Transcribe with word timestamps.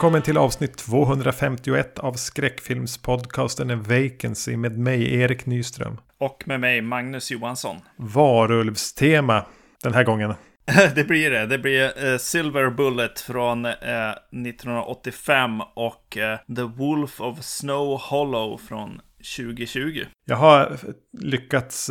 Välkommen 0.00 0.22
till 0.22 0.38
avsnitt 0.38 0.78
251 0.78 1.98
av 1.98 2.12
skräckfilmspodcasten 2.12 3.82
Vacancy 3.82 4.56
med 4.56 4.78
mig 4.78 5.14
Erik 5.20 5.46
Nyström. 5.46 5.98
Och 6.18 6.42
med 6.46 6.60
mig 6.60 6.82
Magnus 6.82 7.30
Johansson. 7.30 7.76
Varulvstema 7.96 9.44
den 9.82 9.94
här 9.94 10.04
gången. 10.04 10.34
det 10.94 11.04
blir 11.04 11.30
det. 11.30 11.46
Det 11.46 11.58
blir 11.58 12.04
uh, 12.04 12.18
Silver 12.18 12.70
Bullet 12.70 13.20
från 13.20 13.66
uh, 13.66 13.72
1985 13.72 15.60
och 15.74 16.18
uh, 16.20 16.54
The 16.56 16.62
Wolf 16.62 17.20
of 17.20 17.42
Snow 17.42 18.00
Hollow 18.00 18.58
från 18.58 19.00
2020. 19.36 20.04
Jag 20.24 20.36
har 20.36 20.76
lyckats 21.18 21.90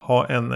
ha 0.00 0.28
en 0.28 0.52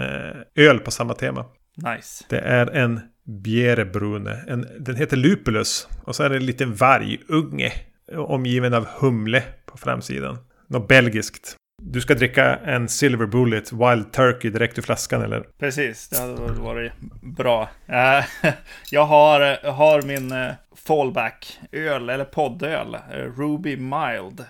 öl 0.55 0.79
på 0.79 0.91
samma 0.91 1.13
tema. 1.13 1.45
Nice. 1.77 2.25
Det 2.29 2.39
är 2.39 2.67
en 2.67 3.01
Bjerrebrune. 3.23 4.43
En, 4.47 4.67
den 4.79 4.95
heter 4.95 5.17
Lupulus. 5.17 5.87
Och 6.03 6.15
så 6.15 6.23
är 6.23 6.29
det 6.29 6.35
en 6.35 6.45
liten 6.45 6.75
vargunge. 6.75 7.71
Omgiven 8.15 8.73
av 8.73 8.85
humle 8.85 9.43
på 9.65 9.77
framsidan. 9.77 10.37
Något 10.67 10.87
belgiskt. 10.87 11.57
Du 11.83 12.01
ska 12.01 12.13
dricka 12.13 12.55
en 12.55 12.89
Silver 12.89 13.25
Bullet 13.25 13.73
Wild 13.73 14.11
Turkey 14.11 14.51
direkt 14.51 14.77
ur 14.77 14.81
flaskan 14.81 15.21
eller? 15.21 15.43
Precis, 15.59 16.09
det 16.09 16.19
hade 16.19 16.51
varit 16.51 16.91
bra. 17.21 17.69
Eh, 17.85 18.25
jag 18.91 19.05
har, 19.05 19.67
har 19.71 20.01
min 20.01 20.31
eh, 20.31 20.51
fallback-öl, 20.75 22.09
eller 22.09 22.25
poddöl, 22.25 22.95
eh, 22.95 23.17
Ruby 23.17 23.77
Mild. 23.77 24.45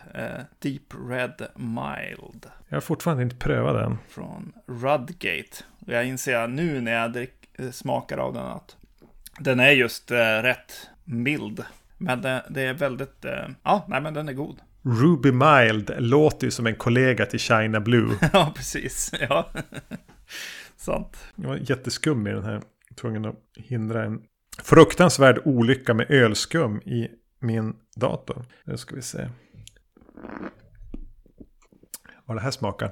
Deep 0.59 0.93
Red 1.09 1.47
Mild. 1.55 2.45
Jag 2.69 2.75
har 2.75 2.81
fortfarande 2.81 3.23
inte 3.23 3.35
prövat 3.35 3.75
den. 3.75 3.97
Från 4.09 4.53
Rudgate. 4.67 5.63
Och 5.79 5.93
jag 5.93 6.05
inser 6.05 6.47
nu 6.47 6.81
när 6.81 6.91
jag 6.91 7.13
drick, 7.13 7.40
smakar 7.71 8.17
av 8.17 8.33
den 8.33 8.45
att 8.45 8.75
den 9.39 9.59
är 9.59 9.71
just 9.71 10.11
rätt 10.11 10.89
mild. 11.03 11.63
Men 11.97 12.21
det, 12.21 12.45
det 12.49 12.61
är 12.61 12.73
väldigt, 12.73 13.25
ja, 13.63 13.85
nej 13.87 14.01
men 14.01 14.13
den 14.13 14.29
är 14.29 14.33
god. 14.33 14.59
Ruby 14.83 15.31
Mild 15.31 15.91
låter 15.97 16.47
ju 16.47 16.51
som 16.51 16.67
en 16.67 16.75
kollega 16.75 17.25
till 17.25 17.39
China 17.39 17.79
Blue. 17.79 18.17
ja, 18.33 18.53
precis. 18.55 19.13
Ja. 19.29 19.49
Sant. 20.75 21.17
Jag 21.35 21.47
var 21.47 21.59
jätteskum 21.69 22.27
i 22.27 22.31
den 22.31 22.43
här. 22.43 22.61
Tvungen 23.01 23.25
att 23.25 23.35
hindra 23.55 24.03
en 24.03 24.21
fruktansvärd 24.63 25.41
olycka 25.45 25.93
med 25.93 26.11
ölskum 26.11 26.81
i 26.81 27.07
min 27.39 27.73
dator. 27.95 28.45
Nu 28.63 28.77
ska 28.77 28.95
vi 28.95 29.01
se. 29.01 29.29
Vad 32.25 32.37
det 32.37 32.41
här 32.41 32.51
smakar. 32.51 32.91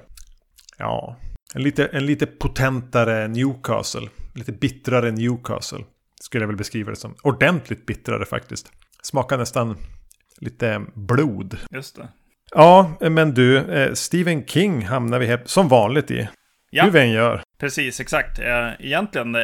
Ja, 0.78 1.16
en 1.54 1.62
lite, 1.62 1.86
en 1.86 2.06
lite 2.06 2.26
potentare 2.26 3.28
Newcastle. 3.28 4.08
Lite 4.34 4.52
bittrare 4.52 5.10
Newcastle. 5.10 5.84
Skulle 6.20 6.42
jag 6.42 6.48
väl 6.48 6.56
beskriva 6.56 6.90
det 6.90 6.96
som. 6.96 7.14
Ordentligt 7.22 7.86
bittrare 7.86 8.24
faktiskt. 8.24 8.72
Smakar 9.02 9.38
nästan 9.38 9.76
lite 10.40 10.80
blod. 10.94 11.58
Just 11.70 11.96
det. 11.96 12.08
Ja, 12.54 12.96
men 13.00 13.34
du, 13.34 13.58
eh, 13.58 13.92
Stephen 13.92 14.46
King 14.46 14.84
hamnar 14.84 15.18
vi 15.18 15.26
här 15.26 15.42
som 15.44 15.68
vanligt 15.68 16.10
i. 16.10 16.28
Ja. 16.70 16.84
Hur 16.84 16.90
vi 16.90 17.00
än 17.00 17.10
gör. 17.10 17.42
Precis, 17.58 18.00
exakt. 18.00 18.38
Eh, 18.38 18.70
egentligen, 18.78 19.34
eh, 19.34 19.42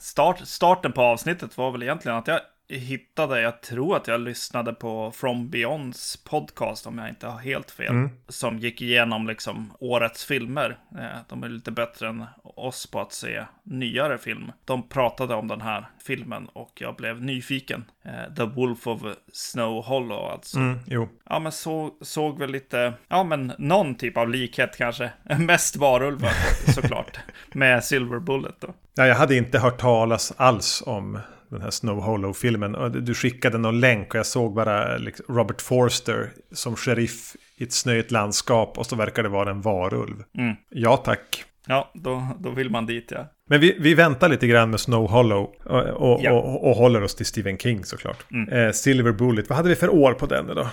start, 0.00 0.40
starten 0.44 0.92
på 0.92 1.02
avsnittet 1.02 1.56
var 1.56 1.70
väl 1.70 1.82
egentligen 1.82 2.18
att 2.18 2.26
jag 2.26 2.40
hittade, 2.68 3.40
jag 3.40 3.60
tror 3.60 3.96
att 3.96 4.08
jag 4.08 4.20
lyssnade 4.20 4.72
på 4.72 5.12
From 5.14 5.50
Beyonds 5.50 6.16
podcast 6.16 6.86
om 6.86 6.98
jag 6.98 7.08
inte 7.08 7.26
har 7.26 7.38
helt 7.38 7.70
fel. 7.70 7.88
Mm. 7.90 8.10
Som 8.28 8.58
gick 8.58 8.82
igenom 8.82 9.26
liksom 9.26 9.72
årets 9.80 10.24
filmer. 10.24 10.78
Eh, 10.94 11.18
de 11.28 11.42
är 11.42 11.48
lite 11.48 11.70
bättre 11.70 12.08
än 12.08 12.24
oss 12.42 12.86
på 12.86 13.00
att 13.00 13.12
se 13.12 13.44
nyare 13.62 14.18
film. 14.18 14.52
De 14.64 14.88
pratade 14.88 15.34
om 15.34 15.48
den 15.48 15.60
här 15.60 15.86
filmen 16.04 16.48
och 16.52 16.72
jag 16.74 16.96
blev 16.96 17.22
nyfiken. 17.22 17.84
Eh, 18.04 18.34
The 18.34 18.44
Wolf 18.44 18.86
of 18.86 19.02
Snow 19.32 19.84
Hollow 19.84 20.30
alltså. 20.30 20.58
Mm, 20.58 20.78
jo. 20.86 21.08
Ja 21.28 21.38
men 21.38 21.52
så, 21.52 21.90
såg 22.00 22.38
väl 22.38 22.50
lite, 22.50 22.94
ja 23.08 23.24
men 23.24 23.52
någon 23.58 23.94
typ 23.94 24.16
av 24.16 24.28
likhet 24.28 24.76
kanske. 24.76 25.10
Mest 25.38 25.76
varulvar 25.76 26.32
såklart. 26.72 27.18
med 27.52 27.84
Silver 27.84 28.18
Bullet 28.18 28.60
då. 28.60 28.74
Ja, 28.94 29.06
jag 29.06 29.14
hade 29.14 29.36
inte 29.36 29.58
hört 29.58 29.80
talas 29.80 30.32
alls 30.36 30.82
om 30.86 31.18
den 31.50 31.62
här 31.62 31.70
Snow 31.70 32.00
Hollow-filmen. 32.00 33.04
Du 33.04 33.14
skickade 33.14 33.58
någon 33.58 33.80
länk 33.80 34.14
och 34.14 34.18
jag 34.18 34.26
såg 34.26 34.54
bara 34.54 34.96
liksom 34.96 35.36
Robert 35.36 35.62
Forster 35.62 36.30
som 36.52 36.76
sheriff 36.76 37.36
i 37.56 37.64
ett 37.64 37.72
snöigt 37.72 38.10
landskap 38.10 38.78
och 38.78 38.86
så 38.86 38.96
verkar 38.96 39.22
det 39.22 39.28
vara 39.28 39.50
en 39.50 39.60
varulv. 39.60 40.24
Mm. 40.38 40.56
Ja 40.70 40.96
tack. 40.96 41.44
Ja, 41.66 41.90
då, 41.94 42.28
då 42.38 42.50
vill 42.50 42.70
man 42.70 42.86
dit 42.86 43.10
ja. 43.10 43.32
Men 43.48 43.60
vi, 43.60 43.76
vi 43.80 43.94
väntar 43.94 44.28
lite 44.28 44.46
grann 44.46 44.70
med 44.70 44.80
Snow 44.80 45.10
Hollow 45.10 45.50
och, 45.64 45.84
och, 45.84 46.20
ja. 46.22 46.32
och, 46.32 46.68
och 46.68 46.76
håller 46.76 47.02
oss 47.02 47.14
till 47.14 47.26
Stephen 47.26 47.58
King 47.58 47.84
såklart. 47.84 48.24
Mm. 48.32 48.48
Eh, 48.48 48.72
Silver 48.72 49.12
Bullet, 49.12 49.48
vad 49.48 49.56
hade 49.56 49.68
vi 49.68 49.76
för 49.76 49.88
år 49.88 50.12
på 50.12 50.26
den 50.26 50.46
då? 50.46 50.68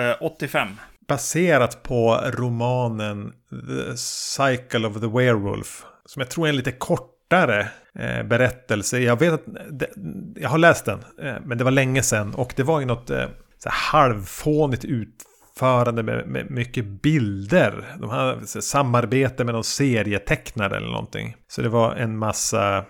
Eh, 0.00 0.16
85. 0.20 0.68
Baserat 1.08 1.82
på 1.82 2.20
romanen 2.32 3.32
The 3.50 3.96
Cycle 3.96 4.88
of 4.88 5.00
the 5.00 5.06
Werewolf. 5.06 5.84
Som 6.04 6.20
jag 6.20 6.30
tror 6.30 6.46
är 6.46 6.50
en 6.50 6.56
lite 6.56 6.72
kort 6.72 7.09
kortare 7.30 7.68
eh, 7.94 8.22
berättelse. 8.22 8.98
Jag 8.98 9.18
vet 9.18 9.32
att 9.32 9.44
det, 9.70 9.90
jag 10.36 10.48
har 10.48 10.58
läst 10.58 10.84
den, 10.84 10.98
eh, 11.22 11.34
men 11.44 11.58
det 11.58 11.64
var 11.64 11.70
länge 11.70 12.02
sedan. 12.02 12.34
Och 12.34 12.52
det 12.56 12.62
var 12.62 12.80
ju 12.80 12.86
något 12.86 13.10
eh, 13.10 13.24
så 13.58 13.68
halvfånigt 13.72 14.84
utförande 14.84 16.02
med, 16.02 16.28
med 16.28 16.50
mycket 16.50 16.84
bilder. 17.02 17.84
De 18.00 18.10
hade 18.10 18.46
så, 18.46 18.62
samarbete 18.62 19.44
med 19.44 19.54
någon 19.54 19.64
serietecknare 19.64 20.76
eller 20.76 20.90
någonting. 20.90 21.34
Så 21.48 21.62
det 21.62 21.68
var 21.68 21.94
en 21.94 22.18
massa 22.18 22.84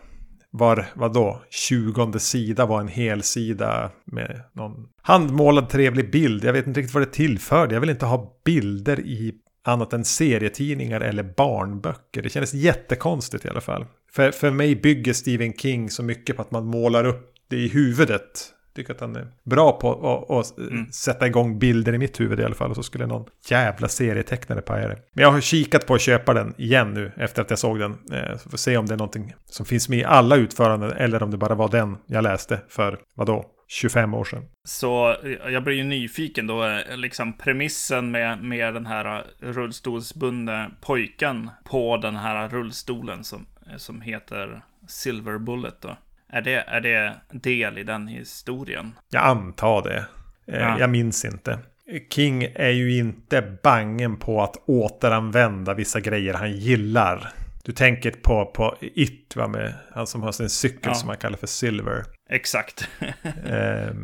var, 0.53 0.87
vadå, 0.95 1.43
tjugonde 1.51 2.21
sida 2.21 2.67
var 2.67 2.81
en 2.81 2.89
hel 2.89 3.22
sida 3.22 3.91
med 4.05 4.41
någon 4.55 4.72
handmålad 5.03 5.69
trevlig 5.69 6.11
bild. 6.11 6.45
Jag 6.45 6.53
vet 6.53 6.67
inte 6.67 6.81
riktigt 6.81 6.95
vad 6.95 7.03
det 7.03 7.12
tillförde. 7.12 7.75
Jag 7.75 7.81
vill 7.81 7.91
inte 7.91 8.07
ha 8.07 8.41
bilder 8.45 9.01
i 9.01 9.34
annat 9.65 9.93
än 9.93 10.04
serietidningar 10.04 11.00
eller 11.00 11.22
barnböcker. 11.22 12.22
Det 12.22 12.28
kändes 12.28 12.54
jättekonstigt 12.54 13.44
i 13.44 13.48
alla 13.48 13.60
fall. 13.60 13.87
För, 14.12 14.31
för 14.31 14.50
mig 14.50 14.76
bygger 14.76 15.12
Stephen 15.12 15.53
King 15.53 15.91
så 15.91 16.03
mycket 16.03 16.37
på 16.37 16.43
att 16.43 16.50
man 16.50 16.65
målar 16.66 17.04
upp 17.04 17.34
det 17.48 17.56
i 17.56 17.69
huvudet. 17.69 18.54
Jag 18.66 18.75
tycker 18.75 18.94
att 18.94 19.00
han 19.00 19.16
är 19.16 19.26
bra 19.44 19.72
på 19.72 20.26
att 20.41 20.59
mm. 20.59 20.93
sätta 20.93 21.26
igång 21.26 21.59
bilder 21.59 21.94
i 21.94 21.98
mitt 21.98 22.21
huvud 22.21 22.41
i 22.41 22.44
alla 22.44 22.54
fall. 22.54 22.71
Och 22.71 22.76
så 22.76 22.82
skulle 22.82 23.06
någon 23.06 23.26
jävla 23.48 23.88
serietecknare 23.88 24.60
paja 24.60 24.88
det. 24.88 24.98
Men 25.12 25.22
jag 25.22 25.32
har 25.32 25.41
kikat 25.41 25.87
på 25.87 25.94
att 25.94 26.00
köpa 26.00 26.34
den 26.34 26.54
igen 26.59 26.94
nu 26.94 27.12
efter 27.16 27.42
att 27.42 27.50
jag 27.50 27.59
såg 27.59 27.78
den. 27.78 27.92
Eh, 28.12 28.37
så 28.38 28.50
får 28.50 28.59
se 28.59 28.77
om 28.77 28.87
det 28.87 28.94
är 28.94 28.98
någonting 28.98 29.34
som 29.47 29.66
finns 29.66 29.88
med 29.88 29.98
i 29.98 30.04
alla 30.04 30.37
utföranden. 30.37 30.92
Eller 30.92 31.22
om 31.22 31.31
det 31.31 31.37
bara 31.37 31.54
var 31.54 31.69
den 31.69 31.97
jag 32.06 32.22
läste 32.22 32.60
för, 32.69 32.98
vadå, 33.15 33.47
25 33.73 34.15
år 34.15 34.25
sedan. 34.25 34.45
Så 34.65 35.17
jag 35.53 35.65
blir 35.65 35.75
ju 35.75 35.85
nyfiken 35.85 36.47
då, 36.47 36.65
eh, 36.65 36.97
liksom 36.97 37.33
premissen 37.33 38.11
med, 38.11 38.43
med 38.43 38.75
den 38.75 38.87
här 38.87 39.19
eh, 39.19 39.49
rullstolsbundne 39.53 40.71
pojken 40.81 41.51
på 41.65 41.97
den 41.97 42.17
här 42.17 42.49
rullstolen 42.49 43.25
som, 43.25 43.47
eh, 43.71 43.77
som 43.77 44.01
heter 44.01 44.63
Silver 44.89 45.39
Bullet 45.39 45.81
då. 45.81 45.97
Är 46.29 46.43
det, 46.43 46.55
är 46.55 46.81
det 46.81 47.15
del 47.31 47.79
i 47.79 47.85
den 47.85 48.07
historien? 48.07 48.93
Jag 49.11 49.25
antar 49.25 49.83
det. 49.83 50.05
Ja. 50.45 50.78
Jag 50.78 50.91
minns 50.91 51.25
inte. 51.25 51.59
King 52.11 52.43
är 52.55 52.71
ju 52.71 52.99
inte 52.99 53.59
bangen 53.63 54.16
på 54.16 54.43
att 54.43 54.57
återanvända 54.66 55.75
vissa 55.75 56.01
grejer 56.01 56.34
han 56.34 56.53
gillar. 56.53 57.33
Du 57.65 57.72
tänker 57.72 58.10
på, 58.10 58.47
på 58.47 58.77
It, 58.80 59.36
va, 59.36 59.48
med 59.48 59.74
han 59.92 60.07
som 60.07 60.22
har 60.22 60.33
sin 60.33 60.51
cykel 60.51 60.80
ja. 60.84 60.95
som 60.95 61.07
man 61.07 61.16
kallar 61.16 61.36
för 61.36 61.47
Silver. 61.47 62.04
Exakt. 62.30 62.89
eh, 63.45 63.95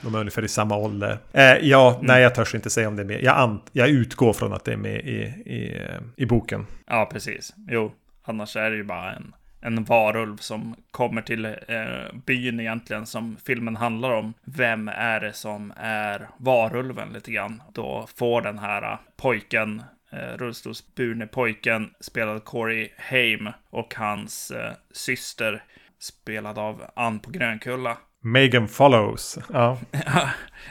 de 0.00 0.14
är 0.14 0.18
ungefär 0.18 0.44
i 0.44 0.48
samma 0.48 0.76
ålder. 0.76 1.18
Eh, 1.32 1.42
ja, 1.42 1.94
mm. 1.94 2.06
nej 2.06 2.22
jag 2.22 2.34
törs 2.34 2.54
inte 2.54 2.70
säga 2.70 2.88
om 2.88 2.96
det 2.96 3.02
är 3.02 3.06
med. 3.06 3.22
Jag, 3.22 3.58
jag 3.72 3.88
utgår 3.88 4.32
från 4.32 4.52
att 4.52 4.64
det 4.64 4.72
är 4.72 4.76
med 4.76 5.00
i, 5.00 5.20
i, 5.46 5.88
i 6.16 6.26
boken. 6.26 6.66
Ja, 6.86 7.08
precis. 7.12 7.54
Jo, 7.68 7.92
annars 8.22 8.56
är 8.56 8.70
det 8.70 8.76
ju 8.76 8.84
bara 8.84 9.12
en, 9.12 9.34
en 9.60 9.84
varulv 9.84 10.36
som 10.36 10.74
kommer 10.90 11.22
till 11.22 11.44
eh, 11.44 11.52
byn 12.26 12.60
egentligen 12.60 13.06
som 13.06 13.36
filmen 13.46 13.76
handlar 13.76 14.10
om. 14.10 14.34
Vem 14.44 14.88
är 14.88 15.20
det 15.20 15.32
som 15.32 15.72
är 15.76 16.28
varulven 16.36 17.08
lite 17.12 17.32
grann? 17.32 17.62
Då 17.72 18.06
får 18.16 18.42
den 18.42 18.58
här 18.58 18.98
pojken 19.16 19.82
eh, 20.12 20.36
rullstolsburne 20.38 21.26
pojken 21.26 21.90
spelad 22.00 22.44
Corey 22.44 22.88
Haim 22.98 23.48
och 23.70 23.94
hans 23.94 24.50
eh, 24.50 24.72
syster 24.92 25.64
spelad 25.98 26.58
av 26.58 26.82
Ann 26.96 27.20
på 27.20 27.30
Grönkulla. 27.30 27.98
Megan 28.22 28.68
Follows. 28.68 29.38
Ja. 29.52 29.78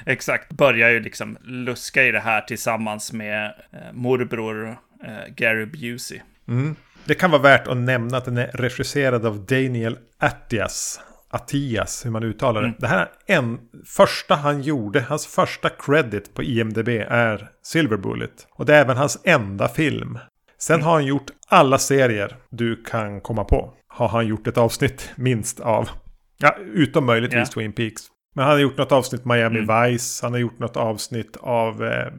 exakt. 0.06 0.52
Börjar 0.52 0.90
ju 0.90 1.00
liksom 1.00 1.38
luska 1.42 2.04
i 2.04 2.12
det 2.12 2.20
här 2.20 2.42
tillsammans 2.42 3.14
med 3.14 3.46
eh, 3.72 3.94
morbror 3.94 4.78
eh, 5.04 5.34
Gary 5.36 5.66
Busey. 5.66 6.20
Mm. 6.48 6.76
Det 7.06 7.16
kan 7.16 7.32
vara 7.32 7.42
värt 7.42 7.68
att 7.68 7.78
nämna 7.78 8.18
att 8.18 8.26
den 8.26 8.38
är 8.38 8.48
regisserad 8.48 9.26
av 9.26 9.46
Daniel 9.46 9.98
Attias. 10.18 11.00
Attias, 11.30 12.06
hur 12.06 12.12
man 12.12 12.24
uttalar 12.24 12.62
det. 12.62 12.68
Mm. 12.68 12.80
Det 12.80 12.88
här 12.88 13.12
är 13.26 13.38
en 13.38 13.60
första 13.86 14.36
han 14.36 14.62
gjorde, 14.62 15.02
hans 15.02 15.28
första 15.28 15.70
credit 15.70 16.34
på 16.34 16.44
IMDB 16.44 16.90
är 17.08 17.50
Silver 17.64 17.98
Bullet. 17.98 18.48
Och 18.52 18.66
det 18.66 18.76
är 18.76 18.82
även 18.82 18.98
hans 18.98 19.22
enda 19.24 19.68
film. 19.68 20.20
Sen 20.58 20.76
mm. 20.76 20.86
har 20.86 20.94
han 20.94 21.06
gjort 21.06 21.32
alla 21.48 21.78
serier 21.78 22.36
du 22.50 22.84
kan 22.84 23.22
komma 23.22 23.44
på 23.44 23.74
har 23.90 24.08
han 24.08 24.28
gjort 24.28 24.48
ett 24.48 24.58
avsnitt 24.58 25.10
minst 25.16 25.60
av. 25.60 25.90
Ja, 26.38 26.56
utom 26.74 27.06
möjligtvis 27.06 27.38
yeah. 27.38 27.50
Twin 27.50 27.74
Peaks. 27.74 28.02
Men 28.36 28.46
han 28.46 28.54
har 28.54 28.60
gjort 28.60 28.78
något 28.78 28.92
avsnitt 28.92 29.26
Miami 29.26 29.60
mm. 29.60 29.84
Vice. 29.84 30.26
Han 30.26 30.34
har 30.34 30.40
gjort 30.40 30.60
något 30.60 30.78
avsnitt 30.78 31.38
av 31.40 31.84
eh, 31.84 32.14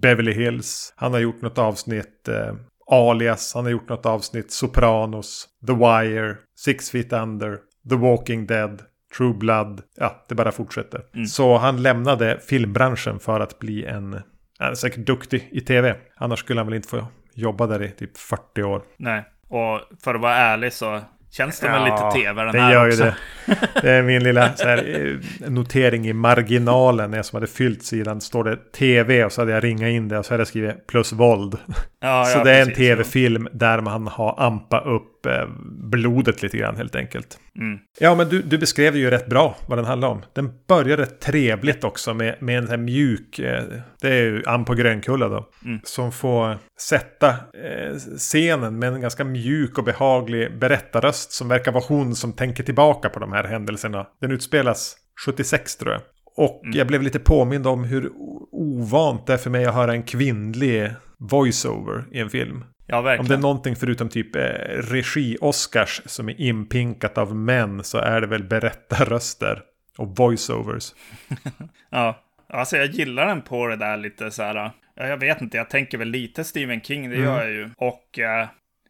Beverly 0.00 0.32
Hills. 0.32 0.94
Han 0.96 1.12
har 1.12 1.20
gjort 1.20 1.42
något 1.42 1.58
avsnitt 1.58 2.28
eh, 2.28 2.54
Alias. 2.86 3.54
Han 3.54 3.64
har 3.64 3.70
gjort 3.70 3.88
något 3.88 4.06
avsnitt 4.06 4.52
Sopranos. 4.52 5.48
The 5.66 5.72
Wire. 5.72 6.36
Six 6.58 6.90
Feet 6.90 7.12
Under. 7.12 7.58
The 7.88 7.96
Walking 7.96 8.46
Dead. 8.46 8.82
True 9.16 9.34
Blood. 9.34 9.82
Ja, 9.96 10.24
det 10.28 10.34
bara 10.34 10.52
fortsätter. 10.52 11.00
Mm. 11.14 11.26
Så 11.26 11.58
han 11.58 11.82
lämnade 11.82 12.38
filmbranschen 12.48 13.18
för 13.18 13.40
att 13.40 13.58
bli 13.58 13.84
en... 13.84 14.20
Han 14.58 14.70
är 14.70 14.74
säkert 14.74 15.06
duktig 15.06 15.48
i 15.52 15.60
tv. 15.60 15.96
Annars 16.16 16.38
skulle 16.38 16.60
han 16.60 16.66
väl 16.66 16.76
inte 16.76 16.88
få 16.88 17.06
jobba 17.34 17.66
där 17.66 17.82
i 17.82 17.90
typ 17.90 18.18
40 18.18 18.62
år. 18.62 18.82
Nej, 18.96 19.24
och 19.48 19.80
för 20.04 20.14
att 20.14 20.20
vara 20.20 20.36
ärlig 20.36 20.72
så 20.72 21.00
Känns 21.32 21.60
det 21.60 21.66
ja, 21.66 21.72
med 21.72 21.84
lite 21.84 22.10
tv 22.20 22.42
den 22.42 22.52
det 22.52 22.60
här 22.60 22.72
gör 22.72 22.88
också? 22.88 23.04
Ju 23.04 23.10
det. 23.46 23.80
det 23.82 23.90
är 23.90 24.02
min 24.02 24.24
lilla 24.24 24.54
här, 24.58 25.18
eh, 25.42 25.50
notering 25.50 26.08
i 26.08 26.12
marginalen. 26.12 27.10
När 27.10 27.18
jag 27.18 27.26
som 27.26 27.36
hade 27.36 27.46
fyllt 27.46 27.82
sidan 27.82 28.20
står 28.20 28.44
det 28.44 28.56
tv 28.72 29.24
och 29.24 29.32
så 29.32 29.40
hade 29.40 29.52
jag 29.52 29.64
ringat 29.64 29.88
in 29.88 30.08
det 30.08 30.18
och 30.18 30.26
så 30.26 30.32
hade 30.32 30.40
jag 30.40 30.48
skrivit 30.48 30.86
plus 30.86 31.12
våld. 31.12 31.58
Ja, 32.02 32.24
så 32.24 32.38
ja, 32.38 32.44
det 32.44 32.50
är 32.50 32.64
precis, 32.64 32.78
en 32.78 32.84
tv-film 32.84 33.48
där 33.52 33.80
man 33.80 34.06
har 34.06 34.34
ampa 34.38 34.80
upp 34.80 35.26
eh, 35.26 35.48
blodet 35.90 36.42
lite 36.42 36.56
grann 36.56 36.76
helt 36.76 36.96
enkelt. 36.96 37.38
Mm. 37.58 37.78
Ja, 38.00 38.14
men 38.14 38.28
du, 38.28 38.42
du 38.42 38.58
beskrev 38.58 38.96
ju 38.96 39.10
rätt 39.10 39.26
bra 39.26 39.56
vad 39.66 39.78
den 39.78 39.84
handlar 39.84 40.08
om. 40.08 40.22
Den 40.34 40.50
börjar 40.68 40.96
rätt 40.96 41.20
trevligt 41.20 41.84
också 41.84 42.14
med, 42.14 42.36
med 42.40 42.58
en 42.58 42.62
sån 42.62 42.70
här 42.70 42.76
mjuk, 42.76 43.38
eh, 43.38 43.62
det 44.00 44.08
är 44.08 44.22
ju 44.22 44.42
Ann 44.46 44.64
på 44.64 44.74
Grönkulla 44.74 45.28
då, 45.28 45.48
mm. 45.64 45.80
som 45.84 46.12
får 46.12 46.58
sätta 46.80 47.28
eh, 47.28 47.96
scenen 48.18 48.78
med 48.78 48.92
en 48.92 49.00
ganska 49.00 49.24
mjuk 49.24 49.78
och 49.78 49.84
behaglig 49.84 50.58
berättarröst 50.58 51.32
som 51.32 51.48
verkar 51.48 51.72
vara 51.72 51.84
hon 51.88 52.14
som 52.14 52.32
tänker 52.32 52.62
tillbaka 52.62 53.08
på 53.08 53.20
de 53.20 53.32
här 53.32 53.44
händelserna. 53.44 54.06
Den 54.20 54.30
utspelas 54.30 54.96
76 55.26 55.76
tror 55.76 55.92
jag. 55.92 56.00
Och 56.36 56.64
mm. 56.64 56.78
jag 56.78 56.86
blev 56.86 57.02
lite 57.02 57.18
påmind 57.18 57.66
om 57.66 57.84
hur 57.84 58.10
ovant 58.52 59.26
det 59.26 59.32
är 59.32 59.38
för 59.38 59.50
mig 59.50 59.64
att 59.64 59.74
höra 59.74 59.92
en 59.92 60.02
kvinnlig 60.02 60.90
voiceover 61.30 62.04
i 62.10 62.20
en 62.20 62.30
film. 62.30 62.64
Ja, 62.86 63.00
verkligen. 63.00 63.20
Om 63.20 63.28
det 63.28 63.34
är 63.34 63.42
någonting 63.42 63.76
förutom 63.76 64.08
typ 64.08 64.36
eh, 64.36 64.40
regi-Oscars 64.76 66.02
som 66.06 66.28
är 66.28 66.40
inpinkat 66.40 67.18
av 67.18 67.36
män 67.36 67.84
så 67.84 67.98
är 67.98 68.20
det 68.20 68.26
väl 68.26 68.44
berättarröster 68.44 69.62
och 69.98 70.16
voiceovers. 70.16 70.94
ja, 71.90 72.22
alltså 72.48 72.76
jag 72.76 72.86
gillar 72.86 73.26
den 73.26 73.42
på 73.42 73.66
det 73.66 73.76
där 73.76 73.96
lite 73.96 74.30
så 74.30 74.42
här. 74.42 74.54
Ja, 74.94 75.06
jag 75.06 75.16
vet 75.16 75.40
inte, 75.40 75.56
jag 75.56 75.70
tänker 75.70 75.98
väl 75.98 76.08
lite 76.08 76.44
Stephen 76.44 76.80
King, 76.80 77.10
det 77.10 77.16
mm. 77.16 77.28
gör 77.28 77.42
jag 77.42 77.50
ju. 77.50 77.70
Och 77.76 78.18
eh, 78.18 78.48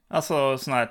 alltså 0.09 0.59
sån 0.59 0.75
här 0.75 0.87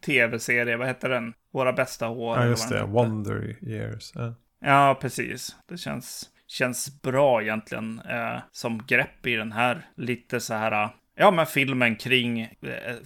tv-serie, 0.00 0.76
vad 0.76 0.86
heter 0.86 1.08
den? 1.08 1.32
Våra 1.52 1.72
bästa 1.72 2.08
år. 2.08 2.38
Ja, 2.38 2.46
just 2.46 2.68
det, 2.68 2.84
Wonder 2.84 3.56
Years. 3.62 4.12
Ja. 4.14 4.34
ja, 4.60 4.98
precis. 5.00 5.56
Det 5.68 5.76
känns, 5.76 6.29
känns 6.50 7.02
bra 7.02 7.42
egentligen 7.42 8.00
eh, 8.10 8.38
som 8.52 8.86
grepp 8.86 9.26
i 9.26 9.36
den 9.36 9.52
här 9.52 9.86
lite 9.96 10.40
så 10.40 10.54
här 10.54 10.90
Ja, 11.20 11.30
men 11.30 11.46
filmen 11.46 11.96
kring, 11.96 12.40
eh, 12.40 12.48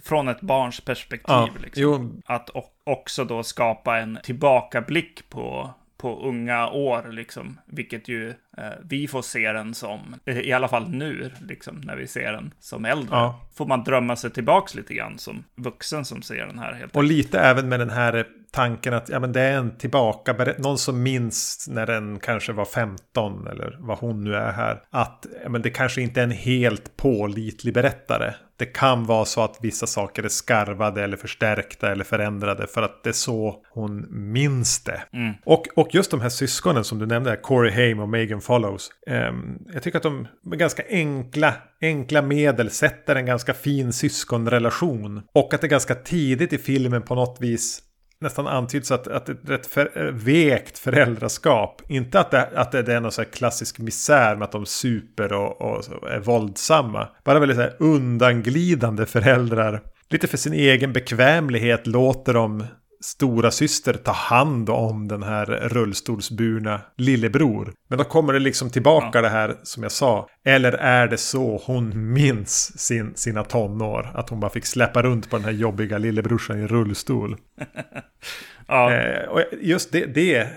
från 0.03 0.27
ett 0.27 0.41
barns 0.41 0.81
perspektiv. 0.81 1.25
Ja, 1.27 1.49
liksom. 1.63 2.21
Att 2.25 2.49
också 2.83 3.25
då 3.25 3.43
skapa 3.43 3.97
en 3.97 4.19
tillbakablick 4.23 5.29
på, 5.29 5.73
på 5.97 6.27
unga 6.27 6.69
år, 6.69 7.11
liksom. 7.11 7.59
Vilket 7.65 8.07
ju 8.07 8.29
eh, 8.29 8.73
vi 8.83 9.07
får 9.07 9.21
se 9.21 9.51
den 9.51 9.73
som, 9.73 10.15
eh, 10.25 10.39
i 10.39 10.53
alla 10.53 10.67
fall 10.67 10.89
nu, 10.89 11.31
liksom, 11.41 11.81
när 11.81 11.95
vi 11.95 12.07
ser 12.07 12.31
den 12.31 12.53
som 12.59 12.85
äldre. 12.85 13.15
Ja. 13.15 13.41
Får 13.55 13.65
man 13.65 13.83
drömma 13.83 14.15
sig 14.15 14.31
tillbaks 14.31 14.75
lite 14.75 14.93
grann 14.93 15.17
som 15.17 15.43
vuxen 15.55 16.05
som 16.05 16.21
ser 16.21 16.45
den 16.45 16.59
här. 16.59 16.73
Helt 16.73 16.95
och 16.95 17.03
lite 17.03 17.39
även 17.39 17.69
med 17.69 17.79
den 17.79 17.89
här 17.89 18.27
tanken 18.55 18.93
att 18.93 19.09
ja, 19.09 19.19
men 19.19 19.31
det 19.31 19.41
är 19.41 19.57
en 19.57 19.77
tillbaka, 19.77 20.53
någon 20.57 20.77
som 20.77 21.03
minns 21.03 21.65
när 21.69 21.85
den 21.85 22.19
kanske 22.19 22.53
var 22.53 22.65
15 22.65 23.47
eller 23.47 23.77
vad 23.79 23.97
hon 23.97 24.23
nu 24.23 24.35
är 24.35 24.51
här. 24.51 24.81
Att 24.89 25.25
ja, 25.43 25.49
men 25.49 25.61
det 25.61 25.69
kanske 25.69 26.01
inte 26.01 26.19
är 26.19 26.23
en 26.23 26.31
helt 26.31 26.97
pålitlig 26.97 27.73
berättare. 27.73 28.33
Det 28.57 28.65
kan 28.65 29.05
vara 29.05 29.25
så 29.25 29.41
att 29.41 29.57
vissa 29.61 29.87
saker 29.87 30.23
är 30.23 30.29
skarvade 30.29 31.03
eller 31.03 31.17
förstärkta 31.17 31.91
eller 31.91 32.03
förändrade 32.03 32.67
för 32.67 32.81
att 32.81 33.03
det 33.03 33.09
är 33.09 33.13
så 33.13 33.55
hon 33.69 34.05
minns 34.09 34.83
det. 34.83 35.01
Mm. 35.13 35.33
Och, 35.45 35.67
och 35.75 35.95
just 35.95 36.11
de 36.11 36.21
här 36.21 36.29
syskonen 36.29 36.83
som 36.83 36.99
du 36.99 37.05
nämnde, 37.05 37.35
Corey 37.35 37.71
Haim 37.71 37.99
och 37.99 38.09
Megan 38.09 38.41
Follows. 38.41 38.89
Eh, 39.07 39.33
jag 39.73 39.83
tycker 39.83 39.97
att 39.97 40.03
de 40.03 40.27
med 40.43 40.59
ganska 40.59 40.83
enkla, 40.89 41.53
enkla 41.81 42.21
medel 42.21 42.69
sätter 42.69 43.15
en 43.15 43.25
ganska 43.25 43.53
fin 43.53 43.93
syskonrelation. 43.93 45.21
Och 45.33 45.53
att 45.53 45.61
det 45.61 45.67
ganska 45.67 45.95
tidigt 45.95 46.53
i 46.53 46.57
filmen 46.57 47.01
på 47.01 47.15
något 47.15 47.37
vis 47.41 47.81
nästan 48.21 48.47
antyds 48.47 48.91
att, 48.91 49.07
att 49.07 49.29
ett 49.29 49.49
rätt 49.49 49.67
för, 49.67 49.91
eh, 49.95 50.13
vekt 50.13 50.77
föräldraskap. 50.77 51.81
Inte 51.87 52.19
att 52.19 52.31
det, 52.31 52.49
att 52.55 52.71
det 52.71 52.93
är 52.93 52.99
någon 52.99 53.11
så 53.11 53.21
här 53.21 53.29
klassisk 53.29 53.79
misär 53.79 54.35
med 54.35 54.45
att 54.45 54.51
de 54.51 54.65
super 54.65 55.33
och, 55.33 55.61
och 55.61 56.09
är 56.09 56.19
våldsamma. 56.19 57.07
Bara 57.23 57.39
väldigt 57.39 57.57
så 57.57 57.61
här 57.63 57.75
undanglidande 57.79 59.05
föräldrar. 59.05 59.81
Lite 60.09 60.27
för 60.27 60.37
sin 60.37 60.53
egen 60.53 60.93
bekvämlighet 60.93 61.87
låter 61.87 62.33
de 62.33 62.63
stora 63.01 63.51
syster 63.51 63.93
ta 63.93 64.11
hand 64.11 64.69
om 64.69 65.07
den 65.07 65.23
här 65.23 65.45
rullstolsburna 65.45 66.81
lillebror. 66.97 67.73
Men 67.89 67.97
då 67.97 68.03
kommer 68.03 68.33
det 68.33 68.39
liksom 68.39 68.69
tillbaka 68.69 69.17
ja. 69.17 69.21
det 69.21 69.29
här 69.29 69.55
som 69.63 69.83
jag 69.83 69.91
sa. 69.91 70.27
Eller 70.45 70.71
är 70.71 71.07
det 71.07 71.17
så 71.17 71.61
hon 71.65 72.13
minns 72.13 72.79
sin, 72.79 73.15
sina 73.15 73.43
tonår? 73.43 74.11
Att 74.13 74.29
hon 74.29 74.39
bara 74.39 74.51
fick 74.51 74.65
släppa 74.65 75.03
runt 75.03 75.29
på 75.29 75.35
den 75.35 75.45
här 75.45 75.51
jobbiga 75.51 75.97
lillebrorsan 75.97 76.59
i 76.59 76.67
rullstol. 76.67 77.37
ja. 78.67 78.93
eh, 78.93 79.29
och 79.29 79.41
just 79.61 79.91
det, 79.91 80.05
det 80.05 80.49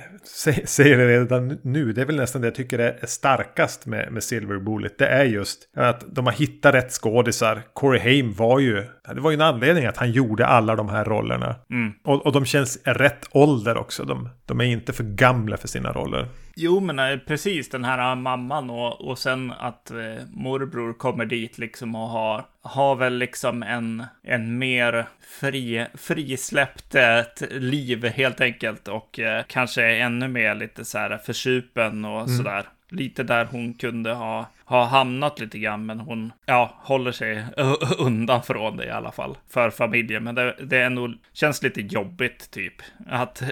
säger 0.64 0.98
jag 0.98 1.08
redan 1.08 1.58
nu. 1.62 1.92
Det 1.92 2.00
är 2.00 2.06
väl 2.06 2.16
nästan 2.16 2.42
det 2.42 2.46
jag 2.46 2.54
tycker 2.54 2.78
är 2.78 3.06
starkast 3.06 3.86
med, 3.86 4.12
med 4.12 4.22
Silver 4.22 4.58
Bullet. 4.58 4.98
Det 4.98 5.06
är 5.06 5.24
just 5.24 5.68
att 5.76 6.14
de 6.14 6.26
har 6.26 6.32
hittat 6.32 6.74
rätt 6.74 6.92
skådisar. 6.92 7.62
Corey 7.72 8.00
Haim 8.00 8.32
var 8.32 8.58
ju, 8.58 8.84
det 9.14 9.20
var 9.20 9.30
ju 9.30 9.34
en 9.34 9.40
anledning 9.40 9.86
att 9.86 9.96
han 9.96 10.12
gjorde 10.12 10.46
alla 10.46 10.76
de 10.76 10.88
här 10.88 11.04
rollerna. 11.04 11.56
Mm. 11.70 11.92
Och, 12.04 12.26
och 12.26 12.32
de 12.32 12.44
känns 12.44 12.78
rätt 12.84 13.28
ålder 13.30 13.76
också. 13.76 14.04
De, 14.04 14.28
de 14.46 14.60
är 14.60 14.64
inte 14.64 14.92
för 14.92 15.04
gamla 15.04 15.56
för 15.56 15.68
sina 15.68 15.92
roller. 15.92 16.28
Jo, 16.60 16.80
men 16.80 16.98
eh, 16.98 17.18
precis 17.18 17.70
den 17.70 17.84
här 17.84 18.14
mamman 18.14 18.70
och, 18.70 19.00
och 19.00 19.18
sen 19.18 19.52
att 19.58 19.90
eh, 19.90 20.26
morbror 20.32 20.92
kommer 20.92 21.26
dit 21.26 21.58
liksom 21.58 21.94
och 21.94 22.08
har, 22.08 22.44
har 22.62 22.96
väl 22.96 23.18
liksom 23.18 23.62
en, 23.62 24.04
en 24.22 24.58
mer 24.58 25.06
fri, 25.40 25.86
frisläppt 25.94 26.94
ett 26.94 27.42
liv 27.50 28.04
helt 28.06 28.40
enkelt 28.40 28.88
och 28.88 29.18
eh, 29.18 29.44
kanske 29.48 29.82
ännu 30.18 30.28
mer 30.28 30.54
lite 30.54 30.84
så 30.84 30.98
här 30.98 31.18
försupen 31.18 32.04
och 32.04 32.20
mm. 32.20 32.36
sådär 32.36 32.66
lite 32.90 33.22
där 33.22 33.48
hon 33.50 33.74
kunde 33.74 34.12
ha, 34.12 34.46
ha 34.64 34.84
hamnat 34.84 35.40
lite 35.40 35.58
grann, 35.58 35.86
men 35.86 36.00
hon 36.00 36.32
ja, 36.46 36.74
håller 36.82 37.12
sig 37.12 37.44
undan 37.98 38.42
från 38.42 38.76
det 38.76 38.84
i 38.84 38.90
alla 38.90 39.12
fall 39.12 39.38
för 39.48 39.70
familjen. 39.70 40.24
Men 40.24 40.34
det, 40.34 40.56
det 40.62 40.78
är 40.78 40.90
nog, 40.90 41.14
känns 41.32 41.62
lite 41.62 41.80
jobbigt 41.80 42.50
typ 42.50 42.74
att, 43.06 43.42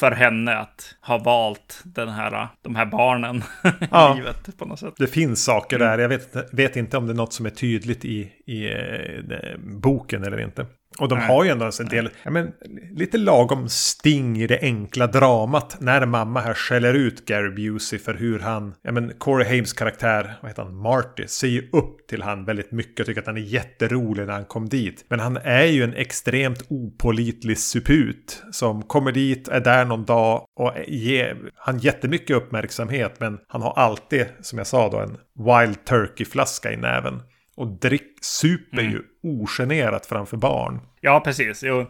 för 0.00 0.10
henne 0.10 0.56
att 0.56 0.94
ha 1.00 1.18
valt 1.18 1.80
den 1.84 2.08
här, 2.08 2.48
de 2.62 2.74
här 2.74 2.86
barnen 2.86 3.42
ja, 3.90 4.14
i 4.14 4.18
livet 4.18 4.58
på 4.58 4.64
något 4.64 4.80
sätt. 4.80 4.94
Det 4.98 5.06
finns 5.06 5.44
saker 5.44 5.78
där. 5.78 5.98
Jag 5.98 6.08
vet, 6.08 6.36
vet 6.52 6.76
inte 6.76 6.96
om 6.96 7.06
det 7.06 7.12
är 7.12 7.16
något 7.16 7.32
som 7.32 7.46
är 7.46 7.50
tydligt 7.50 8.04
i, 8.04 8.32
i 8.50 8.72
eh, 8.72 9.58
boken 9.58 10.24
eller 10.24 10.40
inte. 10.40 10.66
Och 10.98 11.08
de 11.08 11.18
Nej. 11.18 11.28
har 11.28 11.44
ju 11.44 11.50
ändå 11.50 11.70
en 11.80 11.88
del, 11.88 12.10
ja, 12.22 12.30
men, 12.30 12.52
lite 12.90 13.18
lagom 13.18 13.68
sting 13.68 14.38
i 14.38 14.46
det 14.46 14.58
enkla 14.62 15.06
dramat. 15.06 15.76
När 15.80 16.06
mamma 16.06 16.40
här 16.40 16.54
skäller 16.54 16.94
ut 16.94 17.26
Gary 17.26 17.50
Busey 17.50 17.98
för 17.98 18.14
hur 18.14 18.38
han, 18.38 18.74
ja 18.82 18.92
men 18.92 19.12
Corey 19.18 19.56
Hames 19.56 19.72
karaktär, 19.72 20.38
vad 20.40 20.50
heter 20.50 20.62
han, 20.62 20.76
Marty, 20.76 21.26
ser 21.26 21.48
ju 21.48 21.68
upp 21.72 22.08
till 22.08 22.22
han 22.22 22.44
väldigt 22.44 22.72
mycket 22.72 23.00
och 23.00 23.06
tycker 23.06 23.20
att 23.20 23.26
han 23.26 23.36
är 23.36 23.40
jätterolig 23.40 24.26
när 24.26 24.32
han 24.32 24.44
kom 24.44 24.68
dit. 24.68 25.04
Men 25.08 25.20
han 25.20 25.36
är 25.36 25.64
ju 25.64 25.84
en 25.84 25.94
extremt 25.94 26.62
opolitlig 26.68 27.58
suput 27.58 28.42
som 28.52 28.82
kommer 28.82 29.12
dit, 29.12 29.48
är 29.48 29.60
där 29.60 29.84
någon 29.84 30.04
dag 30.04 30.44
och 30.56 30.72
ger 30.86 31.36
han 31.56 31.78
jättemycket 31.78 32.36
uppmärksamhet. 32.36 33.20
Men 33.20 33.38
han 33.48 33.62
har 33.62 33.72
alltid, 33.72 34.26
som 34.40 34.58
jag 34.58 34.66
sa 34.66 34.90
då, 34.90 34.98
en 34.98 35.16
Wild 35.34 35.84
Turkey-flaska 35.84 36.72
i 36.72 36.76
näven. 36.76 37.22
Och 37.56 37.66
drick, 37.66 38.18
super 38.20 38.78
mm. 38.78 38.92
ju 38.92 39.02
ogenerat 39.22 40.06
framför 40.06 40.36
barn. 40.36 40.80
Ja, 41.00 41.20
precis. 41.20 41.62
Jo. 41.62 41.86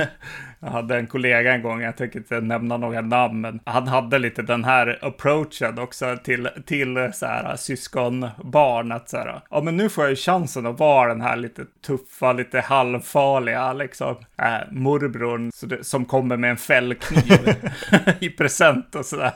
jag 0.60 0.68
hade 0.68 0.96
en 0.96 1.06
kollega 1.06 1.54
en 1.54 1.62
gång, 1.62 1.80
jag 1.80 1.96
tänker 1.96 2.18
inte 2.18 2.40
nämna 2.40 2.76
några 2.76 3.00
namn, 3.00 3.40
men 3.40 3.60
han 3.64 3.88
hade 3.88 4.18
lite 4.18 4.42
den 4.42 4.64
här 4.64 4.98
approachen 5.02 5.78
också 5.78 6.16
till, 6.24 6.48
till 6.66 7.10
så 7.12 7.26
här 7.26 7.56
syskonbarn. 7.56 8.92
Att 8.92 9.08
så 9.08 9.16
här, 9.16 9.40
ja 9.50 9.62
men 9.62 9.76
nu 9.76 9.88
får 9.88 10.04
jag 10.04 10.10
ju 10.10 10.16
chansen 10.16 10.66
att 10.66 10.78
vara 10.78 11.08
den 11.08 11.20
här 11.20 11.36
lite 11.36 11.64
tuffa, 11.86 12.32
lite 12.32 12.60
halvfarliga 12.60 13.72
liksom 13.72 14.16
äh, 14.38 14.70
morbrorn 14.70 15.50
som 15.82 16.04
kommer 16.04 16.36
med 16.36 16.50
en 16.50 16.56
fällkniv 16.56 17.54
i 18.20 18.30
present 18.30 18.94
och 18.94 19.06
sådär. 19.06 19.32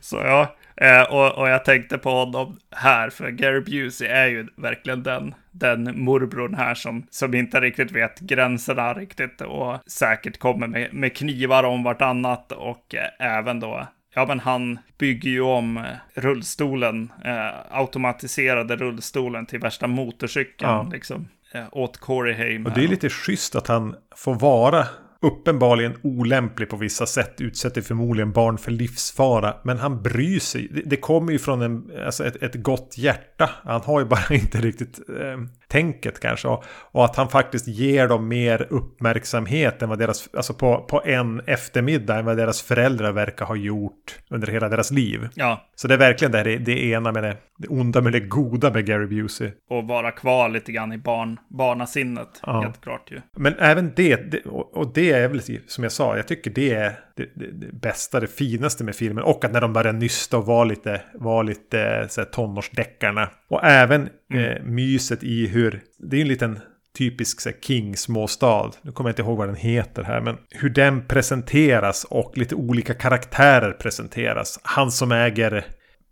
så 0.00 0.16
ja, 0.16 0.56
Eh, 0.80 1.02
och, 1.02 1.38
och 1.38 1.48
jag 1.48 1.64
tänkte 1.64 1.98
på 1.98 2.10
honom 2.10 2.58
här, 2.70 3.10
för 3.10 3.30
Gary 3.30 3.60
Busey 3.60 4.08
är 4.08 4.26
ju 4.26 4.46
verkligen 4.56 5.02
den, 5.02 5.34
den 5.50 6.04
morbrorn 6.04 6.54
här 6.54 6.74
som, 6.74 7.06
som 7.10 7.34
inte 7.34 7.60
riktigt 7.60 7.92
vet 7.92 8.20
gränserna 8.20 8.94
riktigt 8.94 9.40
och 9.40 9.78
säkert 9.86 10.38
kommer 10.38 10.66
med, 10.66 10.94
med 10.94 11.16
knivar 11.16 11.64
om 11.64 11.82
vartannat 11.82 12.52
och 12.52 12.94
eh, 12.94 13.36
även 13.38 13.60
då 13.60 13.86
Ja, 14.18 14.26
men 14.26 14.40
han 14.40 14.78
bygger 14.98 15.30
ju 15.30 15.40
om 15.40 15.76
eh, 15.76 15.84
rullstolen, 16.14 17.12
eh, 17.24 17.50
automatiserade 17.70 18.76
rullstolen 18.76 19.46
till 19.46 19.60
värsta 19.60 19.86
motorcykeln, 19.86 20.70
ja. 20.70 20.88
liksom, 20.92 21.28
eh, 21.52 21.64
åt 21.72 21.96
Corey 21.96 22.34
Haim. 22.34 22.66
Och 22.66 22.72
det 22.72 22.84
är 22.84 22.88
lite 22.88 23.10
schysst 23.10 23.54
att 23.54 23.66
han 23.66 23.94
får 24.16 24.34
vara 24.34 24.86
uppenbarligen 25.20 25.96
olämplig 26.02 26.68
på 26.68 26.76
vissa 26.76 27.06
sätt, 27.06 27.40
utsätter 27.40 27.82
förmodligen 27.82 28.32
barn 28.32 28.58
för 28.58 28.70
livsfara. 28.70 29.56
Men 29.64 29.78
han 29.78 30.02
bryr 30.02 30.38
sig. 30.40 30.68
Det, 30.70 30.82
det 30.84 30.96
kommer 30.96 31.32
ju 31.32 31.38
från 31.38 31.62
en, 31.62 31.90
alltså 32.06 32.24
ett, 32.24 32.42
ett 32.42 32.54
gott 32.54 32.98
hjärta. 32.98 33.50
Han 33.64 33.80
har 33.80 34.00
ju 34.00 34.06
bara 34.06 34.24
inte 34.34 34.58
riktigt 34.58 34.98
eh, 35.08 35.38
tänket 35.68 36.20
kanske. 36.20 36.48
Och, 36.48 36.64
och, 36.68 37.04
att 37.04 37.16
han 37.16 37.28
faktiskt 37.28 37.68
ger 37.68 38.08
dem 38.08 38.28
mer 38.28 38.66
uppmärksamhet 38.70 39.82
än 39.82 39.88
vad 39.88 39.98
deras, 39.98 40.28
alltså 40.34 40.54
på, 40.54 40.80
på 40.80 41.02
en 41.04 41.40
eftermiddag 41.46 42.18
än 42.18 42.24
vad 42.24 42.36
deras 42.36 42.62
föräldrar 42.62 43.12
verkar 43.12 43.46
ha 43.46 43.56
gjort 43.56 44.18
under 44.30 44.46
hela 44.46 44.68
deras 44.68 44.90
liv. 44.90 45.28
Ja. 45.34 45.68
Så 45.74 45.88
det 45.88 45.94
är 45.94 45.98
verkligen 45.98 46.32
det, 46.32 46.58
det 46.58 46.84
ena 46.84 47.12
med 47.12 47.22
det, 47.22 47.36
det 47.58 47.68
onda 47.68 48.00
med 48.00 48.12
det 48.12 48.20
goda 48.20 48.72
med 48.72 48.86
Gary 48.86 49.06
Busey. 49.06 49.50
Och 49.70 49.84
vara 49.84 50.10
kvar 50.10 50.48
lite 50.48 50.72
grann 50.72 50.92
i 50.92 50.98
barn, 50.98 51.38
barnasinnet, 51.48 52.40
ja. 52.42 52.60
helt 52.60 52.80
klart 52.80 53.10
ju. 53.10 53.20
Men 53.36 53.54
även 53.58 53.92
det, 53.96 54.30
det 54.30 54.42
och 54.46 54.92
det 54.94 55.12
är 55.12 55.28
väl 55.28 55.40
som 55.66 55.84
jag 55.84 55.92
sa, 55.92 56.16
jag 56.16 56.28
tycker 56.28 56.50
det 56.50 56.74
är 56.74 57.05
det, 57.16 57.28
det, 57.34 57.50
det, 57.50 57.72
bästa, 57.72 58.20
det 58.20 58.26
finaste 58.26 58.84
med 58.84 58.96
filmen. 58.96 59.24
Och 59.24 59.44
att 59.44 59.52
när 59.52 59.60
de 59.60 59.72
börjar 59.72 59.92
nysta 59.92 60.38
och 60.38 60.46
vara 60.46 60.64
lite, 60.64 61.00
var 61.14 61.44
lite 61.44 62.06
så 62.10 62.20
här, 62.20 62.28
tonårsdeckarna. 62.28 63.30
Och 63.48 63.64
även 63.64 64.08
mm. 64.32 64.44
eh, 64.44 64.62
myset 64.62 65.22
i 65.22 65.46
hur, 65.46 65.80
det 65.98 66.16
är 66.16 66.20
en 66.20 66.28
liten 66.28 66.58
typisk 66.98 67.40
så 67.40 67.48
här, 67.48 67.56
King 67.60 67.96
småstad. 67.96 68.70
Nu 68.82 68.92
kommer 68.92 69.10
jag 69.10 69.12
inte 69.12 69.22
ihåg 69.22 69.38
vad 69.38 69.48
den 69.48 69.56
heter 69.56 70.02
här. 70.02 70.20
Men 70.20 70.36
hur 70.50 70.70
den 70.70 71.06
presenteras 71.06 72.04
och 72.04 72.32
lite 72.38 72.54
olika 72.54 72.94
karaktärer 72.94 73.72
presenteras. 73.72 74.60
Han 74.62 74.90
som 74.90 75.12
äger 75.12 75.64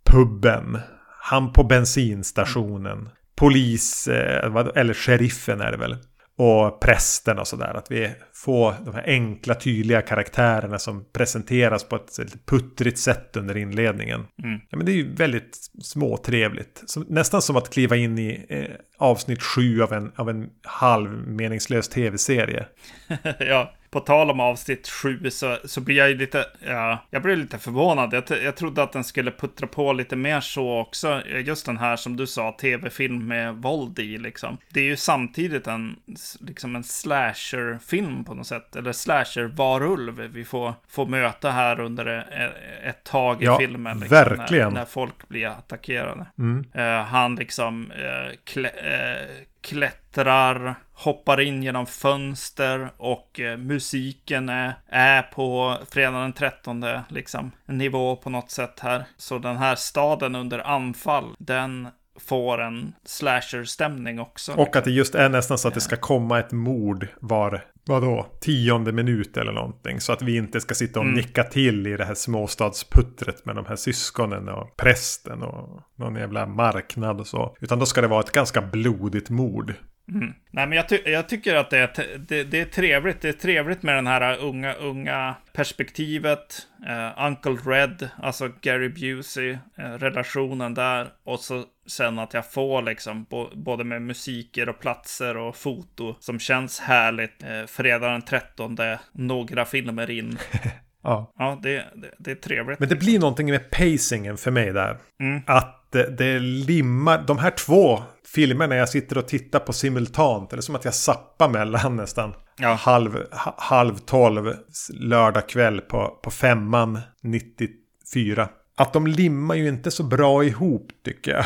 puben. 0.05 0.79
Han 1.21 1.53
på 1.53 1.63
bensinstationen. 1.63 3.09
Polis, 3.35 4.07
eh, 4.07 4.55
eller 4.75 4.93
sheriffen 4.93 5.61
är 5.61 5.71
det 5.71 5.77
väl 5.77 5.97
och 6.37 6.79
prästen 6.79 7.39
och 7.39 7.47
sådär. 7.47 7.73
Att 7.73 7.91
vi 7.91 8.11
får 8.45 8.75
de 8.85 8.95
här 8.95 9.03
enkla 9.05 9.55
tydliga 9.55 10.01
karaktärerna 10.01 10.79
som 10.79 11.05
presenteras 11.13 11.83
på 11.83 11.95
ett 11.95 12.45
puttrigt 12.45 12.99
sätt 12.99 13.37
under 13.37 13.57
inledningen. 13.57 14.27
Mm. 14.43 14.59
Ja, 14.69 14.77
men 14.77 14.85
det 14.85 14.91
är 14.91 14.95
ju 14.95 15.15
väldigt 15.15 15.57
småtrevligt. 15.81 16.83
Som, 16.85 17.05
nästan 17.09 17.41
som 17.41 17.55
att 17.55 17.69
kliva 17.69 17.95
in 17.95 18.19
i 18.19 18.45
eh, 18.49 18.65
avsnitt 18.97 19.43
sju 19.43 19.81
av 19.81 19.93
en, 19.93 20.11
av 20.15 20.29
en 20.29 20.49
halvmeningslös 20.63 21.89
tv-serie. 21.89 22.65
ja, 23.39 23.73
på 23.95 24.01
tal 24.01 24.31
om 24.31 24.39
avsnitt 24.39 24.87
sju 24.87 25.29
så, 25.29 25.57
så 25.65 25.81
blir 25.81 25.95
jag 25.95 26.09
ju 26.09 26.17
lite, 26.17 26.45
ja, 26.67 27.05
jag 27.09 27.21
blir 27.21 27.35
lite 27.35 27.57
förvånad. 27.57 28.13
Jag, 28.13 28.23
jag 28.43 28.55
trodde 28.55 28.83
att 28.83 28.91
den 28.91 29.03
skulle 29.03 29.31
puttra 29.31 29.67
på 29.67 29.93
lite 29.93 30.15
mer 30.15 30.41
så 30.41 30.79
också. 30.79 31.21
Just 31.27 31.65
den 31.65 31.77
här 31.77 31.95
som 31.95 32.17
du 32.17 32.27
sa, 32.27 32.51
tv-film 32.51 33.27
med 33.27 33.55
våld 33.55 33.99
i 33.99 34.17
liksom. 34.17 34.57
Det 34.73 34.79
är 34.79 34.83
ju 34.83 34.97
samtidigt 34.97 35.67
en, 35.67 35.95
liksom 36.39 36.75
en 36.75 36.83
slasher-film 36.83 38.23
på 38.23 38.33
något 38.35 38.47
sätt. 38.47 38.75
Eller 38.75 38.91
slasher-varulv 38.91 40.21
vi 40.33 40.45
får, 40.45 40.73
får 40.87 41.05
möta 41.05 41.51
här 41.51 41.79
under 41.79 42.05
ett, 42.05 42.53
ett 42.83 43.03
tag 43.03 43.43
i 43.43 43.45
ja, 43.45 43.57
filmen. 43.57 43.99
Liksom, 43.99 44.17
verkligen. 44.17 44.73
När, 44.73 44.79
när, 44.79 44.85
folk 44.85 45.27
blir 45.27 45.47
attackerade. 45.47 46.25
Mm. 46.37 46.65
Uh, 46.75 47.05
han 47.05 47.35
liksom 47.35 47.91
uh, 47.91 48.35
klä, 48.43 48.69
uh, 48.69 49.27
klättrar, 49.61 50.75
hoppar 50.93 51.41
in 51.41 51.63
genom 51.63 51.85
fönster 51.85 52.89
och 52.97 53.39
musiken 53.57 54.49
är, 54.49 54.73
är 54.87 55.21
på 55.21 55.77
fredag 55.89 56.21
den 56.21 56.33
13 56.33 56.85
liksom 57.09 57.51
nivå 57.65 58.15
på 58.15 58.29
något 58.29 58.51
sätt 58.51 58.79
här. 58.79 59.05
Så 59.17 59.37
den 59.37 59.57
här 59.57 59.75
staden 59.75 60.35
under 60.35 60.59
anfall, 60.59 61.35
den 61.39 61.87
får 62.19 62.61
en 62.61 62.93
slasher-stämning 63.05 64.19
också. 64.19 64.53
Och 64.53 64.75
att 64.75 64.83
det 64.83 64.91
just 64.91 65.15
är 65.15 65.29
nästan 65.29 65.57
så 65.57 65.67
att 65.67 65.73
det 65.73 65.81
ska 65.81 65.95
komma 65.95 66.39
ett 66.39 66.51
mord 66.51 67.07
var, 67.19 67.63
vadå, 67.85 68.27
tionde 68.41 68.91
minut 68.91 69.37
eller 69.37 69.51
någonting. 69.51 69.99
Så 69.99 70.13
att 70.13 70.21
vi 70.21 70.37
inte 70.37 70.61
ska 70.61 70.75
sitta 70.75 70.99
och 70.99 71.05
mm. 71.05 71.17
nicka 71.17 71.43
till 71.43 71.87
i 71.87 71.97
det 71.97 72.05
här 72.05 72.15
småstadsputtret 72.15 73.45
med 73.45 73.55
de 73.55 73.65
här 73.65 73.75
syskonen 73.75 74.49
och 74.49 74.77
prästen 74.77 75.43
och 75.43 75.81
någon 75.95 76.15
jävla 76.15 76.45
marknad 76.45 77.19
och 77.19 77.27
så. 77.27 77.57
Utan 77.61 77.79
då 77.79 77.85
ska 77.85 78.01
det 78.01 78.07
vara 78.07 78.19
ett 78.19 78.31
ganska 78.31 78.61
blodigt 78.61 79.29
mord. 79.29 79.73
Mm. 80.13 80.33
Nej, 80.51 80.67
men 80.67 80.75
jag, 80.75 80.89
ty 80.89 80.99
jag, 81.05 81.29
tycker 81.29 81.55
att 81.55 81.69
det 81.69 81.77
är, 81.77 82.17
det, 82.17 82.43
det, 82.43 82.61
är 82.61 82.65
trevligt. 82.65 83.21
Det 83.21 83.29
är 83.29 83.33
trevligt 83.33 83.83
med 83.83 83.95
den 83.95 84.07
här 84.07 84.37
unga, 84.39 84.73
unga 84.73 85.35
perspektivet. 85.53 86.67
Uh, 86.89 87.25
Uncle 87.25 87.71
Red, 87.71 88.09
alltså 88.23 88.49
Gary 88.61 88.89
Busey, 88.89 89.51
uh, 89.51 89.59
relationen 89.79 90.73
där. 90.73 91.07
Och 91.23 91.39
så 91.39 91.63
sen 91.87 92.19
att 92.19 92.33
jag 92.33 92.51
får 92.51 92.81
liksom 92.81 93.25
både 93.53 93.83
med 93.83 94.01
musiker 94.01 94.69
och 94.69 94.79
platser 94.79 95.37
och 95.37 95.55
foto 95.55 96.15
som 96.19 96.39
känns 96.39 96.79
härligt. 96.79 97.43
Uh, 97.43 97.65
fredag 97.67 98.09
den 98.09 98.21
13, 98.21 98.77
några 99.13 99.65
filmer 99.65 100.09
in. 100.09 100.37
ja, 101.03 101.33
ja 101.37 101.59
det, 101.63 101.85
det, 101.95 102.11
det, 102.17 102.31
är 102.31 102.35
trevligt. 102.35 102.79
Men 102.79 102.89
det 102.89 102.95
blir 102.95 103.19
någonting 103.19 103.49
med 103.49 103.71
pacingen 103.71 104.37
för 104.37 104.51
mig 104.51 104.73
där. 104.73 104.97
Mm. 105.19 105.41
Att 105.47 105.87
det, 105.91 106.17
det 106.17 106.39
limmar, 106.39 107.23
de 107.27 107.37
här 107.37 107.51
två 107.51 108.03
filmer 108.35 108.67
när 108.67 108.75
jag 108.75 108.89
sitter 108.89 109.17
och 109.17 109.27
tittar 109.27 109.59
på 109.59 109.73
simultant. 109.73 110.53
Eller 110.53 110.61
som 110.61 110.75
att 110.75 110.85
jag 110.85 110.93
sappar 110.93 111.49
mellan 111.49 111.95
nästan. 111.95 112.33
Ja. 112.57 112.73
Halv, 112.73 113.17
halv 113.57 113.97
tolv 113.97 114.53
lördag 114.93 115.49
kväll 115.49 115.81
på, 115.81 116.19
på 116.23 116.31
femman 116.31 116.99
94. 117.23 118.49
Att 118.77 118.93
de 118.93 119.07
limmar 119.07 119.55
ju 119.55 119.67
inte 119.67 119.91
så 119.91 120.03
bra 120.03 120.43
ihop 120.43 120.87
tycker 121.05 121.31
jag. 121.31 121.45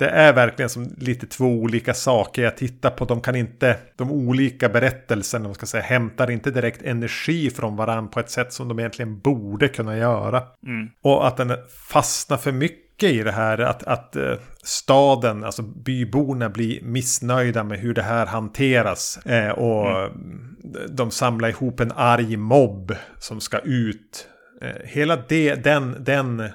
Det 0.00 0.08
är 0.08 0.32
verkligen 0.32 0.68
som 0.68 0.94
lite 0.98 1.26
två 1.26 1.46
olika 1.46 1.94
saker 1.94 2.42
jag 2.42 2.56
tittar 2.56 2.90
på. 2.90 3.04
De 3.04 3.20
kan 3.20 3.36
inte, 3.36 3.76
de 3.96 4.10
olika 4.10 4.68
berättelserna, 4.68 5.44
de 5.44 5.54
ska 5.54 5.66
säga, 5.66 5.82
hämtar 5.82 6.30
inte 6.30 6.50
direkt 6.50 6.82
energi 6.82 7.50
från 7.50 7.76
varandra 7.76 8.10
på 8.12 8.20
ett 8.20 8.30
sätt 8.30 8.52
som 8.52 8.68
de 8.68 8.78
egentligen 8.78 9.20
borde 9.20 9.68
kunna 9.68 9.96
göra. 9.96 10.42
Mm. 10.66 10.88
Och 11.02 11.26
att 11.26 11.36
den 11.36 11.52
fastnar 11.68 12.36
för 12.36 12.52
mycket 12.52 12.90
mycket 13.00 13.20
i 13.20 13.22
det 13.22 13.32
här 13.32 13.58
att, 13.58 13.82
att 13.82 14.16
eh, 14.16 14.34
staden, 14.62 15.44
alltså 15.44 15.62
byborna 15.62 16.48
blir 16.48 16.82
missnöjda 16.82 17.64
med 17.64 17.78
hur 17.78 17.94
det 17.94 18.02
här 18.02 18.26
hanteras. 18.26 19.16
Eh, 19.26 19.50
och 19.50 19.90
mm. 19.90 20.56
de 20.88 21.10
samlar 21.10 21.48
ihop 21.48 21.80
en 21.80 21.92
arg 21.96 22.36
mobb 22.36 22.94
som 23.18 23.40
ska 23.40 23.58
ut. 23.58 24.28
Eh, 24.62 24.70
hela 24.84 25.16
det, 25.16 25.54
den, 25.54 26.04
den 26.04 26.48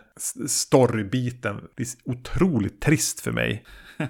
storybiten 0.47 1.61
blir 1.75 1.87
otroligt 2.05 2.81
trist 2.81 3.19
för 3.19 3.31
mig. 3.31 3.65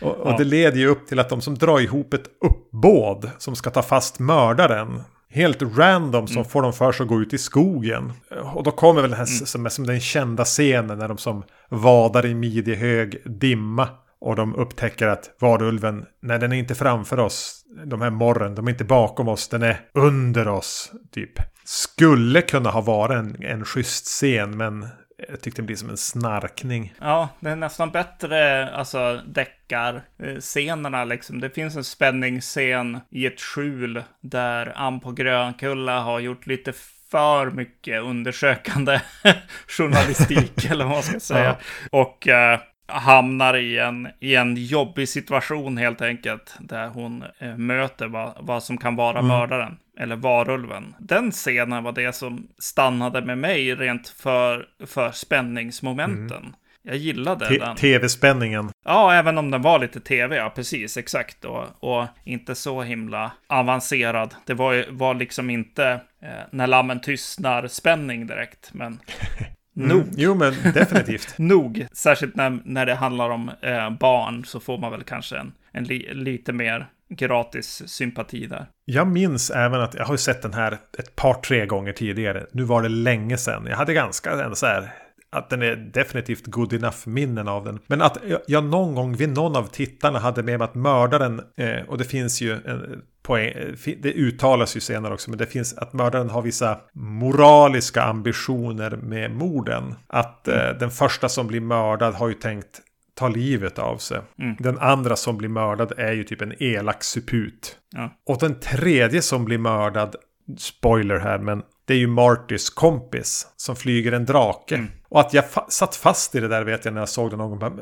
Och, 0.00 0.16
och 0.16 0.30
ja. 0.30 0.36
det 0.38 0.44
leder 0.44 0.78
ju 0.78 0.86
upp 0.86 1.06
till 1.06 1.18
att 1.18 1.28
de 1.28 1.40
som 1.40 1.54
drar 1.54 1.80
ihop 1.80 2.14
ett 2.14 2.30
uppbåd 2.40 3.30
som 3.38 3.56
ska 3.56 3.70
ta 3.70 3.82
fast 3.82 4.18
mördaren 4.18 5.02
helt 5.30 5.62
random 5.62 6.26
som 6.26 6.36
mm. 6.36 6.48
får 6.48 6.62
dem 6.62 6.72
för 6.72 6.92
sig 6.92 7.04
att 7.04 7.08
gå 7.08 7.20
ut 7.20 7.34
i 7.34 7.38
skogen. 7.38 8.12
Och 8.54 8.62
då 8.62 8.70
kommer 8.70 9.02
väl 9.02 9.10
den 9.10 9.18
här 9.18 9.26
mm. 9.26 9.46
som, 9.46 9.70
som 9.70 9.86
den 9.86 10.00
kända 10.00 10.44
scenen 10.44 10.98
när 10.98 11.08
de 11.08 11.18
som 11.18 11.42
vadar 11.68 12.26
i 12.26 12.34
midjehög 12.34 13.22
dimma. 13.24 13.88
Och 14.20 14.36
de 14.36 14.54
upptäcker 14.54 15.06
att 15.06 15.30
varulven, 15.40 16.04
nej 16.22 16.38
den 16.38 16.52
är 16.52 16.56
inte 16.56 16.74
framför 16.74 17.18
oss. 17.18 17.64
De 17.84 18.00
här 18.00 18.10
morren, 18.10 18.54
de 18.54 18.66
är 18.66 18.70
inte 18.70 18.84
bakom 18.84 19.28
oss, 19.28 19.48
den 19.48 19.62
är 19.62 19.80
under 19.94 20.48
oss. 20.48 20.92
Typ. 21.12 21.32
Skulle 21.70 22.42
kunna 22.42 22.70
ha 22.70 22.80
varit 22.80 23.16
en, 23.16 23.36
en 23.42 23.64
schysst 23.64 24.06
scen, 24.06 24.56
men 24.56 24.88
jag 25.28 25.40
tyckte 25.40 25.62
det 25.62 25.66
blir 25.66 25.76
som 25.76 25.90
en 25.90 25.96
snarkning. 25.96 26.94
Ja, 27.00 27.28
det 27.40 27.50
är 27.50 27.56
nästan 27.56 27.90
bättre, 27.90 28.70
alltså 28.70 29.20
deckar-scenerna 29.26 31.04
liksom. 31.04 31.40
Det 31.40 31.50
finns 31.50 31.76
en 31.76 31.84
spänningsscen 31.84 33.00
i 33.10 33.26
ett 33.26 33.40
skjul 33.40 34.02
där 34.20 34.72
Ann 34.76 35.00
på 35.00 35.12
Grönkulla 35.12 36.00
har 36.00 36.20
gjort 36.20 36.46
lite 36.46 36.72
för 37.10 37.50
mycket 37.50 38.02
undersökande 38.02 39.00
journalistik, 39.68 40.64
eller 40.70 40.84
vad 40.84 40.94
man 40.94 41.02
ska 41.02 41.20
säga. 41.20 41.56
Ja. 41.90 41.98
Och 41.98 42.28
eh, 42.28 42.60
hamnar 42.88 43.56
i 43.56 43.78
en, 43.78 44.08
i 44.20 44.34
en 44.34 44.56
jobbig 44.56 45.08
situation 45.08 45.76
helt 45.76 46.02
enkelt. 46.02 46.56
Där 46.60 46.88
hon 46.88 47.24
eh, 47.38 47.56
möter 47.56 48.08
vad, 48.08 48.32
vad 48.40 48.62
som 48.62 48.78
kan 48.78 48.96
vara 48.96 49.18
mm. 49.18 49.28
mördaren. 49.28 49.76
Eller 50.00 50.16
varulven. 50.16 50.94
Den 50.98 51.30
scenen 51.30 51.84
var 51.84 51.92
det 51.92 52.14
som 52.14 52.48
stannade 52.58 53.20
med 53.20 53.38
mig 53.38 53.74
rent 53.74 54.08
för, 54.08 54.66
för 54.86 55.10
spänningsmomenten. 55.10 56.38
Mm. 56.38 56.54
Jag 56.82 56.96
gillade 56.96 57.48
T 57.48 57.58
den. 57.58 57.76
Tv-spänningen. 57.76 58.70
Ja, 58.84 59.14
även 59.14 59.38
om 59.38 59.50
den 59.50 59.62
var 59.62 59.78
lite 59.78 60.00
tv, 60.00 60.36
ja 60.36 60.52
precis, 60.54 60.96
exakt. 60.96 61.44
Och, 61.44 61.64
och 61.80 62.06
inte 62.24 62.54
så 62.54 62.82
himla 62.82 63.32
avancerad. 63.46 64.34
Det 64.46 64.54
var, 64.54 64.84
var 64.90 65.14
liksom 65.14 65.50
inte 65.50 66.00
eh, 66.22 66.28
när 66.52 66.66
lammen 66.66 67.00
tystnar 67.00 67.66
spänning 67.66 68.26
direkt. 68.26 68.70
Men 68.74 69.00
Nog. 69.86 70.04
Jo, 70.16 70.34
men 70.34 70.54
definitivt. 70.74 71.34
Nog. 71.38 71.86
Särskilt 71.92 72.36
när, 72.36 72.58
när 72.64 72.86
det 72.86 72.94
handlar 72.94 73.30
om 73.30 73.50
eh, 73.62 73.90
barn 73.90 74.44
så 74.44 74.60
får 74.60 74.78
man 74.78 74.90
väl 74.90 75.02
kanske 75.02 75.38
en, 75.38 75.52
en 75.72 75.84
li, 75.84 76.14
lite 76.14 76.52
mer 76.52 76.86
gratis 77.08 77.82
sympati 77.86 78.46
där. 78.46 78.66
Jag 78.84 79.06
minns 79.06 79.50
även 79.50 79.80
att 79.80 79.94
jag 79.94 80.04
har 80.04 80.16
sett 80.16 80.42
den 80.42 80.54
här 80.54 80.78
ett 80.98 81.16
par, 81.16 81.34
tre 81.34 81.66
gånger 81.66 81.92
tidigare. 81.92 82.46
Nu 82.52 82.62
var 82.62 82.82
det 82.82 82.88
länge 82.88 83.36
sedan. 83.36 83.66
Jag 83.66 83.76
hade 83.76 83.94
ganska 83.94 84.44
en 84.44 84.56
så 84.56 84.66
här 84.66 84.90
att 85.30 85.50
den 85.50 85.62
är 85.62 85.76
definitivt 85.76 86.46
good 86.46 86.72
enough 86.72 86.96
minnen 87.04 87.48
av 87.48 87.64
den. 87.64 87.78
Men 87.86 88.02
att 88.02 88.18
jag 88.46 88.64
någon 88.64 88.94
gång 88.94 89.16
vid 89.16 89.28
någon 89.28 89.56
av 89.56 89.66
tittarna 89.66 90.18
hade 90.18 90.42
med 90.42 90.58
mig 90.58 90.64
att 90.64 90.74
mördaren, 90.74 91.40
eh, 91.56 91.82
och 91.88 91.98
det 91.98 92.04
finns 92.04 92.40
ju 92.40 92.52
en 92.52 93.02
poäng, 93.22 93.48
eh, 93.86 93.94
det 94.02 94.12
uttalas 94.12 94.76
ju 94.76 94.80
senare 94.80 95.14
också, 95.14 95.30
men 95.30 95.38
det 95.38 95.46
finns 95.46 95.78
att 95.78 95.92
mördaren 95.92 96.30
har 96.30 96.42
vissa 96.42 96.78
moraliska 96.92 98.02
ambitioner 98.02 98.96
med 98.96 99.30
morden. 99.30 99.94
Att 100.06 100.48
eh, 100.48 100.70
den 100.80 100.90
första 100.90 101.28
som 101.28 101.46
blir 101.46 101.60
mördad 101.60 102.14
har 102.14 102.28
ju 102.28 102.34
tänkt 102.34 102.80
ta 103.14 103.28
livet 103.28 103.78
av 103.78 103.96
sig. 103.96 104.20
Mm. 104.38 104.56
Den 104.58 104.78
andra 104.78 105.16
som 105.16 105.38
blir 105.38 105.48
mördad 105.48 105.92
är 105.96 106.12
ju 106.12 106.24
typ 106.24 106.42
en 106.42 106.62
elak 106.62 107.04
suput. 107.04 107.76
Ja. 107.96 108.10
Och 108.26 108.38
den 108.40 108.60
tredje 108.60 109.22
som 109.22 109.44
blir 109.44 109.58
mördad, 109.58 110.16
spoiler 110.58 111.18
här, 111.18 111.38
men 111.38 111.62
det 111.84 111.94
är 111.94 111.98
ju 111.98 112.06
Martys 112.06 112.70
kompis 112.70 113.46
som 113.56 113.76
flyger 113.76 114.12
en 114.12 114.24
drake. 114.24 114.74
Mm. 114.74 114.90
Och 115.10 115.20
att 115.20 115.34
jag 115.34 115.50
fa 115.50 115.66
satt 115.68 115.96
fast 115.96 116.34
i 116.34 116.40
det 116.40 116.48
där 116.48 116.64
vet 116.64 116.84
jag 116.84 116.94
när 116.94 117.00
jag 117.00 117.08
såg 117.08 117.30
det 117.30 117.36
någon 117.36 117.58
gång. 117.58 117.80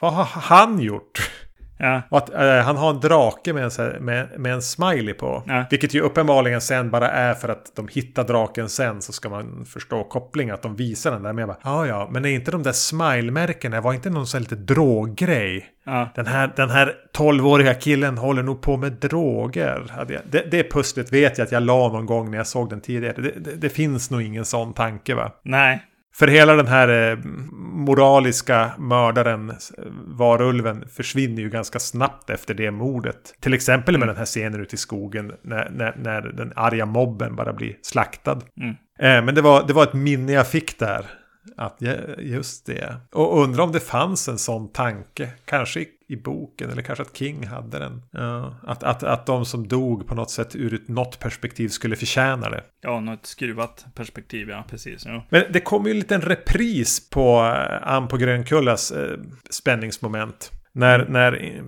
Vad 0.00 0.12
har 0.12 0.24
han 0.24 0.80
gjort? 0.80 1.30
Ja. 1.78 2.02
Att 2.10 2.34
eh, 2.34 2.58
han 2.58 2.76
har 2.76 2.90
en 2.90 3.00
drake 3.00 3.52
med 3.52 3.64
en, 3.64 3.70
här, 3.78 3.98
med, 4.00 4.40
med 4.40 4.52
en 4.52 4.62
smiley 4.62 5.14
på. 5.14 5.42
Ja. 5.46 5.64
Vilket 5.70 5.94
ju 5.94 6.00
uppenbarligen 6.00 6.60
sen 6.60 6.90
bara 6.90 7.10
är 7.10 7.34
för 7.34 7.48
att 7.48 7.76
de 7.76 7.88
hittar 7.88 8.24
draken 8.24 8.68
sen 8.68 9.02
så 9.02 9.12
ska 9.12 9.28
man 9.28 9.64
förstå 9.64 10.04
kopplingen. 10.04 10.54
Att 10.54 10.62
de 10.62 10.76
visar 10.76 11.10
den 11.10 11.22
där. 11.22 11.32
Men 11.32 11.38
jag 11.38 11.48
bara, 11.48 11.58
ja 11.64 11.86
ja, 11.86 12.08
men 12.10 12.24
är 12.24 12.28
inte 12.28 12.50
de 12.50 12.62
där 12.62 12.72
smile-märkena, 12.72 13.80
var 13.80 13.92
inte 13.92 14.10
någon 14.10 14.26
sån 14.26 14.38
här 14.38 14.42
lite 14.42 14.74
droggrej? 14.74 15.66
Ja. 15.84 16.08
Den 16.14 16.26
här, 16.26 16.52
den 16.56 16.70
här 16.70 16.94
12-åriga 17.16 17.74
killen 17.74 18.18
håller 18.18 18.42
nog 18.42 18.62
på 18.62 18.76
med 18.76 18.92
droger. 18.92 20.06
Det, 20.30 20.50
det 20.50 20.70
pusslet 20.70 21.12
vet 21.12 21.38
jag 21.38 21.44
att 21.44 21.52
jag 21.52 21.62
la 21.62 21.88
någon 21.88 22.06
gång 22.06 22.30
när 22.30 22.38
jag 22.38 22.46
såg 22.46 22.70
den 22.70 22.80
tidigare. 22.80 23.22
Det, 23.22 23.30
det, 23.30 23.56
det 23.56 23.68
finns 23.68 24.10
nog 24.10 24.22
ingen 24.22 24.44
sån 24.44 24.74
tanke 24.74 25.14
va? 25.14 25.32
Nej. 25.42 25.87
För 26.14 26.26
hela 26.26 26.54
den 26.54 26.66
här 26.66 27.10
eh, 27.10 27.18
moraliska 27.56 28.70
mördaren, 28.78 29.50
eh, 29.50 29.56
varulven, 30.06 30.84
försvinner 30.88 31.42
ju 31.42 31.50
ganska 31.50 31.78
snabbt 31.78 32.30
efter 32.30 32.54
det 32.54 32.70
mordet. 32.70 33.34
Till 33.40 33.54
exempel 33.54 33.98
med 33.98 34.08
den 34.08 34.16
här 34.16 34.24
scenen 34.24 34.60
ute 34.60 34.74
i 34.74 34.78
skogen 34.78 35.32
när, 35.42 35.70
när, 35.70 35.96
när 35.96 36.20
den 36.22 36.52
arga 36.56 36.86
mobben 36.86 37.36
bara 37.36 37.52
blir 37.52 37.76
slaktad. 37.82 38.40
Mm. 38.60 38.70
Eh, 38.98 39.24
men 39.24 39.34
det 39.34 39.42
var, 39.42 39.66
det 39.66 39.72
var 39.72 39.82
ett 39.82 39.94
minne 39.94 40.32
jag 40.32 40.48
fick 40.48 40.78
där. 40.78 41.06
Att, 41.56 41.78
just 42.18 42.66
det. 42.66 42.96
Och 43.12 43.42
undrar 43.42 43.64
om 43.64 43.72
det 43.72 43.80
fanns 43.80 44.28
en 44.28 44.38
sån 44.38 44.72
tanke. 44.72 45.28
Kanske 45.44 45.80
i, 45.80 45.88
i 46.08 46.16
boken 46.16 46.70
eller 46.70 46.82
kanske 46.82 47.02
att 47.02 47.16
King 47.16 47.46
hade 47.46 47.78
den. 47.78 48.02
Ja, 48.10 48.54
att, 48.62 48.82
att, 48.82 49.02
att 49.02 49.26
de 49.26 49.44
som 49.44 49.68
dog 49.68 50.06
på 50.06 50.14
något 50.14 50.30
sätt 50.30 50.56
ur 50.56 50.74
ett 50.74 50.88
något 50.88 51.18
perspektiv 51.18 51.68
skulle 51.68 51.96
förtjäna 51.96 52.50
det. 52.50 52.62
Ja, 52.80 53.00
något 53.00 53.26
skruvat 53.26 53.86
perspektiv, 53.94 54.48
ja. 54.48 54.64
Precis. 54.70 55.06
Ja. 55.06 55.26
Men 55.28 55.42
det 55.52 55.60
kommer 55.60 55.88
ju 55.88 55.90
en 55.90 55.98
liten 55.98 56.20
repris 56.20 57.10
på 57.10 57.54
eh, 57.56 57.88
Ann 57.88 58.08
på 58.08 58.16
Grönkullas 58.16 58.90
eh, 58.90 59.18
spänningsmoment. 59.50 60.52
När, 60.72 61.08
när 61.08 61.32
eh, 61.32 61.62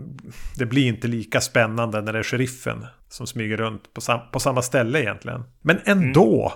det 0.58 0.66
blir 0.66 0.86
inte 0.86 1.08
lika 1.08 1.40
spännande 1.40 2.00
när 2.00 2.12
det 2.12 2.18
är 2.18 2.22
sheriffen 2.22 2.86
som 3.08 3.26
smyger 3.26 3.56
runt 3.56 3.94
på, 3.94 4.00
sam 4.00 4.20
på 4.32 4.40
samma 4.40 4.62
ställe 4.62 5.00
egentligen. 5.00 5.44
Men 5.62 5.78
ändå. 5.84 6.52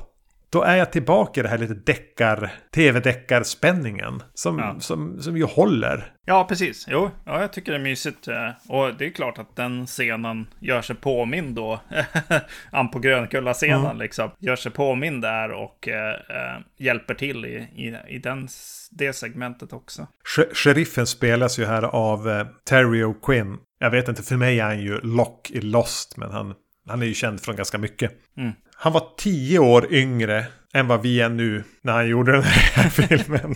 Då 0.55 0.63
är 0.63 0.77
jag 0.77 0.93
tillbaka 0.93 1.41
i 1.41 1.43
det 1.43 1.49
här 1.49 1.59
lite 1.59 1.75
deckar, 1.75 2.51
tv-deckarspänningen. 2.75 4.23
Som, 4.35 4.59
Ja. 4.59 4.77
som, 4.81 5.23
som 5.23 5.37
ju 5.37 5.45
håller. 5.45 6.13
Ja, 6.27 6.45
precis. 6.49 6.87
Jo, 6.91 7.11
ja, 7.27 7.41
jag 7.41 7.53
tycker 7.53 7.73
det 7.73 7.79
är 7.79 7.83
mysigt. 7.83 8.29
eh, 8.29 8.51
Och 8.69 8.95
det 8.95 9.07
är 9.07 9.11
klart 9.11 9.39
att 9.39 9.57
den 9.57 9.87
scenen 9.87 10.47
gör 10.61 10.83
sig 10.83 10.97
påmind 10.97 11.55
då. 11.57 11.81
Ann 12.73 12.91
på 12.91 12.99
Grönkulla-scenen 12.99 13.85
Mm. 13.85 13.99
liksom. 13.99 14.31
Gör 14.39 14.57
sig 14.57 14.73
påmind 14.73 15.23
där 15.23 15.51
och 15.53 15.89
eh, 15.89 16.11
eh, 16.11 16.61
hjälper 16.79 17.15
till 17.15 17.45
i, 17.45 17.55
i, 17.57 18.15
i 18.15 18.19
den, 18.19 18.49
det 18.91 19.13
segmentet 19.13 19.73
också. 19.73 20.07
Sh- 20.37 20.55
Sheriffen 20.55 21.07
spelas 21.07 21.59
ju 21.59 21.65
här 21.65 21.83
av 21.83 22.29
eh, 22.31 22.47
Terry 22.69 23.03
O'Quinn. 23.05 23.57
Jag 23.79 23.91
vet 23.91 24.09
inte, 24.09 24.23
för 24.23 24.37
mig 24.37 24.61
är 24.61 24.65
han 24.65 24.81
ju 24.81 25.01
Lock 25.01 25.51
i 25.51 25.61
Lost, 25.61 26.17
men 26.17 26.31
han, 26.31 26.55
han 26.89 27.03
är 27.03 27.07
ju 27.07 27.15
känd 27.15 27.41
från 27.41 27.57
ganska 27.57 27.79
mycket. 27.79 28.13
Mm. 28.37 28.53
Han 28.85 28.93
var 28.93 29.07
tio 29.17 29.59
år 29.59 29.93
yngre 29.93 30.47
än 30.75 30.87
vad 30.89 31.03
vi 31.03 31.21
är 31.21 31.29
nu 31.29 31.65
när 31.83 31.93
han 31.93 32.09
gjorde 32.09 32.33
den 32.33 32.43
här 32.43 32.89
filmen. 32.89 33.55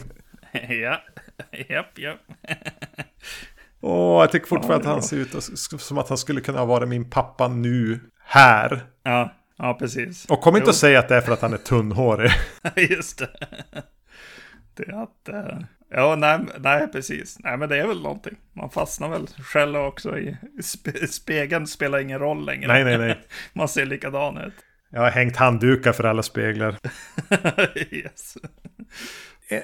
ja, 0.68 1.02
japp, 1.68 1.98
japp. 1.98 2.18
Och 3.80 4.22
jag 4.22 4.32
tycker 4.32 4.46
fortfarande 4.46 4.84
Ja, 4.84 4.90
att 4.90 4.94
han 4.96 5.02
ser 5.02 5.16
ut 5.16 5.34
som 5.80 5.98
att 5.98 6.08
han 6.08 6.18
skulle 6.18 6.40
kunna 6.40 6.64
vara 6.64 6.86
min 6.86 7.10
pappa 7.10 7.48
nu, 7.48 8.00
här. 8.24 8.80
Ja, 9.02 9.32
ja 9.58 9.74
precis. 9.78 10.24
Och 10.26 10.40
kom 10.40 10.56
inte 10.56 10.66
Jo. 10.66 10.70
att 10.70 10.76
säga 10.76 10.98
att 10.98 11.08
det 11.08 11.16
är 11.16 11.20
för 11.20 11.32
att 11.32 11.42
han 11.42 11.52
är 11.52 11.56
tunnhårig. 11.58 12.30
Just 12.90 13.18
det. 13.18 13.28
Det 14.74 14.82
är 14.82 15.02
att... 15.02 15.28
eh, 15.28 15.58
Ja, 15.90 16.16
nej, 16.16 16.38
nej, 16.58 16.88
precis. 16.92 17.36
Nej, 17.40 17.56
men 17.56 17.68
det 17.68 17.76
är 17.76 17.86
väl 17.86 18.02
någonting. 18.02 18.34
Man 18.52 18.70
fastnar 18.70 19.08
väl 19.08 19.26
själv 19.26 19.76
också 19.76 20.18
i 20.18 20.36
spe, 20.62 21.06
spegeln 21.06 21.66
spelar 21.66 21.98
ingen 21.98 22.18
roll 22.18 22.46
längre. 22.46 22.68
nej, 22.68 22.84
nej, 22.84 22.98
nej. 22.98 23.18
Man 23.52 23.68
ser 23.68 23.84
likadan 23.86 24.38
ut. 24.38 24.54
Jag 24.90 25.00
har 25.00 25.10
hängt 25.10 25.36
handdukar 25.36 25.92
för 25.92 26.04
alla 26.04 26.22
speglar. 26.22 26.76
yes. 27.90 28.36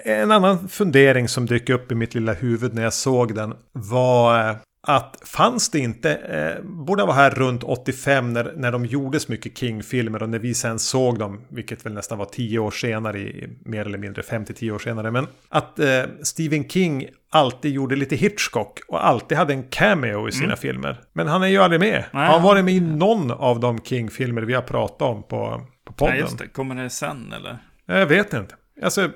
En 0.05 0.31
annan 0.31 0.69
fundering 0.69 1.29
som 1.29 1.47
dök 1.47 1.69
upp 1.69 1.93
i 1.93 1.95
mitt 1.95 2.15
lilla 2.15 2.33
huvud 2.33 2.75
när 2.75 2.83
jag 2.83 2.95
såg 2.95 3.35
den 3.35 3.55
var 3.73 4.49
eh, 4.49 4.57
att 4.87 5.23
fanns 5.25 5.71
det 5.71 5.79
inte, 5.79 6.15
eh, 6.15 6.65
borde 6.65 7.03
vara 7.03 7.15
här 7.15 7.31
runt 7.31 7.63
85 7.63 8.33
när, 8.33 8.53
när 8.57 8.73
de 8.73 8.87
gjorde 8.87 9.21
så 9.21 9.33
mycket 9.33 9.59
King-filmer 9.59 10.23
och 10.23 10.29
när 10.29 10.39
vi 10.39 10.55
sen 10.55 10.79
såg 10.79 11.19
dem, 11.19 11.41
vilket 11.49 11.87
väl 11.87 11.93
nästan 11.93 12.19
var 12.19 12.25
10 12.25 12.59
år 12.59 12.71
senare, 12.71 13.19
i, 13.19 13.49
mer 13.65 13.87
eller 13.87 13.99
mindre 13.99 14.23
5-10 14.23 14.71
år 14.71 14.79
senare, 14.79 15.11
men 15.11 15.27
att 15.49 15.79
eh, 15.79 16.03
Stephen 16.23 16.69
King 16.69 17.07
alltid 17.31 17.73
gjorde 17.73 17.97
lite 17.97 18.17
Hitchcock 18.17 18.81
och 18.89 19.07
alltid 19.07 19.39
hade 19.39 19.53
en 19.53 19.63
cameo 19.63 20.29
i 20.29 20.33
sina 20.33 20.57
filmer. 20.57 21.01
Men 21.13 21.29
han 21.29 21.43
är 21.43 21.47
ju 21.47 21.59
aldrig 21.59 21.81
med. 21.81 22.05
Nej. 22.13 22.27
Han 22.27 22.43
varit 22.43 22.65
med 22.65 22.75
i 22.75 22.81
någon 22.81 23.31
av 23.31 23.61
de 23.61 23.79
King-filmer 23.79 24.43
vi 24.43 24.55
har 24.55 24.63
pratat 24.63 25.03
om 25.03 25.23
på, 25.23 25.67
på 25.85 25.93
podden? 25.93 26.15
Nej, 26.15 26.21
just 26.21 26.39
det. 26.39 26.49
Kommer 26.49 26.83
det 26.83 26.91
sen 26.91 27.33
eller? 27.33 27.59
Jag 27.87 28.07
vet 28.07 28.33
inte. 28.33 28.55
Alltså, 28.83 29.11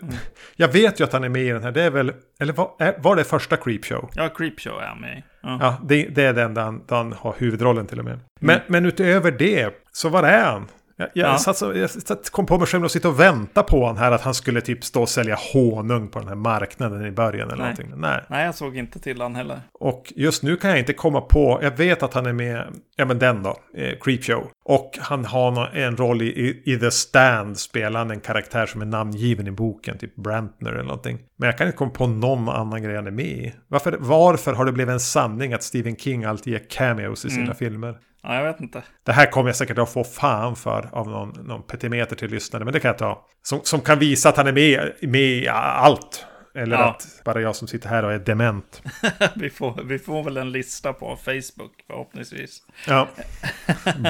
jag 0.57 0.73
vet 0.73 1.01
ju 1.01 1.05
att 1.05 1.13
han 1.13 1.25
är 1.25 1.29
med 1.29 1.43
i 1.43 1.49
den 1.51 1.63
här. 1.63 1.73
Det 1.73 1.83
är 1.83 1.91
väl, 1.91 2.13
eller 2.41 2.53
var, 2.53 3.01
var 3.03 3.17
det 3.17 3.25
första 3.25 3.57
Creepshow? 3.57 4.11
Ja, 4.15 4.29
Creepshow 4.29 4.81
är 4.83 4.87
han 4.87 5.01
med 5.01 5.19
i. 5.19 5.23
ja. 5.43 5.59
Ja, 5.61 5.77
det, 5.89 6.07
det 6.09 6.23
är 6.23 6.33
den 6.33 6.55
där 6.55 6.63
han, 6.63 6.83
där 6.87 6.97
han 6.97 7.13
har 7.13 7.35
huvudrollen 7.39 7.87
till 7.87 7.99
och 7.99 8.05
med. 8.05 8.21
Men, 8.41 8.61
men 8.67 8.87
utöver 8.87 9.31
det, 9.31 9.75
så 9.93 10.09
var 10.09 10.23
är 10.23 10.45
han? 10.45 10.69
Jag, 11.01 11.09
jag, 11.15 11.29
Ja. 11.29 11.39
satt, 11.39 11.77
jag 11.77 11.91
satt, 11.91 12.31
kom 12.31 12.47
på 12.47 12.59
mig 12.59 12.67
själv 12.67 12.85
och 12.85 12.91
sitta 12.91 13.09
och 13.09 13.21
vänta 13.21 13.63
på 13.63 13.87
han 13.87 13.97
här 13.97 14.13
att 14.13 14.21
han 14.21 14.35
skulle 14.35 14.61
typ 14.61 14.85
stå 14.85 15.03
och 15.03 15.09
sälja 15.09 15.39
honung 15.53 16.09
på 16.09 16.19
den 16.19 16.29
här 16.29 16.35
marknaden 16.35 17.07
i 17.07 17.11
början 17.11 17.49
eller 17.51 17.63
Nej. 17.65 17.75
någonting. 17.77 17.93
Nej. 18.01 18.25
Nej, 18.29 18.45
jag 18.47 18.55
såg 18.55 18.77
inte 18.77 18.99
till 18.99 19.21
han 19.21 19.35
heller. 19.35 19.61
Och 19.81 20.13
just 20.17 20.43
nu 20.43 20.57
kan 20.57 20.71
jag 20.71 20.79
inte 20.79 20.93
komma 20.93 21.21
på, 21.21 21.59
jag 21.63 21.77
vet 21.77 22.03
att 22.03 22.15
han 22.15 22.27
är 22.27 22.33
med, 22.33 22.67
ja 22.97 23.05
men 23.05 23.19
den 23.19 23.43
då, 23.43 23.57
eh, 23.77 23.93
Creepshow. 24.01 24.51
Och 24.65 24.99
han 25.01 25.25
har 25.25 25.67
en 25.67 25.97
roll 25.97 26.23
i, 26.23 26.27
i, 26.27 26.63
i 26.75 26.79
The 26.79 26.91
Stand, 26.91 27.59
spelar 27.59 27.99
han 27.99 28.11
en 28.11 28.21
karaktär 28.21 28.67
som 28.67 28.83
är 28.83 28.87
namngiven 28.87 29.47
i 29.47 29.51
boken, 29.51 29.99
typ 29.99 30.17
Brantner 30.17 30.73
eller 30.73 30.83
någonting. 30.85 31.19
Men 31.39 31.47
jag 31.47 31.59
kan 31.59 31.67
inte 31.67 31.77
komma 31.77 31.91
på 31.91 32.07
någon 32.07 32.49
annan 32.49 32.83
grej 32.83 32.97
han 32.97 33.07
är 33.07 33.11
med 33.11 33.25
i. 33.27 33.55
Varför, 33.69 33.97
varför 34.01 34.53
har 34.53 34.65
det 34.65 34.73
blivit 34.73 34.93
en 34.93 35.01
sanning 35.01 35.53
att 35.53 35.63
Stephen 35.63 35.97
King 35.97 36.25
alltid 36.25 36.53
ger 36.53 36.63
cameos 36.71 37.25
i 37.25 37.31
sina 37.31 37.43
Mm. 37.43 37.57
filmer? 37.57 37.95
Ja, 38.23 38.35
jag 38.35 38.45
vet 38.45 38.61
inte. 38.61 38.83
Det 39.03 39.13
här 39.13 39.27
kommer 39.31 39.49
jag 39.49 39.57
säkert 39.57 39.79
att 39.79 39.93
få 39.93 40.05
fan 40.05 40.57
för 40.57 40.89
av 40.93 41.09
någon, 41.09 41.29
någon 41.47 41.63
petimeter 41.63 42.17
till 42.17 42.31
lyssnare, 42.31 42.65
men 42.65 42.73
det 42.73 42.81
kan 42.81 42.89
jag 42.89 42.99
ta. 42.99 43.27
Som, 43.43 43.61
som 43.63 43.81
kan 43.81 43.99
visa 43.99 44.29
att 44.29 44.37
han 44.37 44.47
är 44.47 44.53
med, 44.53 44.93
med 45.03 45.21
i 45.21 45.49
allt. 45.49 46.27
Eller 46.55 46.77
Ja. 46.77 46.85
att 46.91 47.07
bara 47.25 47.41
jag 47.41 47.57
som 47.57 47.69
sitter 47.69 47.89
här 47.89 48.03
och 48.05 48.13
är 48.13 48.19
dement. 48.19 48.83
vi, 49.37 49.51
får, 49.51 49.83
vi 49.85 49.99
får 49.99 50.23
väl 50.25 50.37
en 50.37 50.53
lista 50.53 50.93
på 50.93 51.17
Facebook 51.17 51.73
förhoppningsvis. 51.87 52.63
Ja. 52.87 53.09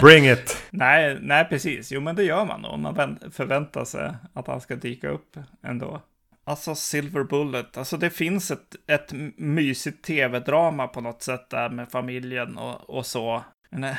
Bring 0.02 0.28
it. 0.30 0.62
Nej, 0.70 1.18
nej, 1.20 1.44
precis. 1.44 1.92
Jo, 1.92 2.00
men 2.00 2.16
det 2.16 2.24
gör 2.24 2.44
man 2.44 2.64
om 2.64 2.82
man 2.82 2.94
vänt- 2.94 3.34
förväntar 3.34 3.84
sig 3.84 4.14
att 4.34 4.46
han 4.46 4.60
ska 4.60 4.76
dyka 4.76 5.08
upp 5.08 5.36
ändå. 5.64 6.02
Alltså 6.46 6.74
Silver 6.74 7.24
Bullet, 7.24 7.76
alltså 7.78 7.96
det 7.96 8.10
finns 8.10 8.50
ett, 8.50 8.76
ett 8.86 9.12
mysigt 9.36 10.04
tv-drama 10.04 10.86
på 10.86 11.00
något 11.00 11.22
sätt 11.22 11.50
där 11.50 11.68
med 11.70 11.90
familjen 11.90 12.58
och, 12.58 12.90
och 12.90 13.06
så. 13.06 13.44
Men, 13.70 13.84
eh, 13.84 13.96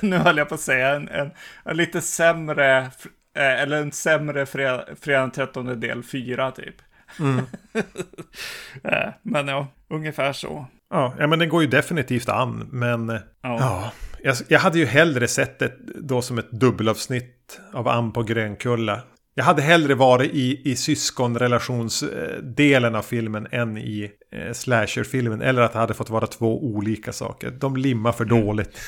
nu 0.00 0.16
höll 0.16 0.36
jag 0.36 0.48
på 0.48 0.54
att 0.54 0.60
säga 0.60 0.94
en, 0.96 1.08
en, 1.08 1.30
en 1.64 1.76
lite 1.76 2.00
sämre, 2.00 2.78
eh, 3.36 3.62
eller 3.62 3.82
en 3.82 3.92
sämre 3.92 4.46
Fredag 4.46 4.84
den 5.04 5.30
13 5.30 5.80
del 5.80 6.02
4 6.02 6.50
typ. 6.50 6.74
Eh, 8.84 9.08
Men 9.22 9.48
ja, 9.48 9.66
ungefär 9.90 10.32
så. 10.32 10.66
Ja, 10.90 11.14
ja, 11.18 11.26
men 11.26 11.38
det 11.38 11.46
går 11.46 11.62
ju 11.62 11.68
definitivt 11.68 12.28
an. 12.28 12.68
Men 12.72 13.08
Ja. 13.08 13.20
ja, 13.42 13.92
jag, 14.22 14.36
jag 14.48 14.60
hade 14.60 14.78
ju 14.78 14.86
hellre 14.86 15.28
sett 15.28 15.58
det 15.58 15.72
då 15.94 16.22
som 16.22 16.38
ett 16.38 16.50
dubbelavsnitt 16.50 17.60
av 17.72 17.88
Ann 17.88 18.12
på 18.12 18.22
Grönkulla. 18.22 19.02
Jag 19.38 19.44
hade 19.44 19.62
hellre 19.62 19.94
varit 19.94 20.30
i, 20.34 20.70
i 20.70 20.76
syskonrelationsdelen 20.76 22.94
av 22.94 23.02
filmen 23.02 23.46
än 23.50 23.78
i 23.78 24.10
eh, 24.32 24.52
slasherfilmen. 24.52 25.42
Eller 25.42 25.62
att 25.62 25.72
det 25.72 25.78
hade 25.78 25.94
fått 25.94 26.10
vara 26.10 26.26
två 26.26 26.64
olika 26.64 27.12
saker. 27.12 27.50
De 27.50 27.76
limmar 27.76 28.12
för 28.12 28.24
Mm. 28.24 28.40
dåligt. 28.40 28.80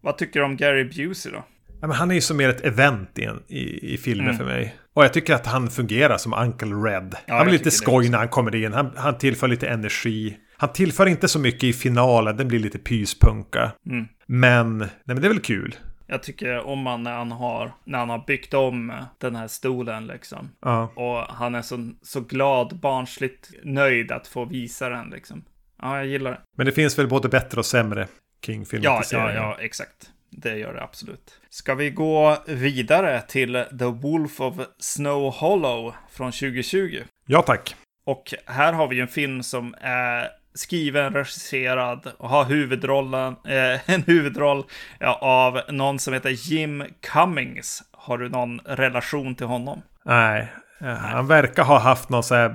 Vad 0.00 0.18
tycker 0.18 0.40
du 0.40 0.46
om 0.46 0.56
Gary 0.56 0.84
Busey 0.84 1.32
då? 1.32 1.44
Ja, 1.80 1.86
men 1.86 1.96
han 1.96 2.10
är 2.10 2.14
ju 2.14 2.20
som 2.20 2.36
mer 2.36 2.48
ett 2.48 2.64
event 2.64 3.18
i, 3.18 3.28
i, 3.48 3.94
i 3.94 3.98
filmen 3.98 4.26
Mm. 4.26 4.38
för 4.38 4.44
mig. 4.44 4.74
Och 4.94 5.04
jag 5.04 5.12
tycker 5.12 5.34
att 5.34 5.46
han 5.46 5.70
fungerar 5.70 6.16
som 6.18 6.34
Uncle 6.34 6.68
Red. 6.74 7.14
Ja, 7.26 7.34
han 7.34 7.44
blir 7.46 7.52
lite 7.58 7.70
skoj 7.70 8.08
när 8.08 8.18
han 8.18 8.28
kommer 8.28 8.54
in. 8.54 8.72
Han, 8.72 8.90
han 8.96 9.18
tillför 9.18 9.48
lite 9.48 9.68
energi. 9.68 10.36
Han 10.56 10.72
tillför 10.72 11.06
inte 11.06 11.28
så 11.28 11.38
mycket 11.38 11.64
i 11.64 11.72
finalen. 11.72 12.36
Den 12.36 12.48
blir 12.48 12.58
lite 12.58 12.78
pyspunka. 12.78 13.70
Mm. 13.90 14.06
Men, 14.26 14.78
nej, 14.78 14.88
men 15.04 15.20
det 15.20 15.26
är 15.26 15.32
väl 15.32 15.40
kul. 15.40 15.74
Jag 16.10 16.22
tycker 16.22 16.66
om 16.66 16.86
han 16.86 17.02
när 17.02 17.12
han 17.12 17.32
har, 17.32 17.72
när 17.84 17.98
han 17.98 18.10
har 18.10 18.24
byggt 18.26 18.54
om 18.54 18.92
den 19.18 19.36
här 19.36 19.48
stolen 19.48 20.06
liksom. 20.06 20.50
Ja. 20.60 20.92
Och 20.94 21.34
han 21.34 21.54
är 21.54 21.62
så, 21.62 21.90
så 22.02 22.20
glad, 22.20 22.78
barnsligt 22.78 23.50
nöjd 23.64 24.12
att 24.12 24.26
få 24.26 24.44
visa 24.44 24.88
den 24.88 25.10
liksom. 25.10 25.44
Ja, 25.82 25.96
jag 25.96 26.06
gillar 26.06 26.30
det. 26.30 26.40
Men 26.56 26.66
det 26.66 26.72
finns 26.72 26.98
väl 26.98 27.08
både 27.08 27.28
bättre 27.28 27.58
och 27.58 27.66
sämre 27.66 28.00
Ja, 28.00 28.06
ja, 28.06 28.46
King-filmatiseringar. 28.46 29.34
ja, 29.34 29.56
exakt. 29.60 30.10
Det 30.30 30.56
gör 30.58 30.74
det 30.74 30.82
absolut. 30.82 31.40
Ska 31.50 31.74
vi 31.74 31.90
gå 31.90 32.36
vidare 32.46 33.20
till 33.28 33.64
The 33.78 33.84
Wolf 33.84 34.40
of 34.40 34.54
Snow 34.78 35.32
Hollow 35.32 35.94
från 36.10 36.32
2020? 36.32 37.02
ja, 37.26 37.42
tack. 37.42 37.76
Och 38.04 38.34
här 38.46 38.72
har 38.72 38.88
vi 38.88 39.00
en 39.00 39.08
film 39.08 39.42
som 39.42 39.74
är 39.80 40.28
skriven, 40.58 41.12
regisserad 41.12 42.12
och 42.18 42.28
har 42.28 42.44
huvudrollen, 42.44 43.36
eh, 43.44 43.90
en 43.94 44.02
huvudroll 44.02 44.64
ja, 45.00 45.18
av 45.22 45.60
någon 45.68 45.98
som 45.98 46.14
heter 46.14 46.30
Jim 46.30 46.84
Cummings. 47.00 47.82
Har 47.92 48.18
du 48.18 48.28
någon 48.28 48.60
relation 48.64 49.34
till 49.34 49.46
honom? 49.46 49.82
Nej. 50.04 50.52
Ja, 50.80 50.94
Han 50.94 51.26
verkar 51.26 51.64
ha 51.64 51.78
haft 51.78 52.08
någon 52.08 52.22
sån 52.22 52.36
här 52.36 52.54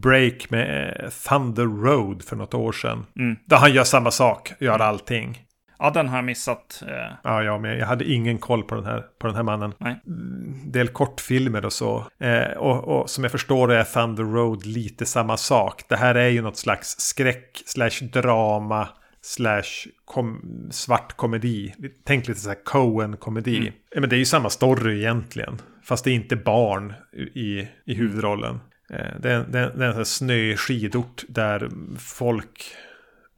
break 0.00 0.50
med 0.50 0.96
eh, 1.00 1.10
Thunder 1.10 1.64
Road 1.64 2.24
för 2.24 2.36
något 2.36 2.54
år 2.54 2.72
sedan. 2.72 3.06
Mm. 3.18 3.36
Där 3.44 3.56
han 3.56 3.72
gör 3.72 3.84
samma 3.84 4.10
sak, 4.10 4.52
gör 4.58 4.78
allting. 4.78 5.40
Ja, 5.84 5.90
den 5.90 6.08
har 6.08 6.16
jag 6.18 6.24
missat. 6.24 6.82
Eh, 6.86 7.12
Ja, 7.22 7.42
jag 7.42 7.60
med. 7.60 7.78
Jag 7.78 7.86
hade 7.86 8.04
ingen 8.04 8.38
koll 8.38 8.62
på 8.62 8.74
den 8.74 8.84
här, 8.84 9.04
på 9.18 9.26
den 9.26 9.36
här 9.36 9.42
mannen. 9.42 9.72
Nej. 9.78 10.00
Mm, 10.06 10.72
Del 10.72 10.88
kortfilmer 10.88 11.64
och 11.64 11.72
så. 11.72 12.06
Eh, 12.18 12.56
och, 12.56 12.84
och 12.88 13.10
som 13.10 13.24
jag 13.24 13.30
förstår 13.30 13.68
det 13.68 13.76
är 13.76 13.84
Thunder 13.84 14.24
Road 14.24 14.66
lite 14.66 15.06
samma 15.06 15.36
sak. 15.36 15.82
Det 15.88 15.96
här 15.96 16.14
är 16.14 16.28
ju 16.28 16.42
något 16.42 16.56
slags 16.56 17.00
skräck 17.00 17.62
slash 17.66 18.06
drama 18.12 18.88
slash 19.22 19.88
kom, 20.04 20.40
svart 20.70 21.16
komedi. 21.16 21.74
Tänk 22.04 22.28
lite 22.28 22.40
så 22.40 22.48
här 22.48 22.64
Coen-komedi. 22.64 23.58
Mm. 23.58 23.72
Men 23.96 24.08
det 24.08 24.16
är 24.16 24.18
ju 24.18 24.24
samma 24.24 24.50
story 24.50 24.98
egentligen. 24.98 25.58
Fast 25.82 26.04
det 26.04 26.10
är 26.10 26.14
inte 26.14 26.36
barn 26.36 26.94
i, 27.34 27.68
i 27.84 27.94
huvudrollen. 27.94 28.60
Eh, 28.90 29.20
det, 29.20 29.32
är, 29.32 29.44
det, 29.48 29.58
är, 29.58 29.72
det 29.76 29.84
är 29.84 29.88
en 29.88 29.92
sån 29.92 29.96
här 29.96 30.04
snöig 30.04 30.58
skidort 30.58 31.24
där 31.28 31.70
folk 31.98 32.74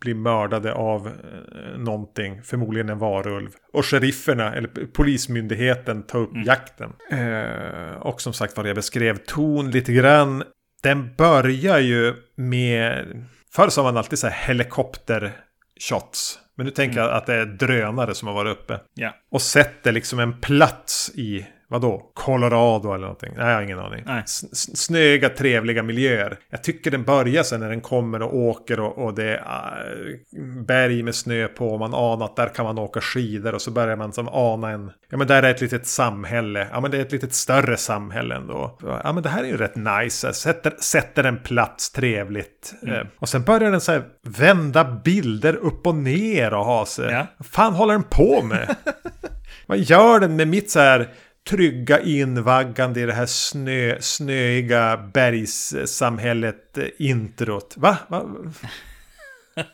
blir 0.00 0.14
mördade 0.14 0.72
av 0.72 1.06
eh, 1.06 1.78
någonting, 1.78 2.42
förmodligen 2.42 2.88
en 2.88 2.98
varulv. 2.98 3.50
Och 3.72 3.86
sherifferna, 3.86 4.54
eller 4.54 4.68
polismyndigheten, 4.86 6.02
tar 6.02 6.18
upp 6.18 6.30
jakten. 6.46 6.92
Eh, 7.10 7.96
och 8.00 8.20
som 8.20 8.32
sagt 8.32 8.56
vad 8.56 8.68
jag 8.68 8.76
beskrev 8.76 9.16
ton 9.16 9.70
lite 9.70 9.92
grann. 9.92 10.42
Den 10.82 11.14
börjar 11.16 11.78
ju 11.78 12.14
med... 12.36 13.06
Förr 13.52 13.68
sa 13.68 13.82
man 13.82 13.96
alltid 13.96 14.18
så 14.18 14.26
här 14.26 14.54
helikopter-shots. 14.54 16.38
Men 16.56 16.66
nu 16.66 16.72
tänker 16.72 17.00
jag 17.00 17.10
att 17.10 17.26
det 17.26 17.34
är 17.34 17.46
drönare 17.46 18.14
som 18.14 18.28
har 18.28 18.34
varit 18.34 18.58
uppe. 18.58 18.80
ja, 18.94 19.14
Och 19.30 19.42
sätter 19.42 19.92
liksom 19.92 20.18
en 20.18 20.40
plats 20.40 21.12
i, 21.14 21.46
vadå? 21.68 22.10
Colorado 22.14 22.88
eller 22.88 23.02
någonting. 23.02 23.32
Nej, 23.36 23.46
jag 23.48 23.54
har 23.54 23.62
ingen 23.62 23.78
aning. 23.78 24.02
Nej. 24.06 24.22
S- 24.24 24.44
s- 24.52 24.76
Snöiga, 24.78 25.28
trevliga 25.28 25.82
miljöer. 25.82 26.38
Jag 26.50 26.62
tycker 26.64 26.90
den 26.90 27.02
börjar 27.04 27.42
sen 27.42 27.60
när 27.60 27.68
den 27.68 27.80
kommer 27.80 28.22
och 28.22 28.36
åker 28.36 28.80
och, 28.80 28.98
och 29.04 29.14
det 29.14 29.24
är 29.24 29.36
äh, 29.36 30.64
berg 30.66 31.02
med 31.02 31.14
snö 31.14 31.48
på. 31.48 31.68
Och 31.68 31.78
man 31.78 31.94
anar 31.94 32.24
att 32.24 32.36
där 32.36 32.48
kan 32.54 32.64
man 32.64 32.78
åka 32.78 33.00
skidor. 33.00 33.54
Och 33.54 33.62
så 33.62 33.70
börjar 33.70 33.96
man 33.96 34.12
som 34.12 34.28
ana 34.28 34.70
en... 34.70 34.90
Ja, 35.10 35.16
men 35.16 35.26
där 35.26 35.42
är 35.42 35.50
ett 35.50 35.60
litet 35.60 35.86
samhälle. 35.86 36.66
Ja, 36.72 36.80
men 36.80 36.90
det 36.90 36.96
är 36.96 37.00
ett 37.02 37.12
litet 37.12 37.34
större 37.34 37.76
samhälle 37.76 38.34
ändå. 38.34 38.78
Ja, 39.04 39.12
men 39.12 39.22
det 39.22 39.28
här 39.28 39.42
är 39.44 39.48
ju 39.48 39.56
rätt 39.56 39.76
nice. 39.76 40.32
Sätter, 40.32 40.72
sätter 40.80 41.24
en 41.24 41.38
plats 41.42 41.90
trevligt. 41.90 42.74
Eh, 42.86 43.06
och 43.18 43.28
sen 43.28 43.42
börjar 43.42 43.70
den 43.70 43.80
så 43.80 43.92
här 43.92 44.02
vända 44.22 44.84
bilder 45.04 45.56
upp 45.56 45.86
och 45.86 45.94
ner 45.94 46.54
och 46.54 46.64
ha 46.64 46.86
sig. 46.86 47.12
Ja. 47.12 47.26
Vad 47.38 47.46
fan 47.46 47.74
håller 47.74 47.92
den 47.94 48.02
på 48.02 48.42
med? 48.42 48.76
Vad 49.66 49.78
gör 49.78 50.20
den 50.20 50.36
med 50.36 50.48
mitt 50.48 50.70
så 50.70 50.80
här 50.80 51.08
trygga 51.48 52.00
invaggande 52.00 53.00
i 53.00 53.06
det 53.06 53.12
här 53.12 53.26
snö, 53.26 53.96
snöiga 54.00 54.96
bergssamhället 54.96 56.78
eh, 56.78 56.84
introt? 56.98 57.74
Va? 57.76 57.96
Va? 58.08 58.24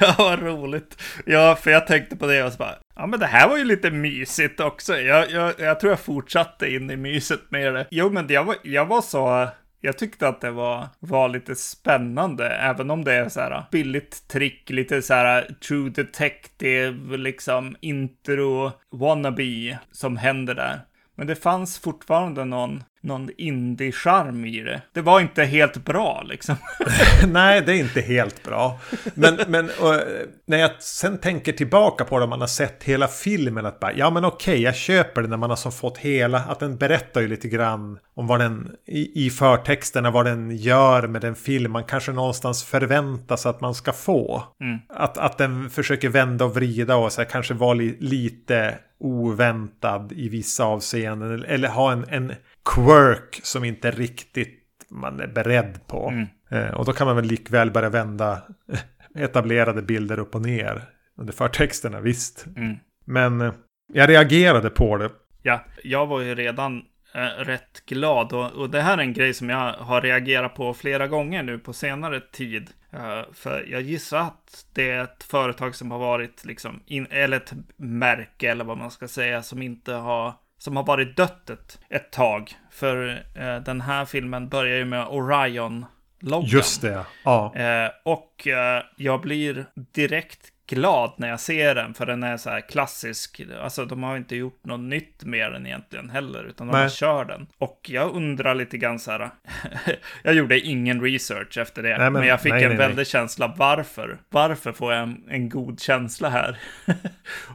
ja, 0.00 0.14
vad 0.18 0.42
roligt. 0.42 1.02
Ja, 1.26 1.58
för 1.62 1.70
jag 1.70 1.86
tänkte 1.86 2.16
på 2.16 2.26
det 2.26 2.44
och 2.44 2.52
så 2.52 2.58
bara, 2.58 2.78
ja 2.96 3.06
men 3.06 3.20
det 3.20 3.26
här 3.26 3.48
var 3.48 3.56
ju 3.56 3.64
lite 3.64 3.90
mysigt 3.90 4.60
också. 4.60 4.98
Jag, 4.98 5.30
jag, 5.30 5.54
jag 5.58 5.80
tror 5.80 5.92
jag 5.92 6.00
fortsatte 6.00 6.74
in 6.74 6.90
i 6.90 6.96
myset 6.96 7.40
med 7.48 7.74
det. 7.74 7.86
Jo, 7.90 8.10
men 8.10 8.26
jag 8.28 8.44
var, 8.44 8.56
jag 8.62 8.86
var 8.86 9.02
så, 9.02 9.48
jag 9.86 9.98
tyckte 9.98 10.28
att 10.28 10.40
det 10.40 10.50
var, 10.50 10.88
var 10.98 11.28
lite 11.28 11.54
spännande, 11.54 12.48
även 12.48 12.90
om 12.90 13.04
det 13.04 13.12
är 13.12 13.28
så 13.28 13.40
här 13.40 13.50
ah, 13.50 13.66
billigt 13.70 14.28
trick, 14.28 14.70
lite 14.70 15.02
så 15.02 15.14
här 15.14 15.42
ah, 15.42 15.54
true 15.68 15.90
detective, 15.90 17.16
liksom 17.16 17.76
intro 17.80 18.72
wannabe 18.90 19.78
som 19.92 20.16
händer 20.16 20.54
där. 20.54 20.80
Men 21.14 21.26
det 21.26 21.36
fanns 21.36 21.78
fortfarande 21.78 22.44
någon, 22.44 22.84
någon 23.00 23.30
indie-charm 23.38 24.44
i 24.44 24.60
det. 24.60 24.82
Det 24.92 25.00
var 25.00 25.20
inte 25.20 25.44
helt 25.44 25.84
bra 25.84 26.22
liksom. 26.22 26.56
Nej, 27.28 27.62
det 27.66 27.72
är 27.72 27.76
inte 27.78 28.00
helt 28.00 28.42
bra. 28.42 28.80
Men, 29.14 29.38
men 29.48 29.64
och, 29.64 30.00
när 30.46 30.58
jag 30.58 30.70
sen 30.82 31.18
tänker 31.18 31.52
tillbaka 31.52 32.04
på 32.04 32.18
det, 32.18 32.26
man 32.26 32.40
har 32.40 32.46
sett 32.46 32.84
hela 32.84 33.08
filmen, 33.08 33.66
att 33.66 33.80
bara, 33.80 33.92
ja 33.92 34.10
men 34.10 34.24
okej, 34.24 34.62
jag 34.62 34.76
köper 34.76 35.22
det 35.22 35.28
när 35.28 35.36
man 35.36 35.50
har 35.50 35.56
så 35.56 35.70
fått 35.70 35.98
hela, 35.98 36.38
att 36.38 36.60
den 36.60 36.76
berättar 36.76 37.20
ju 37.20 37.28
lite 37.28 37.48
grann 37.48 37.98
om 38.14 38.26
vad 38.26 38.40
den, 38.40 38.70
i, 38.86 39.26
i 39.26 39.30
förtexterna, 39.30 40.10
vad 40.10 40.26
den 40.26 40.56
gör 40.56 41.06
med 41.06 41.20
den 41.20 41.34
film 41.34 41.72
man 41.72 41.84
kanske 41.84 42.12
någonstans 42.12 42.64
förväntas 42.64 43.46
att 43.46 43.60
man 43.60 43.74
ska 43.74 43.92
få. 43.92 44.44
Mm. 44.60 44.78
Att, 44.88 45.18
att 45.18 45.38
den 45.38 45.70
försöker 45.70 46.08
vända 46.08 46.44
och 46.44 46.54
vrida 46.54 46.96
och 46.96 47.12
så 47.12 47.20
här, 47.20 47.28
kanske 47.28 47.54
vara 47.54 47.74
li, 47.74 47.96
lite 48.00 48.78
oväntad 48.98 50.12
i 50.12 50.28
vissa 50.28 50.64
avseenden. 50.64 51.34
Eller, 51.34 51.48
eller 51.48 51.68
ha 51.68 51.92
en, 51.92 52.04
en 52.08 52.32
quirk 52.74 53.40
som 53.42 53.64
inte 53.64 53.90
riktigt 53.90 54.86
man 54.88 55.20
är 55.20 55.26
beredd 55.26 55.86
på. 55.86 56.08
Mm. 56.08 56.26
Eh, 56.50 56.74
och 56.74 56.84
då 56.84 56.92
kan 56.92 57.06
man 57.06 57.16
väl 57.16 57.24
likväl 57.24 57.70
börja 57.70 57.88
vända 57.88 58.42
etablerade 59.14 59.82
bilder 59.82 60.18
upp 60.18 60.34
och 60.34 60.42
ner. 60.42 60.82
Under 61.18 61.32
förtexterna, 61.32 62.00
visst. 62.00 62.46
Mm. 62.56 62.76
Men 63.04 63.40
eh, 63.40 63.52
jag 63.92 64.08
reagerade 64.08 64.70
på 64.70 64.96
det. 64.96 65.10
Ja, 65.42 65.64
jag 65.82 66.06
var 66.06 66.20
ju 66.20 66.34
redan 66.34 66.82
eh, 67.14 67.44
rätt 67.44 67.86
glad 67.86 68.32
och, 68.32 68.52
och 68.52 68.70
det 68.70 68.80
här 68.80 68.98
är 68.98 69.02
en 69.02 69.12
grej 69.12 69.34
som 69.34 69.50
jag 69.50 69.72
har 69.72 70.00
reagerat 70.00 70.54
på 70.54 70.74
flera 70.74 71.06
gånger 71.08 71.42
nu 71.42 71.58
på 71.58 71.72
senare 71.72 72.20
tid. 72.20 72.70
Eh, 72.92 73.22
för 73.32 73.66
jag 73.70 73.82
gissar 73.82 74.18
att 74.18 74.66
det 74.74 74.90
är 74.90 75.04
ett 75.04 75.22
företag 75.22 75.74
som 75.74 75.90
har 75.90 75.98
varit 75.98 76.44
liksom, 76.44 76.82
in, 76.86 77.06
eller 77.10 77.36
ett 77.36 77.52
märke 77.76 78.50
eller 78.50 78.64
vad 78.64 78.78
man 78.78 78.90
ska 78.90 79.08
säga, 79.08 79.42
som 79.42 79.62
inte 79.62 79.92
har 79.92 80.34
som 80.58 80.76
har 80.76 80.84
varit 80.84 81.16
dött 81.16 81.50
ett, 81.50 81.78
ett 81.88 82.12
tag. 82.12 82.56
För 82.70 83.24
eh, 83.34 83.56
den 83.56 83.80
här 83.80 84.04
filmen 84.04 84.48
börjar 84.48 84.76
ju 84.76 84.84
med 84.84 85.06
Orion-loggan. 85.06 86.46
Just 86.46 86.82
det, 86.82 87.06
ja. 87.24 87.54
Eh, 87.56 87.90
och 88.04 88.46
eh, 88.46 88.82
jag 88.96 89.20
blir 89.20 89.66
direkt 89.74 90.52
glad 90.66 91.12
när 91.16 91.28
jag 91.28 91.40
ser 91.40 91.74
den, 91.74 91.94
för 91.94 92.06
den 92.06 92.22
är 92.22 92.36
så 92.36 92.50
här 92.50 92.60
klassisk. 92.60 93.40
Alltså 93.60 93.84
de 93.84 94.02
har 94.02 94.16
inte 94.16 94.36
gjort 94.36 94.64
något 94.64 94.80
nytt 94.80 95.24
med 95.24 95.52
den 95.52 95.66
egentligen 95.66 96.10
heller, 96.10 96.44
utan 96.44 96.66
de 96.66 96.72
Nej. 96.72 96.90
kör 96.90 97.24
den. 97.24 97.46
Och 97.58 97.80
jag 97.88 98.14
undrar 98.14 98.54
lite 98.54 98.78
grann 98.78 98.98
så 98.98 99.10
här, 99.10 99.30
jag 100.22 100.34
gjorde 100.34 100.60
ingen 100.60 101.00
research 101.02 101.58
efter 101.58 101.82
det, 101.82 101.88
Nej, 101.88 101.98
men, 101.98 102.12
men- 102.12 102.26
jag 102.26 102.40
fick 102.40 102.52
nej, 102.52 102.62
en 102.64 102.68
nej. 102.68 102.78
väldig 102.78 103.06
känsla, 103.06 103.54
varför? 103.56 104.18
Varför 104.28 104.72
får 104.72 104.92
jag 104.92 105.02
en, 105.02 105.24
en 105.28 105.48
god 105.48 105.80
känsla 105.80 106.28
här? 106.28 106.58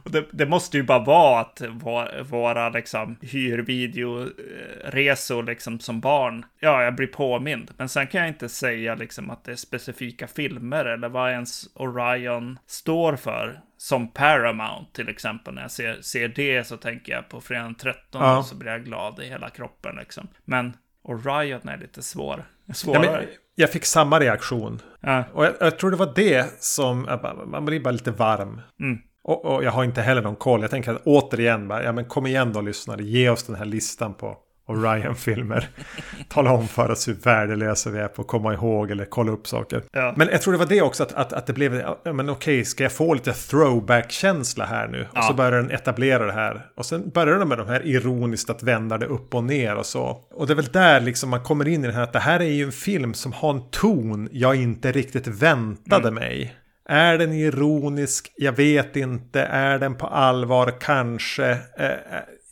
och 0.04 0.10
det, 0.10 0.24
det 0.32 0.46
måste 0.46 0.76
ju 0.76 0.82
bara 0.82 0.98
vara 1.04 1.40
att 1.40 1.62
våra, 1.70 2.22
våra 2.22 2.68
liksom 2.68 3.16
hyrvideoresor 3.22 5.42
liksom 5.42 5.80
som 5.80 6.00
barn, 6.00 6.44
ja, 6.60 6.82
jag 6.82 6.94
blir 6.94 7.06
påmind. 7.06 7.70
Men 7.76 7.88
sen 7.88 8.06
kan 8.06 8.20
jag 8.20 8.28
inte 8.28 8.48
säga 8.48 8.94
liksom 8.94 9.30
att 9.30 9.44
det 9.44 9.52
är 9.52 9.56
specifika 9.56 10.26
filmer 10.26 10.84
eller 10.84 11.08
vad 11.08 11.30
ens 11.30 11.64
Orion 11.74 12.58
står 12.66 13.01
för. 13.16 13.60
Som 13.76 14.08
Paramount 14.12 14.90
till 14.92 15.08
exempel. 15.08 15.54
När 15.54 15.62
jag 15.62 15.70
ser, 15.70 16.00
ser 16.02 16.28
det 16.28 16.66
så 16.66 16.76
tänker 16.76 17.12
jag 17.12 17.28
på 17.28 17.40
fredagen 17.40 17.66
den 17.66 17.74
13 17.74 18.22
Ja. 18.22 18.38
och 18.38 18.44
så 18.44 18.54
blir 18.56 18.70
jag 18.70 18.84
glad 18.84 19.20
i 19.20 19.24
hela 19.28 19.48
kroppen 19.50 19.96
liksom. 19.96 20.28
Men 20.44 20.76
Orion 21.04 21.68
är 21.68 21.78
lite 21.78 22.02
svår. 22.02 22.44
ja 22.66 22.74
Svårare. 22.74 23.10
men, 23.10 23.24
jag 23.54 23.70
fick 23.72 23.84
samma 23.84 24.20
reaktion. 24.20 24.80
Ja, 25.00 25.24
Och 25.32 25.44
jag, 25.44 25.52
jag 25.60 25.78
tror 25.78 25.90
det 25.90 25.96
var 25.96 26.12
det 26.14 26.62
som, 26.62 27.02
bara- 27.04 27.44
man 27.46 27.64
blir 27.64 27.80
bara 27.80 27.90
lite 27.90 28.10
varm. 28.10 28.60
Mm. 28.80 28.98
Och, 29.24 29.44
och 29.44 29.64
jag 29.64 29.70
har 29.70 29.84
inte 29.84 30.02
heller 30.02 30.22
någon 30.22 30.36
koll. 30.36 30.60
Jag 30.62 30.70
tänker 30.70 30.94
att 30.94 31.02
återigen, 31.04 31.68
bara, 31.68 31.82
ja 31.84 31.92
men 31.92 32.04
kom 32.04 32.26
igen 32.26 32.52
då 32.52 32.60
lyssnare, 32.60 33.02
ge 33.02 33.28
oss 33.30 33.42
den 33.46 33.56
här 33.56 33.64
listan 33.64 34.14
på 34.14 34.36
och 34.66 34.82
Ryan-filmer. 34.82 35.68
Tala 36.28 36.52
om 36.52 36.68
för 36.68 36.90
oss 36.90 37.08
hur 37.08 37.14
värdelösa 37.14 37.90
vi 37.90 37.98
är 37.98 38.08
på 38.08 38.22
att 38.22 38.28
komma 38.28 38.54
ihåg 38.54 38.90
eller 38.90 39.04
kolla 39.04 39.32
upp 39.32 39.46
saker. 39.46 39.82
Ja. 39.92 40.14
Men 40.16 40.28
jag 40.32 40.42
tror 40.42 40.52
det 40.52 40.58
var 40.58 40.66
det 40.66 40.82
också 40.82 41.02
att, 41.02 41.12
att, 41.12 41.32
att 41.32 41.46
det 41.46 41.52
blev, 41.52 41.74
ja, 42.04 42.12
men 42.12 42.30
okej, 42.30 42.64
ska 42.64 42.82
jag 42.82 42.92
få 42.92 43.14
lite 43.14 43.32
throwback-känsla 43.32 44.64
här 44.64 44.88
nu? 44.88 45.06
Och 45.16 45.24
så 45.24 45.34
börjar 45.34 45.52
den 45.52 45.70
etablera 45.70 46.26
det 46.26 46.32
här. 46.32 46.66
Och 46.76 46.86
sen 46.86 47.10
börjar 47.10 47.38
de 47.38 47.48
med 47.48 47.58
de 47.58 47.68
här 47.68 47.86
ironiskt 47.86 48.50
att 48.50 48.62
vända 48.62 48.98
det 48.98 49.06
upp 49.06 49.34
och 49.34 49.44
ner 49.44 49.76
och 49.76 49.86
så. 49.86 50.18
Och 50.34 50.46
det 50.46 50.52
är 50.52 50.54
väl 50.56 50.64
där 50.64 51.00
liksom 51.00 51.30
man 51.30 51.42
kommer 51.42 51.68
in 51.68 51.84
i 51.84 51.86
det 51.86 51.92
här 51.92 52.02
att 52.02 52.12
det 52.12 52.18
här 52.18 52.40
är 52.40 52.44
ju 52.44 52.64
en 52.64 52.72
film 52.72 53.14
som 53.14 53.32
har 53.32 53.50
en 53.50 53.70
ton 53.70 54.28
jag 54.32 54.56
inte 54.56 54.92
riktigt 54.92 55.26
väntade 55.26 56.08
Mm. 56.08 56.14
mig. 56.14 56.54
Är 56.88 57.18
den 57.18 57.32
ironisk? 57.32 58.32
Jag 58.36 58.52
vet 58.52 58.96
inte. 58.96 59.42
Är 59.42 59.78
den 59.78 59.94
på 59.94 60.06
allvar? 60.06 60.74
Kanske. 60.80 61.50
Eh, 61.78 61.86
eh, 61.86 61.96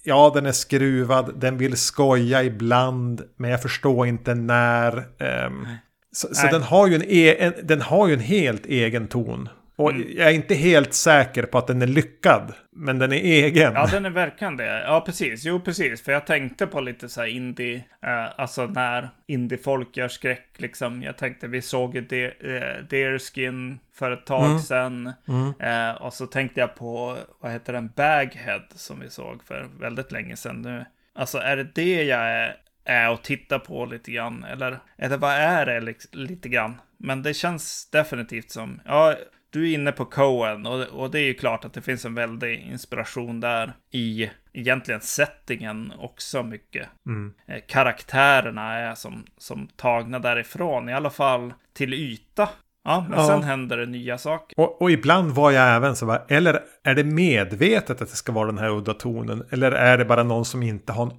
ja, 0.02 0.30
den 0.34 0.46
är 0.46 0.52
skruvad. 0.52 1.40
Den 1.40 1.58
vill 1.58 1.76
skoja 1.76 2.42
ibland. 2.42 3.22
Men 3.36 3.50
jag 3.50 3.62
förstår 3.62 4.06
inte 4.06 4.34
när. 4.34 5.06
Ehm, 5.18 5.66
så 6.12 6.34
så 6.34 6.46
den, 6.46 6.62
har 6.62 6.86
ju 6.86 6.94
en, 6.94 7.04
e 7.06 7.36
en, 7.38 7.52
den 7.62 7.80
har 7.80 8.08
ju 8.08 8.14
en 8.14 8.20
helt 8.20 8.66
egen 8.66 9.08
ton. 9.08 9.48
Och 9.80 9.90
Mm. 9.90 10.08
jag 10.16 10.26
är 10.30 10.32
inte 10.34 10.54
helt 10.54 10.94
säker 10.94 11.42
på 11.42 11.58
att 11.58 11.66
den 11.66 11.82
är 11.82 11.86
lyckad. 11.86 12.52
Men 12.72 12.98
den 12.98 13.12
är 13.12 13.16
egen. 13.16 13.72
Ja, 13.74 13.86
den 13.86 14.06
är 14.06 14.10
verkligen 14.10 14.56
det. 14.56 14.82
Ja, 14.86 15.00
precis. 15.06 15.44
Jo, 15.44 15.60
precis. 15.60 16.02
För 16.02 16.12
jag 16.12 16.26
tänkte 16.26 16.66
på 16.66 16.80
lite 16.80 17.08
så 17.08 17.20
här 17.20 17.28
indie, 17.28 17.74
eh, 18.02 18.40
alltså 18.40 18.66
när 18.66 19.08
indie-folk 19.26 19.96
gör 19.96 20.08
skräck 20.08 20.48
liksom. 20.56 21.02
Jag 21.02 21.16
tänkte, 21.18 21.48
vi 21.48 21.62
såg 21.62 21.94
ju 21.94 22.00
De- 22.00 22.26
eh, 22.26 22.84
Deerskin 22.90 23.78
för 23.94 24.10
ett 24.10 24.26
tag 24.26 24.44
Mm. 24.46 24.58
sedan. 24.58 25.12
Eh, 25.60 25.90
och 26.02 26.12
så 26.14 26.26
tänkte 26.26 26.60
jag 26.60 26.74
på, 26.74 27.16
vad 27.40 27.52
heter 27.52 27.72
den, 27.72 27.90
Baghead 27.96 28.62
som 28.74 29.00
vi 29.00 29.10
såg 29.10 29.44
för 29.44 29.68
väldigt 29.80 30.12
länge 30.12 30.36
sedan 30.36 30.62
nu. 30.62 30.84
Alltså, 31.14 31.38
är 31.38 31.56
det 31.56 31.74
det 31.74 32.02
jag 32.04 32.20
är, 32.20 32.56
är 32.84 33.10
och 33.10 33.22
tittar 33.22 33.58
på 33.58 33.84
lite 33.86 34.10
grann? 34.10 34.44
Eller, 34.44 34.78
eller 34.98 35.16
vad 35.16 35.32
är 35.32 35.66
det 35.66 35.94
lite 36.12 36.48
grann? 36.48 36.80
Men 36.98 37.22
det 37.22 37.34
känns 37.34 37.90
definitivt 37.90 38.50
som, 38.50 38.80
ja, 38.84 39.14
du 39.50 39.70
är 39.70 39.74
inne 39.74 39.92
på 39.92 40.04
Coen 40.04 40.66
och, 40.66 40.82
och 40.82 41.10
det 41.10 41.20
är 41.20 41.24
ju 41.24 41.34
klart 41.34 41.64
att 41.64 41.72
det 41.72 41.82
finns 41.82 42.04
en 42.04 42.14
väldig 42.14 42.60
inspiration 42.60 43.40
där 43.40 43.72
i 43.92 44.30
egentligen 44.52 45.00
settingen 45.00 45.92
också 45.98 46.42
mycket. 46.42 46.88
Mm. 47.06 47.32
Eh, 47.48 47.60
karaktärerna 47.68 48.72
är 48.78 48.94
som, 48.94 49.24
som 49.38 49.68
tagna 49.76 50.18
därifrån, 50.18 50.88
i 50.88 50.94
alla 50.94 51.10
fall 51.10 51.52
till 51.74 51.94
yta. 51.94 52.48
Ja, 52.84 53.06
men 53.10 53.18
Ja. 53.18 53.26
sen 53.26 53.42
händer 53.42 53.76
det 53.76 53.86
nya 53.86 54.18
saker. 54.18 54.60
Och, 54.60 54.82
och 54.82 54.90
ibland 54.90 55.30
var 55.32 55.50
jag 55.50 55.76
även 55.76 55.96
så 55.96 56.06
va, 56.06 56.22
eller 56.28 56.60
är 56.84 56.94
det 56.94 57.04
medvetet 57.04 58.02
att 58.02 58.10
det 58.10 58.16
ska 58.16 58.32
vara 58.32 58.46
den 58.46 58.58
här 58.58 58.70
udda 58.70 58.94
tonen? 58.94 59.44
Eller 59.50 59.72
är 59.72 59.98
det 59.98 60.04
bara 60.04 60.22
någon 60.22 60.44
som 60.44 60.62
inte 60.62 60.92
har 60.92 61.02
en 61.06 61.12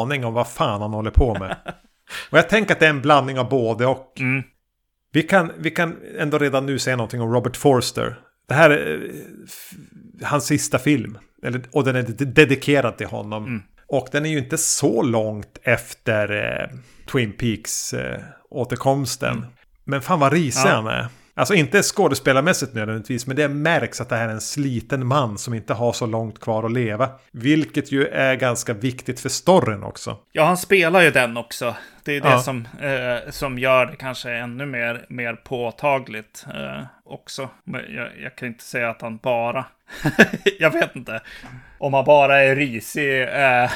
aning 0.00 0.24
om 0.24 0.34
vad 0.34 0.48
fan 0.48 0.80
han 0.82 0.92
håller 0.92 1.10
på 1.10 1.38
med? 1.38 1.56
och 2.30 2.38
jag 2.38 2.48
tänker 2.48 2.74
att 2.74 2.80
det 2.80 2.86
är 2.86 2.90
en 2.90 3.02
blandning 3.02 3.38
av 3.38 3.48
både 3.48 3.86
och. 3.86 4.20
Mm. 4.20 4.42
Vi 5.14 5.22
kan, 5.22 5.52
vi 5.58 5.70
kan 5.70 5.96
ändå 6.18 6.38
redan 6.38 6.66
nu 6.66 6.78
säga 6.78 6.96
någonting 6.96 7.20
om 7.20 7.32
Robert 7.34 7.56
Forster. 7.56 8.18
Det 8.48 8.54
här 8.54 8.70
är 8.70 8.94
eh, 9.04 10.26
hans 10.26 10.44
sista 10.46 10.78
film. 10.78 11.18
Eller, 11.42 11.62
och 11.72 11.84
den 11.84 11.96
är 11.96 12.02
de- 12.02 12.24
dedikerad 12.24 12.96
till 12.96 13.06
honom. 13.06 13.44
Mm. 13.46 13.62
Och 13.86 14.08
den 14.12 14.26
är 14.26 14.30
ju 14.30 14.38
inte 14.38 14.58
så 14.58 15.02
långt 15.02 15.58
efter 15.62 16.32
eh, 16.32 16.78
Twin 17.12 17.32
Peaks 17.32 17.94
eh, 17.94 18.20
återkomsten. 18.50 19.46
Men 19.84 20.02
fan 20.02 20.20
vad 20.20 20.32
risig 20.32 20.60
Mm. 20.60 20.70
Ja. 20.84 20.90
han 20.92 21.00
är. 21.00 21.08
Alltså 21.36 21.54
inte 21.54 21.82
skådespelarmässigt 21.82 22.74
nödvändigtvis, 22.74 23.26
men 23.26 23.36
det 23.36 23.48
märks 23.48 24.00
att 24.00 24.08
det 24.08 24.16
här 24.16 24.28
är 24.28 24.32
en 24.32 24.40
sliten 24.40 25.06
man 25.06 25.38
som 25.38 25.54
inte 25.54 25.74
har 25.74 25.92
så 25.92 26.06
långt 26.06 26.40
kvar 26.40 26.62
att 26.64 26.72
leva. 26.72 27.08
Vilket 27.32 27.92
ju 27.92 28.06
är 28.06 28.34
ganska 28.34 28.72
viktigt 28.72 29.20
för 29.20 29.28
storyn 29.28 29.82
också. 29.82 30.18
Ja, 30.32 30.44
han 30.44 30.56
spelar 30.56 31.00
ju 31.02 31.10
den 31.10 31.36
också. 31.36 31.74
Det 32.04 32.16
är 32.16 32.20
det 32.20 32.28
Ja. 32.28 32.38
som, 32.40 32.68
eh, 32.80 33.30
som 33.30 33.58
gör 33.58 33.86
det 33.86 33.96
kanske 33.96 34.30
ännu 34.30 34.66
mer, 34.66 35.06
mer 35.08 35.34
påtagligt 35.34 36.46
eh, 36.54 36.82
också. 37.04 37.48
Men 37.64 37.80
jag, 37.94 38.08
jag 38.22 38.36
kan 38.36 38.48
inte 38.48 38.64
säga 38.64 38.90
att 38.90 39.02
han 39.02 39.16
bara... 39.16 39.64
jag 40.58 40.70
vet 40.70 40.96
inte. 40.96 41.20
Om 41.78 41.94
han 41.94 42.04
bara 42.04 42.42
är 42.42 42.56
risig 42.56 43.22
eh, 43.22 43.70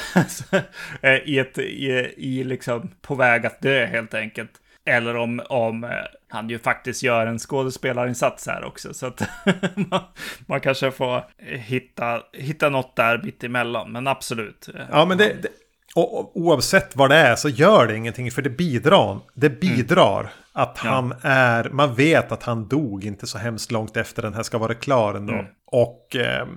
eh, 1.01 1.15
i, 1.25 1.39
ett, 1.39 1.57
i, 1.57 2.13
i 2.17 2.43
liksom 2.43 2.89
på 3.01 3.15
väg 3.15 3.45
att 3.45 3.61
dö 3.61 3.85
helt 3.85 4.13
enkelt. 4.13 4.51
Eller 4.89 5.15
om, 5.15 5.41
om 5.49 5.83
eh, 5.83 5.89
han 6.29 6.49
ju 6.49 6.59
faktiskt 6.59 7.03
gör 7.03 7.27
en 7.27 7.39
skådespelarinsats 7.39 8.47
här 8.47 8.63
också. 8.63 8.93
Så 8.93 9.07
att 9.07 9.21
man, 9.75 10.01
man 10.45 10.61
kanske 10.61 10.91
får 10.91 11.23
hitta, 11.37 12.21
hitta 12.33 12.69
något 12.69 12.95
där 12.95 13.21
mitt 13.23 13.43
emellan. 13.43 13.91
Men 13.91 14.07
absolut. 14.07 14.69
Ja, 14.91 15.05
men 15.05 15.17
det, 15.17 15.35
det 15.41 15.49
och, 15.95 16.37
oavsett 16.37 16.95
vad 16.95 17.09
det 17.09 17.15
är 17.15 17.35
så 17.35 17.49
gör 17.49 17.87
det 17.87 17.95
ingenting 17.95 18.31
för 18.31 18.41
det 18.41 18.49
bidrar. 18.49 19.19
Det 19.33 19.49
bidrar 19.49 20.29
att 20.53 20.79
Ja. 20.83 20.89
han 20.89 21.13
är, 21.21 21.69
man 21.69 21.95
vet 21.95 22.31
att 22.31 22.43
han 22.43 22.67
dog 22.67 23.05
inte 23.05 23.27
så 23.27 23.37
hemskt 23.37 23.71
långt 23.71 23.97
efter 23.97 24.21
den 24.21 24.33
här 24.33 24.43
ska 24.43 24.57
vara 24.57 24.73
klar 24.73 25.13
ändå. 25.13 25.33
Mm. 25.33 25.45
Och, 25.71 26.15
eh, 26.15 26.47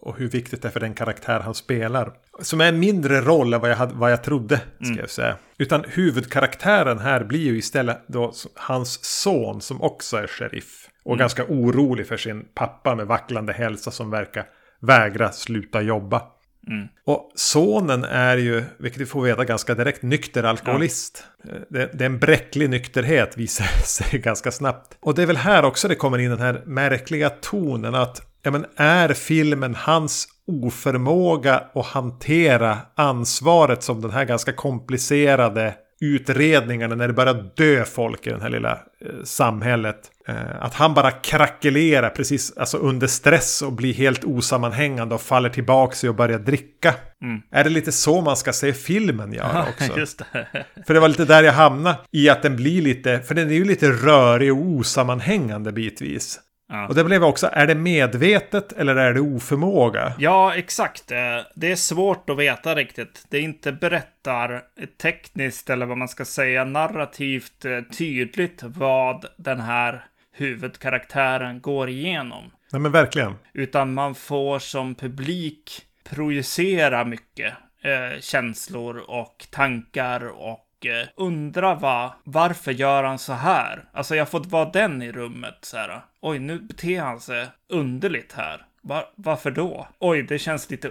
och 0.00 0.16
hur 0.18 0.28
viktigt 0.28 0.62
det 0.62 0.68
är 0.68 0.72
för 0.72 0.80
den 0.80 0.94
karaktär 0.94 1.40
han 1.40 1.54
spelar. 1.54 2.12
Som 2.42 2.60
är 2.60 2.68
en 2.68 2.78
mindre 2.78 3.20
roll 3.20 3.54
än 3.54 3.60
vad 3.60 3.70
jag, 3.70 3.76
hade, 3.76 3.94
vad 3.94 4.12
jag 4.12 4.24
trodde, 4.24 4.56
ska 4.56 4.84
Mm. 4.86 4.98
jag 4.98 5.10
säga. 5.10 5.36
Utan 5.58 5.84
huvudkaraktären 5.88 6.98
här 6.98 7.24
blir 7.24 7.40
ju 7.40 7.58
istället 7.58 7.98
då 8.08 8.32
hans 8.54 9.04
son 9.04 9.60
som 9.60 9.82
också 9.82 10.16
är 10.16 10.26
sheriff. 10.26 10.88
Och 11.04 11.10
Mm. 11.12 11.18
ganska 11.18 11.44
orolig 11.44 12.06
för 12.08 12.16
sin 12.16 12.44
pappa 12.54 12.94
med 12.94 13.06
vacklande 13.06 13.52
hälsa 13.52 13.90
som 13.90 14.10
verkar 14.10 14.44
vägra 14.80 15.32
sluta 15.32 15.82
jobba. 15.82 16.22
Mm. 16.70 16.88
Och 17.04 17.32
sonen 17.34 18.04
är 18.04 18.36
ju, 18.36 18.64
vilket 18.78 19.00
vi 19.00 19.06
får 19.06 19.22
veta 19.22 19.44
ganska 19.44 19.74
direkt, 19.74 20.02
nykter 20.02 20.42
alkoholist. 20.42 21.24
Eh, 21.44 21.50
Det, 21.70 21.90
det 21.92 22.04
är 22.04 22.06
en 22.06 22.18
bräcklig 22.18 22.70
nykterhet 22.70 23.36
visar 23.36 23.64
sig 23.84 24.18
ganska 24.18 24.50
snabbt. 24.50 24.96
Och 25.00 25.14
det 25.14 25.22
är 25.22 25.26
väl 25.26 25.36
här 25.36 25.64
också 25.64 25.88
det 25.88 25.94
kommer 25.94 26.18
in 26.18 26.30
den 26.30 26.40
här 26.40 26.62
märkliga 26.66 27.30
tonen 27.30 27.94
att 27.94 28.22
ja, 28.42 28.50
men 28.50 28.66
är 28.76 29.12
filmen 29.14 29.74
hans 29.74 30.28
oförmåga 30.46 31.62
att 31.74 31.86
hantera 31.86 32.78
ansvaret 32.94 33.82
som 33.82 34.00
den 34.00 34.10
här 34.10 34.24
ganska 34.24 34.52
komplicerade 34.52 35.74
utredningarna 36.00 36.94
när 36.94 37.08
det 37.08 37.14
börjar 37.14 37.50
dö 37.56 37.84
folk 37.84 38.26
i 38.26 38.30
det 38.30 38.42
här 38.42 38.50
lilla 38.50 38.72
eh, 38.72 39.24
samhället. 39.24 40.10
Eh, 40.28 40.34
att 40.60 40.74
han 40.74 40.94
bara 40.94 41.10
krackelerar 41.10 42.10
precis 42.10 42.56
alltså 42.56 42.78
under 42.78 43.06
stress 43.06 43.62
och 43.62 43.72
blir 43.72 43.94
helt 43.94 44.24
osammanhängande 44.24 45.14
och 45.14 45.20
faller 45.20 45.48
tillbaka 45.48 45.94
sig 45.94 46.08
och 46.08 46.16
börjar 46.16 46.38
dricka. 46.38 46.94
Mm. 47.22 47.42
Är 47.50 47.64
det 47.64 47.70
lite 47.70 47.92
så 47.92 48.20
man 48.20 48.36
ska 48.36 48.52
se 48.52 48.72
filmen 48.72 49.32
göra 49.32 49.66
också? 49.68 49.98
Just 49.98 50.18
det. 50.18 50.64
För 50.86 50.94
det 50.94 51.00
var 51.00 51.08
lite 51.08 51.24
där 51.24 51.42
jag 51.42 51.52
hamnade 51.52 51.98
i 52.12 52.28
att 52.28 52.42
den 52.42 52.56
blir 52.56 52.82
lite, 52.82 53.20
för 53.20 53.34
den 53.34 53.50
är 53.50 53.54
ju 53.54 53.64
lite 53.64 53.90
rörig 53.90 54.52
och 54.52 54.58
osammanhängande 54.58 55.72
bitvis. 55.72 56.40
Ja. 56.68 56.88
Och 56.88 56.94
det 56.94 57.04
blev 57.04 57.24
också, 57.24 57.48
är 57.52 57.66
det 57.66 57.74
medvetet 57.74 58.72
eller 58.72 58.96
är 58.96 59.14
det 59.14 59.20
oförmåga? 59.20 60.12
Ja, 60.18 60.54
exakt. 60.54 61.12
Eh, 61.12 61.18
Det 61.54 61.72
är 61.72 61.76
svårt 61.76 62.30
att 62.30 62.38
veta 62.38 62.74
riktigt. 62.74 63.26
Det 63.30 63.40
inte 63.40 63.72
berättar 63.72 64.62
tekniskt 65.02 65.70
eller 65.70 65.86
vad 65.86 65.98
man 65.98 66.08
ska 66.08 66.24
säga 66.24 66.64
narrativt 66.64 67.64
eh, 67.64 67.80
tydligt 67.80 68.62
vad 68.62 69.26
den 69.36 69.60
här 69.60 70.04
huvudkaraktären 70.32 71.60
går 71.60 71.88
igenom. 71.88 72.50
Nej 72.72 72.80
men 72.80 72.92
verkligen. 72.92 73.34
Utan 73.52 73.94
man 73.94 74.14
får 74.14 74.58
som 74.58 74.94
publik 74.94 75.82
projicera 76.10 77.04
mycket 77.04 77.52
eh, 77.82 78.20
känslor 78.20 78.96
och 79.10 79.46
tankar 79.50 80.26
och 80.26 80.86
eh, 80.86 81.08
undra 81.16 81.74
vad, 81.74 82.10
varför 82.24 82.72
gör 82.72 83.04
han 83.04 83.18
så 83.18 83.32
här? 83.32 83.84
Alltså 83.92 84.16
jag 84.16 84.28
fått 84.28 84.46
vara 84.46 84.70
den 84.70 85.02
i 85.02 85.12
rummet 85.12 85.58
så 85.62 85.76
här. 85.76 86.00
Oj, 86.28 86.38
nu 86.38 86.58
beter 86.58 87.00
han 87.00 87.20
sig 87.20 87.46
underligt 87.68 88.32
här. 88.32 88.66
Var, 88.82 89.04
varför 89.14 89.50
då? 89.50 89.88
Oj, 89.98 90.22
det 90.22 90.38
känns 90.38 90.70
lite, 90.70 90.90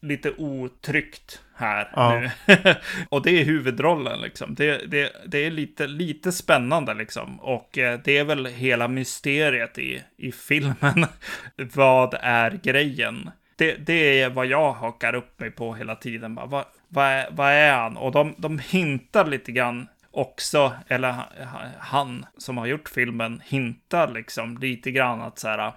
lite 0.00 0.32
otryggt 0.38 1.42
här 1.54 1.90
Ja. 1.96 2.20
nu. 2.20 2.30
och 3.08 3.22
det 3.22 3.40
är 3.40 3.44
huvudrollen 3.44 4.20
liksom. 4.20 4.54
Det, 4.54 4.90
det, 4.90 5.12
det 5.26 5.38
är 5.38 5.50
lite, 5.50 5.86
lite 5.86 6.32
spännande 6.32 6.94
liksom. 6.94 7.40
Och 7.40 7.78
eh, 7.78 8.00
det 8.04 8.18
är 8.18 8.24
väl 8.24 8.46
hela 8.46 8.88
mysteriet 8.88 9.78
i, 9.78 10.02
i 10.16 10.32
filmen. 10.32 11.06
vad 11.74 12.14
är 12.20 12.50
grejen? 12.62 13.30
Det, 13.56 13.74
det 13.86 14.20
är 14.20 14.30
vad 14.30 14.46
jag 14.46 14.72
hakar 14.72 15.14
upp 15.14 15.40
mig 15.40 15.50
på 15.50 15.74
hela 15.74 15.94
tiden. 15.94 16.34
Bara, 16.34 16.46
vad, 16.46 16.64
vad, 16.88 17.06
är, 17.06 17.28
vad 17.30 17.52
är 17.52 17.72
han? 17.72 17.96
Och 17.96 18.12
de, 18.12 18.34
de 18.38 18.58
hintar 18.58 19.26
lite 19.26 19.52
grann 19.52 19.88
också, 20.16 20.72
eller 20.88 21.12
ha- 21.12 21.28
han 21.78 22.26
som 22.38 22.58
har 22.58 22.66
gjort 22.66 22.88
filmen 22.88 23.42
hintar 23.44 24.08
liksom 24.08 24.58
lite 24.58 24.90
grann 24.90 25.20
att 25.20 25.38
så 25.38 25.48
här. 25.48 25.72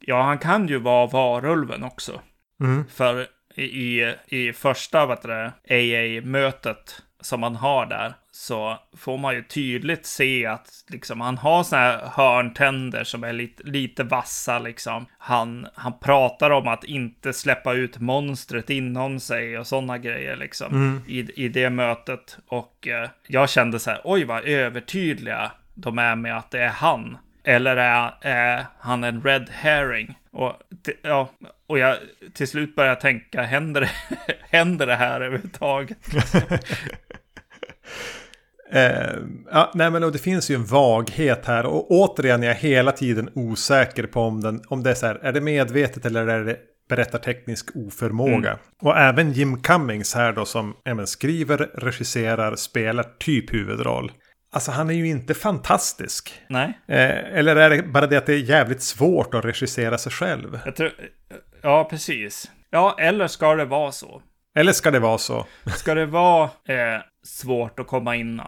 Ja, 0.00 0.22
han 0.22 0.38
kan 0.38 0.68
ju 0.68 0.78
vara 0.78 1.06
varulven 1.06 1.84
också. 1.84 2.20
Mm. 2.60 2.84
För 2.88 3.26
i, 3.54 4.14
i 4.26 4.52
första 4.52 5.06
vad 5.06 5.22
det, 5.22 5.52
AA-mötet 5.70 7.02
som 7.20 7.42
han 7.42 7.56
har 7.56 7.86
där 7.86 8.14
så 8.30 8.78
får 8.96 9.18
man 9.18 9.34
ju 9.34 9.42
tydligt 9.42 10.06
se 10.06 10.46
att 10.46 10.84
liksom, 10.88 11.20
han 11.20 11.38
har 11.38 11.62
såna 11.62 11.82
här 11.82 12.10
hörntänder 12.12 13.04
som 13.04 13.24
är 13.24 13.32
lite, 13.32 13.62
lite 13.62 14.04
vassa. 14.04 14.58
Liksom. 14.58 15.06
Han, 15.18 15.66
han 15.74 15.98
pratar 15.98 16.50
om 16.50 16.68
att 16.68 16.84
inte 16.84 17.32
släppa 17.32 17.74
ut 17.74 17.98
monstret 17.98 18.70
inom 18.70 19.20
sig 19.20 19.58
och 19.58 19.66
sådana 19.66 19.98
grejer 19.98 20.36
liksom, 20.36 20.72
mm. 20.72 21.02
i, 21.06 21.44
i 21.44 21.48
det 21.48 21.70
mötet. 21.70 22.38
Och 22.46 22.88
eh, 22.88 23.08
jag 23.26 23.50
kände 23.50 23.78
så 23.78 23.90
här, 23.90 24.00
oj 24.04 24.24
vad 24.24 24.44
övertydliga 24.44 25.52
de 25.74 25.98
är 25.98 26.16
med 26.16 26.36
att 26.36 26.50
det 26.50 26.62
är 26.62 26.68
han. 26.68 27.18
Eller 27.48 27.76
är, 27.76 28.14
är 28.20 28.66
han 28.78 29.04
en 29.04 29.22
red 29.22 29.48
herring? 29.50 30.18
Och, 30.32 30.52
ja, 31.02 31.30
och 31.66 31.78
jag 31.78 31.96
till 32.34 32.48
slut 32.48 32.76
börjar 32.76 32.94
tänka, 32.94 33.42
händer 33.42 33.80
det, 33.80 33.90
händer 34.50 34.86
det 34.86 34.94
här 34.94 35.20
överhuvudtaget? 35.20 35.98
eh, 38.72 39.16
ja, 39.50 39.72
nej 39.74 39.90
men 39.90 40.04
och 40.04 40.12
det 40.12 40.18
finns 40.18 40.50
ju 40.50 40.54
en 40.54 40.64
vaghet 40.64 41.46
här 41.46 41.66
och 41.66 41.90
återigen 41.90 42.42
är 42.42 42.46
jag 42.46 42.54
hela 42.54 42.92
tiden 42.92 43.30
osäker 43.34 44.06
på 44.06 44.20
om, 44.20 44.40
den, 44.40 44.62
om 44.68 44.82
det 44.82 44.90
är 44.90 44.94
så 44.94 45.06
här, 45.06 45.14
är 45.14 45.32
det 45.32 45.40
medvetet 45.40 46.06
eller 46.06 46.26
är 46.26 46.44
det 46.44 46.56
berättarteknisk 46.88 47.76
oförmåga. 47.76 48.50
Mm. 48.50 48.58
Och 48.80 48.98
även 48.98 49.32
Jim 49.32 49.62
Cummings 49.62 50.14
här 50.14 50.32
då 50.32 50.44
som 50.44 50.76
även 50.84 51.06
skriver, 51.06 51.56
regisserar, 51.74 52.56
spelar 52.56 53.04
typ 53.18 53.54
huvudroll. 53.54 54.12
Alltså 54.50 54.70
han 54.70 54.90
är 54.90 54.94
ju 54.94 55.08
inte 55.08 55.34
fantastisk. 55.34 56.32
Nej. 56.48 56.78
Eh, 56.86 57.38
eller 57.38 57.56
är 57.56 57.70
det 57.70 57.82
bara 57.82 58.06
det 58.06 58.16
att 58.16 58.26
det 58.26 58.32
är 58.34 58.38
jävligt 58.38 58.82
svårt 58.82 59.34
att 59.34 59.44
regissera 59.44 59.98
sig 59.98 60.12
själv? 60.12 60.60
Tror, 60.76 60.92
ja, 61.62 61.84
precis. 61.90 62.50
Ja, 62.70 62.96
eller 62.98 63.26
ska 63.26 63.54
det 63.54 63.64
vara 63.64 63.92
så? 63.92 64.22
Eller 64.58 64.72
ska 64.72 64.90
det 64.90 64.98
vara 64.98 65.18
så? 65.18 65.46
Ska 65.76 65.94
det 65.94 66.06
vara 66.06 66.44
eh, 66.44 67.00
svårt 67.24 67.80
att 67.80 67.86
komma 67.86 68.16
in 68.16 68.42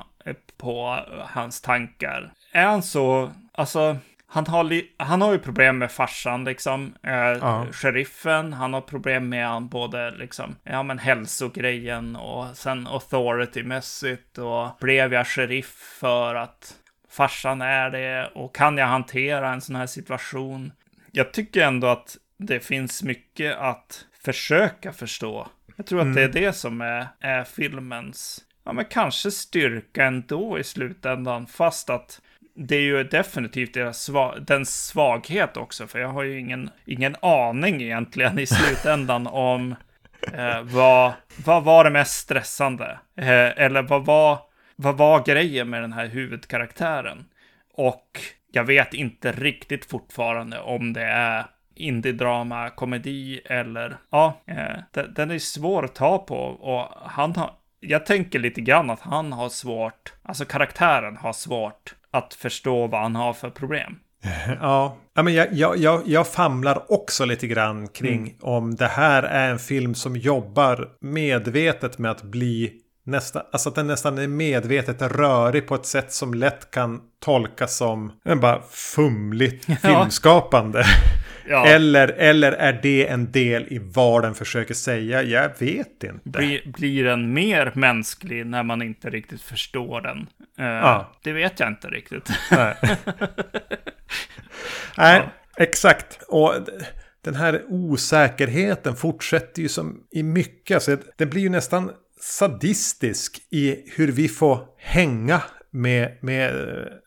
på 0.58 0.98
hans 1.18 1.60
tankar? 1.60 2.32
Är 2.52 2.64
han 2.64 2.82
så, 2.82 3.30
alltså, 3.52 3.96
han 4.32 4.46
har, 4.46 4.82
han 4.96 5.22
har 5.22 5.32
ju 5.32 5.38
problem 5.38 5.78
med 5.78 5.92
farsan, 5.92 6.44
liksom. 6.44 6.94
Eh, 7.02 7.12
ja. 7.12 7.66
Sheriffen, 7.72 8.52
han 8.52 8.74
har 8.74 8.80
problem 8.80 9.28
med 9.28 9.62
både, 9.62 10.10
liksom, 10.10 10.56
ja 10.64 10.82
men 10.82 10.98
hälsogrejen 10.98 12.16
och 12.16 12.56
sen 12.56 12.86
authority-mässigt 12.86 14.38
och 14.38 14.78
blev 14.80 15.12
jag 15.12 15.26
sheriff 15.26 15.96
för 16.00 16.34
att 16.34 16.74
farsan 17.10 17.62
är 17.62 17.90
det 17.90 18.30
och 18.34 18.54
kan 18.54 18.78
jag 18.78 18.86
hantera 18.86 19.52
en 19.52 19.60
sån 19.60 19.76
här 19.76 19.86
situation? 19.86 20.72
Jag 21.12 21.32
tycker 21.32 21.62
ändå 21.62 21.86
att 21.86 22.16
det 22.36 22.60
finns 22.60 23.02
mycket 23.02 23.58
att 23.58 24.04
försöka 24.24 24.92
förstå. 24.92 25.48
Jag 25.76 25.86
tror 25.86 26.00
mm. 26.00 26.10
att 26.10 26.14
det 26.14 26.22
är 26.22 26.28
mm. 26.28 26.42
det 26.42 26.52
som 26.52 26.80
är, 26.80 27.06
är 27.20 27.44
filmens, 27.44 28.44
ja 28.64 28.72
men 28.72 28.84
kanske 28.84 29.30
styrka 29.30 30.04
ändå 30.04 30.58
i 30.58 30.64
slutändan, 30.64 31.46
fast 31.46 31.90
att 31.90 32.20
det 32.62 32.76
är 32.76 32.80
ju 32.80 33.04
definitivt 33.04 33.74
deras 33.74 34.02
sva 34.02 34.34
den 34.38 34.66
svaghet 34.66 35.56
också, 35.56 35.86
för 35.86 35.98
jag 35.98 36.08
har 36.08 36.22
ju 36.22 36.40
ingen, 36.40 36.70
ingen 36.84 37.16
aning 37.22 37.82
egentligen 37.82 38.38
i 38.38 38.46
slutändan 38.46 39.26
om 39.26 39.74
eh, 40.32 40.62
vad, 40.62 41.12
vad 41.44 41.64
var 41.64 41.84
det 41.84 41.90
mest 41.90 42.14
stressande? 42.14 42.98
Eh, 43.16 43.62
eller 43.64 43.82
vad 43.82 44.04
var, 44.04 44.38
vad 44.76 44.96
var 44.96 45.24
grejen 45.24 45.70
med 45.70 45.82
den 45.82 45.92
här 45.92 46.06
huvudkaraktären? 46.06 47.24
Och 47.74 48.20
jag 48.52 48.64
vet 48.64 48.94
inte 48.94 49.32
riktigt 49.32 49.84
fortfarande 49.84 50.60
om 50.60 50.92
det 50.92 51.04
är 51.04 51.46
indie-drama, 51.74 52.70
komedi 52.70 53.40
eller 53.44 53.96
ja, 54.10 54.40
eh, 54.46 55.04
den 55.14 55.30
är 55.30 55.38
svår 55.38 55.84
att 55.84 55.94
ta 55.94 56.18
på 56.18 56.38
och 56.38 57.10
han 57.10 57.36
har, 57.36 57.50
jag 57.80 58.06
tänker 58.06 58.38
lite 58.38 58.60
grann 58.60 58.90
att 58.90 59.00
han 59.00 59.32
har 59.32 59.48
svårt, 59.48 60.12
alltså 60.22 60.44
karaktären 60.44 61.16
har 61.16 61.32
svårt 61.32 61.94
att 62.12 62.34
förstå 62.34 62.86
vad 62.86 63.00
han 63.00 63.16
har 63.16 63.32
för 63.32 63.50
problem. 63.50 63.96
Ja, 64.60 64.96
men 65.14 65.34
jag, 65.34 65.52
jag, 65.52 65.76
jag, 65.76 66.02
jag 66.06 66.26
famlar 66.26 66.92
också 66.92 67.24
lite 67.24 67.46
grann 67.46 67.88
kring 67.88 68.20
mm. 68.20 68.34
om 68.40 68.74
det 68.74 68.86
här 68.86 69.22
är 69.22 69.50
en 69.50 69.58
film 69.58 69.94
som 69.94 70.16
jobbar 70.16 70.88
medvetet 71.00 71.98
med 71.98 72.10
att 72.10 72.22
bli 72.22 72.72
nästan, 73.04 73.42
alltså 73.52 73.68
att 73.68 73.74
den 73.74 73.86
nästan 73.86 74.18
är 74.18 74.26
medvetet 74.26 75.02
rörig 75.02 75.66
på 75.66 75.74
ett 75.74 75.86
sätt 75.86 76.12
som 76.12 76.34
lätt 76.34 76.70
kan 76.70 77.00
tolkas 77.24 77.76
som 77.76 78.12
en 78.24 78.40
bara 78.40 78.62
fumligt 78.70 79.64
filmskapande. 79.82 80.84
Ja. 81.50 81.66
Eller, 81.66 82.08
eller 82.08 82.52
är 82.52 82.80
det 82.82 83.08
en 83.08 83.32
del 83.32 83.66
i 83.70 83.78
vad 83.78 84.22
den 84.22 84.34
försöker 84.34 84.74
säga? 84.74 85.22
Jag 85.22 85.50
vet 85.58 86.04
inte. 86.04 86.20
Blir, 86.24 86.72
blir 86.72 87.04
den 87.04 87.32
mer 87.32 87.72
mänsklig 87.74 88.46
när 88.46 88.62
man 88.62 88.82
inte 88.82 89.10
riktigt 89.10 89.42
förstår 89.42 90.00
den? 90.00 90.18
Uh, 90.60 90.66
ja. 90.66 91.12
Det 91.22 91.32
vet 91.32 91.60
jag 91.60 91.68
inte 91.68 91.88
riktigt. 91.88 92.30
Nej, 92.50 92.74
Nej 94.96 95.22
ja. 95.24 95.30
exakt. 95.56 96.22
Och 96.28 96.54
den 97.24 97.34
här 97.34 97.62
osäkerheten 97.68 98.96
fortsätter 98.96 99.62
ju 99.62 99.68
som 99.68 100.00
i 100.10 100.22
mycket. 100.22 100.74
Alltså, 100.74 100.96
det 101.16 101.26
blir 101.26 101.42
ju 101.42 101.48
nästan 101.48 101.90
sadistisk 102.20 103.42
i 103.50 103.92
hur 103.96 104.12
vi 104.12 104.28
får 104.28 104.66
hänga 104.78 105.42
med, 105.70 106.16
med 106.20 106.54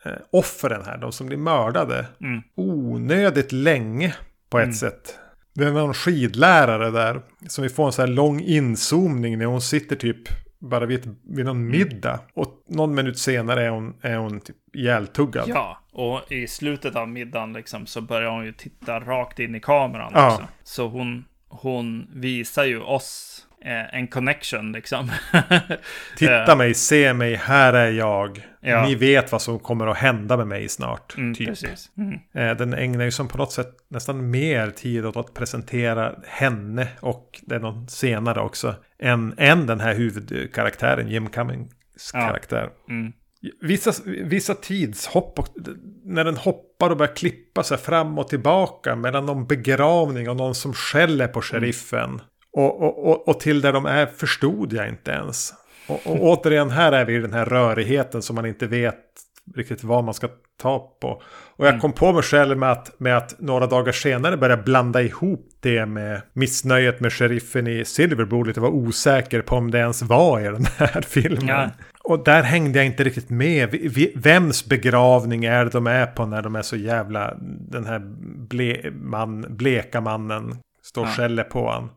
äh, 0.06 0.12
offren 0.32 0.82
här, 0.86 0.98
de 0.98 1.12
som 1.12 1.28
blir 1.28 1.38
mördade. 1.38 2.06
Mm. 2.22 2.42
Onödigt 2.56 3.52
länge 3.52 4.16
på 4.54 4.60
ett 4.60 4.64
mm. 4.64 4.74
sätt. 4.74 5.20
Det 5.54 5.66
är 5.66 5.72
någon 5.72 5.94
skidlärare 5.94 6.92
där 6.92 7.22
som 7.48 7.64
vi 7.64 7.70
får 7.70 7.86
en 7.86 7.92
så 7.92 8.02
här 8.02 8.08
lång 8.10 8.42
inzoomning 8.42 9.38
när 9.38 9.46
hon 9.46 9.62
sitter 9.62 9.96
typ 9.96 10.18
bara 10.60 10.86
vid, 10.86 11.16
vid 11.24 11.46
någon 11.46 11.58
mm. 11.58 11.72
middag. 11.72 12.20
Och 12.34 12.64
någon 12.68 12.96
minut 12.96 13.20
senare 13.20 13.66
är 13.66 13.70
hon, 13.70 13.96
är 14.02 14.18
hon 14.18 14.40
typ 14.40 14.56
ihjältuggad. 14.74 15.46
Ja, 15.48 15.80
och 15.92 16.32
i 16.32 16.48
slutet 16.48 16.96
av 16.96 17.10
middagen 17.10 17.54
liksom 17.54 17.86
så 17.86 18.02
börjar 18.02 18.32
hon 18.32 18.46
ju 18.46 18.54
titta 18.54 19.00
rakt 19.00 19.40
in 19.40 19.56
i 19.56 19.60
kameran 19.60 20.12
ja. 20.16 20.28
också. 20.28 20.48
Så 20.64 20.88
hon, 20.88 21.26
hon 21.48 22.08
visar 22.14 22.64
ju 22.64 22.82
oss 22.82 23.40
en 23.66 24.08
connection 24.08 24.72
liksom. 24.72 25.12
Titta 26.18 26.52
eh. 26.52 26.58
mig, 26.58 26.74
se 26.74 27.14
mig, 27.14 27.36
här 27.36 27.74
är 27.74 27.92
jag. 27.92 28.48
Ja. 28.62 28.86
Ni 28.86 28.96
vet 28.96 29.32
vad 29.32 29.42
som 29.42 29.60
kommer 29.60 29.88
att 29.88 29.98
hända 29.98 30.38
med 30.38 30.48
mig 30.48 30.70
snart. 30.70 31.18
Mm, 31.18 31.34
typ. 31.34 31.50
Mm. 31.98 32.20
Eh, 32.34 32.58
den 32.58 32.74
ägnar 32.74 33.06
ju 33.06 33.12
som 33.12 33.28
på 33.28 33.38
något 33.38 33.52
sätt 33.52 33.76
nästan 33.88 34.32
mer 34.32 34.70
tid 34.70 35.06
åt 35.06 35.18
att 35.18 35.34
presentera 35.34 36.16
henne 36.28 36.88
och 37.00 37.42
det 37.42 37.56
är 37.56 37.60
någon 37.60 37.88
senare 37.88 38.42
också. 38.42 38.76
Än, 39.00 39.34
än 39.38 39.68
den 39.68 39.80
här 39.80 39.96
huvudkaraktären, 39.96 41.08
Jim 41.08 41.30
Cummings 41.30 41.72
ja. 42.14 42.20
karaktär. 42.20 42.70
Mm. 42.90 43.14
Vissa, 43.62 43.94
vissa 44.06 44.56
tidshopp, 44.56 45.40
och, 45.40 45.48
när 46.04 46.24
den 46.24 46.38
hoppar 46.38 46.90
och 46.90 46.98
börjar 46.98 47.16
klippa 47.16 47.64
sig 47.64 47.78
fram 47.78 48.18
och 48.20 48.28
tillbaka 48.28 48.96
mellan 48.96 49.26
någon 49.26 49.48
begravning 49.48 50.30
och 50.30 50.36
någon 50.36 50.56
som 50.56 50.74
skäller 50.74 51.28
på 51.28 51.42
sheriffen. 51.42 52.22
Och, 52.54 52.82
och, 52.82 53.08
och, 53.08 53.28
och, 53.28 53.40
till 53.40 53.62
där 53.62 53.74
de 53.74 53.86
är 53.86 54.06
förstod 54.06 54.74
jag 54.74 54.90
inte 54.90 55.12
ens. 55.12 55.54
Och, 55.88 56.08
och 56.08 56.24
återigen, 56.24 56.70
här 56.70 56.92
är 56.92 57.06
vi 57.06 57.16
i 57.16 57.20
den 57.20 57.34
här 57.34 57.46
rörigheten 57.46 58.22
som 58.22 58.36
man 58.36 58.46
inte 58.46 58.68
vet 58.68 59.00
riktigt 59.56 59.84
vad 59.84 60.04
man 60.04 60.14
ska 60.14 60.30
ta 60.62 60.98
på. 61.02 61.22
Och 61.56 61.66
jag 61.66 61.70
mm. 61.70 61.82
kom 61.82 61.94
på 61.94 62.14
mig 62.14 62.24
själv 62.24 62.58
med 62.58 62.72
att, 62.72 63.00
med 63.00 63.18
att 63.18 63.40
några 63.40 63.68
dagar 63.68 63.92
senare 63.92 64.38
börja 64.38 64.58
blanda 64.58 65.02
ihop 65.02 65.50
det 65.60 65.86
med 65.86 66.22
missnöjet 66.34 67.00
med 67.00 67.14
sheriffen 67.14 67.68
i 67.68 67.86
Silverbull. 67.86 68.52
Jag 68.56 68.62
var 68.62 68.70
osäker 68.70 69.42
på 69.42 69.56
om 69.56 69.72
det 69.72 69.78
ens 69.78 70.02
var 70.02 70.40
i 70.40 70.44
den 70.44 70.66
här 70.78 71.02
filmen. 71.08 71.48
Ja. 71.48 71.70
Och 72.04 72.24
där 72.24 72.44
hängde 72.44 72.80
jag 72.80 72.86
inte 72.86 73.04
riktigt 73.04 73.30
med. 73.30 73.76
Vems 74.16 74.66
begravning 74.66 75.46
är 75.46 75.64
det 75.64 75.72
de 75.72 75.88
är 75.88 76.06
på 76.06 76.26
när 76.26 76.42
de 76.42 76.56
är 76.56 76.62
så 76.62 76.76
jävla... 76.76 77.34
Den 77.70 77.86
här 77.86 78.00
ble, 78.50 78.92
man, 78.92 79.46
bleka 79.50 80.02
mannen 80.02 80.58
står 80.84 81.06
ja. 81.06 81.12
skäller 81.12 81.44
på 81.44 81.60
honom. 81.60 81.90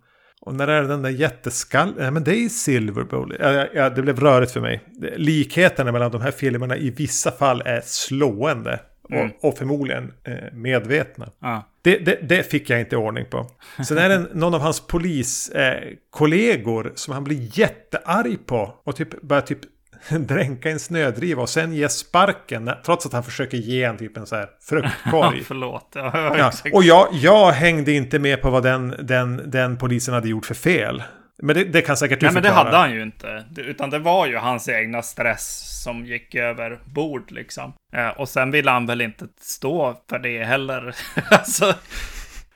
Och 0.47 0.55
när 0.55 0.69
är 0.69 0.83
den 0.83 1.03
där 1.03 1.11
jätteskall... 1.11 1.95
Ja, 1.99 2.11
men 2.11 2.25
det 2.25 2.37
är 2.37 2.49
Silver 2.49 3.05
Bowl. 3.05 3.37
Ja, 3.41 3.67
ja, 3.75 3.91
det 3.91 4.03
blev 4.03 4.21
rörigt 4.21 4.53
för 4.53 4.61
mig. 4.61 4.81
Likheterna 5.17 5.93
mellan 5.93 6.11
de 6.11 6.21
här 6.21 6.31
filmerna 6.31 6.77
i 6.77 6.91
vissa 6.91 7.31
fall 7.31 7.63
är 7.65 7.81
slående. 7.81 8.81
Mm. 9.11 9.27
Och, 9.27 9.31
och, 9.49 9.59
förmodligen 9.59 10.13
eh, 10.25 10.35
medvetna. 10.53 11.29
Ah. 11.41 11.61
Det, 11.83 11.99
det, 11.99 12.19
det, 12.23 12.51
fick 12.51 12.71
jag 12.71 12.81
inte 12.81 12.97
ordning 12.97 13.25
på. 13.31 13.47
Sen 13.89 13.99
är 13.99 14.09
det 14.09 14.27
någon 14.33 14.55
av 14.55 14.61
hans 14.61 14.87
poliskollegor 14.87 16.87
eh, 16.87 16.93
som 16.95 17.15
han 17.15 17.25
blir 17.25 17.59
jättearg 17.59 18.47
på. 18.47 18.75
Och 18.85 18.97
typ 18.97 19.23
börjar 19.23 19.43
typ 19.43 19.61
dränka 20.19 20.71
en 20.71 20.79
snödriva 20.79 21.43
och 21.43 21.49
sen 21.49 21.73
ge 21.73 21.89
sparken 21.89 22.71
trots 22.85 23.07
att 23.07 23.13
han 23.13 23.25
försöker 23.25 23.59
ge 23.59 23.85
en 23.85 23.97
typ 23.97 24.17
en 24.17 24.27
så 24.27 24.37
här 24.37 24.49
fruktkorg. 24.61 25.45
Förlåt. 25.47 25.93
Ja, 25.95 26.37
ja. 26.39 26.53
Och 26.73 26.85
jag, 26.85 27.09
jag 27.13 27.53
hängde 27.53 27.93
inte 27.93 28.19
med 28.19 28.43
på 28.43 28.51
vad 28.51 28.63
den, 28.63 28.95
den, 28.99 29.51
den 29.51 29.79
polisen 29.79 30.15
hade 30.15 30.29
gjort 30.29 30.47
för 30.47 30.55
fel. 30.55 31.03
Men 31.43 31.57
det, 31.57 31.65
det 31.65 31.83
kan 31.83 31.97
säkert 31.97 32.21
du 32.21 32.27
Nej, 32.27 32.35
men 32.35 32.43
det 32.43 32.51
hade 32.51 32.77
han 32.77 32.93
ju 32.93 33.03
inte. 33.03 33.45
Utan 33.57 33.91
det 33.91 33.99
var 33.99 34.27
ju 34.27 34.37
hans 34.37 34.69
egna 34.69 35.03
stress 35.03 35.83
som 35.83 36.07
gick 36.07 36.35
över 36.35 36.79
bord 36.85 37.31
liksom. 37.31 37.73
Eh, 37.97 38.09
och 38.09 38.29
sen 38.29 38.51
ville 38.51 38.71
han 38.71 38.87
väl 38.87 39.01
inte 39.01 39.27
stå 39.41 40.03
för 40.11 40.19
det 40.19 40.45
heller. 40.45 40.97
alltså, 41.31 41.75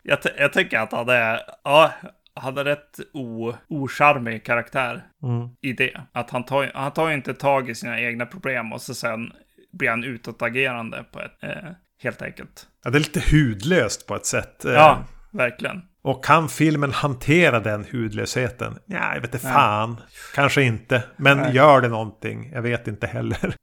jag, 0.03 0.19
jag 0.39 0.53
tycker 0.53 0.79
att 0.79 0.93
han 0.93 1.09
är... 1.09 1.41
Ja, 1.65 1.91
hade 2.35 2.65
rätt 2.65 3.01
o, 3.13 3.53
ocharmig 3.69 4.45
karaktär 4.45 5.03
Mm. 5.23 5.49
i 5.61 5.73
det. 5.73 6.01
Att 6.13 6.31
han 6.31 6.45
tar, 6.45 6.71
han 6.75 6.93
tar 6.93 7.11
inte 7.11 7.35
tag 7.35 7.71
i 7.71 7.75
sina 7.75 8.01
egna 8.01 8.27
problem 8.27 8.73
och 8.73 8.83
så 8.83 8.95
sen 8.95 9.33
blir 9.73 9.91
han 9.91 10.05
utåtagerande 10.05 11.05
på 11.13 11.21
ett, 11.21 11.43
eh, 11.43 11.71
helt 12.03 12.23
enkelt. 12.23 12.67
Ja, 12.85 12.91
det 12.91 12.99
är 12.99 13.01
lite 13.01 13.23
hudlöst 13.37 14.07
på 14.07 14.15
ett 14.15 14.27
sätt. 14.27 14.65
eh, 14.65 14.73
Ja, 14.73 15.05
verkligen. 15.31 15.83
Och 16.03 16.25
kan 16.25 16.49
filmen 16.49 16.93
hantera 16.93 17.61
den 17.61 17.85
hudlösheten? 17.93 18.79
Ja, 18.87 19.15
jag 19.15 19.21
vet 19.21 19.35
inte 19.35 19.47
fan. 19.49 20.01
Kanske 20.35 20.63
inte. 20.63 21.03
Men 21.17 21.39
Nej. 21.39 21.55
gör 21.55 21.81
det 21.81 21.89
någonting? 21.89 22.51
Jag 22.53 22.63
vet 22.63 22.89
inte 22.89 23.07
heller. 23.07 23.55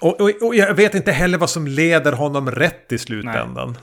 Och, 0.00 0.20
och, 0.20 0.30
och 0.42 0.54
jag 0.54 0.74
vet 0.74 0.94
inte 0.94 1.12
heller 1.12 1.38
vad 1.38 1.50
som 1.50 1.66
leder 1.66 2.12
honom 2.12 2.50
rätt 2.50 2.92
i 2.92 2.98
slutändan. 2.98 3.68
Eh, 3.70 3.76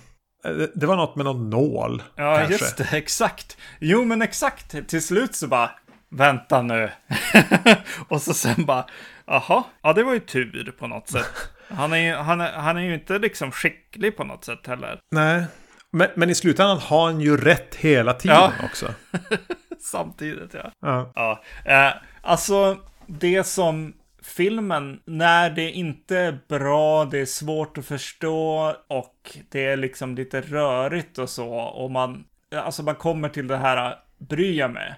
Det, 0.43 0.71
det 0.75 0.85
var 0.85 0.95
något 0.95 1.15
med 1.15 1.25
någon 1.25 1.49
nål. 1.49 2.03
Ja, 2.15 2.35
kanske. 2.37 2.53
just 2.53 2.77
det, 2.77 2.87
exakt. 2.97 3.57
Jo, 3.79 4.05
men 4.05 4.21
exakt. 4.21 4.87
Till 4.87 5.03
slut 5.03 5.35
så 5.35 5.47
bara, 5.47 5.71
vänta 6.09 6.61
nu. 6.61 6.89
och 8.07 8.21
så 8.21 8.33
sen 8.33 8.65
bara, 8.65 8.85
jaha, 9.27 9.63
ja 9.81 9.93
det 9.93 10.03
var 10.03 10.13
ju 10.13 10.19
tur 10.19 10.73
på 10.79 10.87
något 10.87 11.09
sätt. 11.09 11.49
Han 11.69 11.93
är, 11.93 11.97
ju- 11.97 12.15
han, 12.15 12.41
är, 12.41 12.51
han 12.51 12.77
är 12.77 12.81
ju 12.81 12.93
inte 12.93 13.19
liksom 13.19 13.51
skicklig 13.51 14.17
på 14.17 14.23
något 14.23 14.45
sätt 14.45 14.67
heller. 14.67 14.99
Nej. 15.11 15.43
Men, 15.91 16.07
men 16.15 16.29
i 16.29 16.35
slutändan 16.35 16.77
har 16.79 17.05
han 17.05 17.21
ju 17.21 17.37
rätt 17.37 17.75
hela 17.75 18.13
tiden 18.13 18.37
Ja. 18.37 18.51
också. 18.65 18.93
Samtidigt, 19.81 20.53
ja. 20.53 20.71
Ja. 20.81 21.11
Ja, 21.15 21.43
eh, 21.65 21.93
alltså 22.21 22.77
det 23.07 23.43
som 23.43 23.93
filmen, 24.23 25.01
när 25.05 25.49
det 25.49 25.71
inte 25.71 26.17
är 26.17 26.39
bra, 26.47 27.05
det 27.05 27.19
är 27.19 27.25
svårt 27.25 27.77
att 27.77 27.85
förstå 27.85 28.75
och 28.87 29.37
det 29.49 29.65
är 29.65 29.77
liksom 29.77 30.15
lite 30.15 30.41
rörigt 30.41 31.17
och 31.17 31.29
så 31.29 31.49
och 31.55 31.91
man, 31.91 32.23
alltså 32.55 32.83
man 32.83 32.95
kommer 32.95 33.29
till 33.29 33.47
det 33.47 33.57
här, 33.57 33.95
bryr 34.17 34.59
jag 34.59 34.71
mig? 34.71 34.95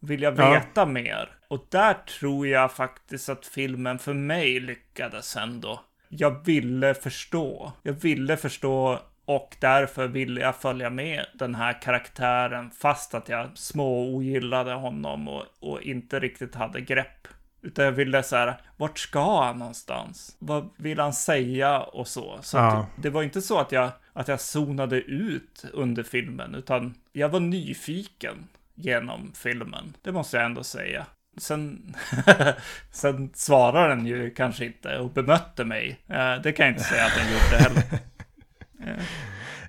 Vill 0.00 0.22
jag 0.22 0.38
Ja. 0.38 0.52
veta 0.52 0.86
mer? 0.86 1.28
Och 1.48 1.66
där 1.70 1.94
tror 1.94 2.46
jag 2.46 2.72
faktiskt 2.72 3.28
att 3.28 3.46
filmen 3.46 3.98
för 3.98 4.14
mig 4.14 4.60
lyckades 4.60 5.36
ändå. 5.36 5.80
Jag 6.08 6.46
ville 6.46 6.94
förstå. 6.94 7.72
Jag 7.82 7.92
ville 7.92 8.36
förstå 8.36 8.98
och 9.24 9.56
därför 9.60 10.08
ville 10.08 10.40
jag 10.40 10.56
följa 10.56 10.90
med 10.90 11.26
den 11.34 11.54
här 11.54 11.82
karaktären 11.82 12.70
fast 12.70 13.14
att 13.14 13.28
jag 13.28 13.48
små 13.54 14.14
ogillade 14.14 14.72
honom 14.72 15.28
och, 15.28 15.44
och 15.60 15.82
inte 15.82 16.20
riktigt 16.20 16.54
hade 16.54 16.80
grepp. 16.80 17.28
Utan 17.62 17.84
jag 17.84 17.92
ville 17.92 18.22
så 18.22 18.36
här, 18.36 18.60
vart 18.76 18.98
ska 18.98 19.44
han 19.44 19.58
någonstans? 19.58 20.36
Vad 20.38 20.68
vill 20.76 20.98
han 21.00 21.12
säga 21.12 21.80
och 21.80 22.08
så? 22.08 22.38
Så 22.42 22.56
Ja. 22.56 22.86
det 22.96 23.10
var 23.10 23.22
inte 23.22 23.42
så 23.42 23.58
att 23.58 23.72
jag, 23.72 23.90
att 24.12 24.28
jag 24.28 24.40
zonade 24.40 24.96
ut 25.00 25.64
under 25.72 26.02
filmen, 26.02 26.54
utan 26.54 26.94
jag 27.12 27.28
var 27.28 27.40
nyfiken 27.40 28.48
genom 28.74 29.32
filmen. 29.34 29.96
Det 30.02 30.12
måste 30.12 30.36
jag 30.36 30.46
ändå 30.46 30.64
säga. 30.64 31.06
Sen, 31.38 31.94
sen 32.90 33.30
svarar 33.34 33.88
den 33.88 34.06
ju 34.06 34.30
kanske 34.30 34.64
inte 34.64 34.98
och 34.98 35.10
bemötte 35.10 35.64
mig. 35.64 36.00
Eh, 36.08 36.34
Det 36.42 36.52
kan 36.52 36.66
jag 36.66 36.72
inte 36.74 36.84
säga 36.84 37.04
att 37.04 37.14
den 37.16 37.26
gjorde 37.32 37.64
heller. 37.64 37.82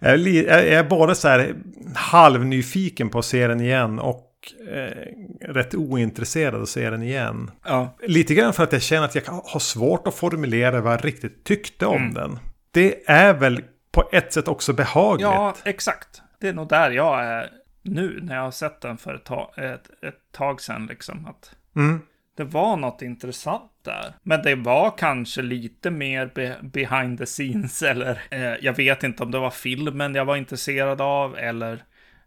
Jag, 0.01 0.67
är 0.67 0.83
både 0.83 1.15
så 1.15 1.27
här 1.27 1.55
halvnyfiken 1.95 3.09
på 3.09 3.19
att 3.19 3.25
se 3.25 3.47
den 3.47 3.61
igen 3.61 3.99
och 3.99 4.29
eh, 4.71 5.11
rätt 5.53 5.75
ointresserad 5.75 6.61
att 6.61 6.69
se 6.69 6.89
den 6.89 7.03
igen. 7.03 7.51
Ja, 7.65 7.95
Lite 8.07 8.33
grann 8.33 8.53
för 8.53 8.63
att 8.63 8.73
jag 8.73 8.81
känner 8.81 9.05
att 9.05 9.15
jag 9.15 9.23
har 9.25 9.59
svårt 9.59 10.07
att 10.07 10.15
formulera 10.15 10.81
vad 10.81 10.93
jag 10.93 11.05
riktigt 11.05 11.43
tyckte 11.43 11.85
om 11.85 11.95
Mm. 12.01 12.13
den. 12.13 12.39
Det 12.71 13.09
är 13.09 13.33
väl 13.33 13.63
på 13.91 14.09
ett 14.11 14.33
sätt 14.33 14.47
också 14.47 14.73
behagligt. 14.73 15.23
ja 15.23 15.55
exakt. 15.65 16.21
Det 16.39 16.47
är 16.47 16.53
nog 16.53 16.69
där 16.69 16.91
jag 16.91 17.23
är 17.25 17.49
nu 17.81 18.19
när 18.23 18.35
jag 18.35 18.43
har 18.43 18.51
sett 18.51 18.81
den 18.81 18.97
för 18.97 19.13
ett 19.15 19.23
tag, 19.23 19.49
ett, 19.57 19.89
ett 20.05 20.19
tag 20.31 20.61
sedan. 20.61 20.85
Liksom, 20.85 21.25
att 21.25 21.55
Mm. 21.75 22.01
det 22.37 22.43
var 22.43 22.77
något 22.77 23.01
intressant 23.01 23.71
där. 23.85 24.13
Men 24.23 24.41
det 24.43 24.55
var 24.55 24.93
kanske 24.97 25.41
lite 25.41 25.91
mer 25.91 26.31
be 26.35 26.55
behind 26.61 27.17
the 27.19 27.25
scenes 27.25 27.81
eller 27.83 28.21
eh, 28.29 28.41
jag 28.61 28.73
vet 28.77 29.03
inte 29.03 29.23
om 29.23 29.31
det 29.31 29.39
var 29.39 29.49
filmen 29.51 30.15
jag 30.15 30.25
var 30.25 30.35
intresserad 30.35 31.01
av 31.01 31.37
eller 31.37 31.83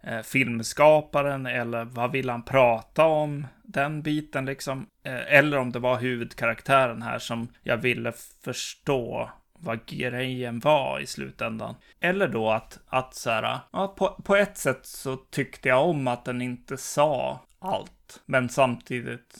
eh, 0.07 0.23
filmskaparen 0.23 1.47
eller 1.47 1.85
vad 1.85 2.13
vill 2.13 2.31
han 2.31 2.43
prata 2.43 3.05
om? 3.05 3.47
Den 3.63 4.03
biten 4.03 4.45
liksom. 4.45 4.87
Eh, 5.03 5.35
eller 5.35 5.59
om 5.59 5.73
det 5.73 5.79
var 5.79 5.99
huvudkaraktären 5.99 7.03
här 7.03 7.19
som 7.19 7.49
jag 7.63 7.77
ville 7.77 8.13
förstå 8.45 9.31
vad 9.59 9.87
grejen 9.87 10.61
var 10.61 11.01
i 11.01 11.07
slutändan. 11.07 11.75
Eller 12.01 12.29
då 12.29 12.51
att, 12.51 12.79
att 12.87 13.15
så 13.15 13.31
här, 13.31 13.59
ja, 13.73 13.95
på, 13.99 14.23
på 14.25 14.37
ett 14.37 14.57
sätt 14.57 14.87
så 14.87 15.17
tyckte 15.17 15.69
jag 15.69 15.89
om 15.89 16.09
att 16.09 16.25
den 16.25 16.43
inte 16.43 16.77
sa 16.77 17.41
allt. 17.59 18.23
Men 18.27 18.49
samtidigt, 18.49 19.37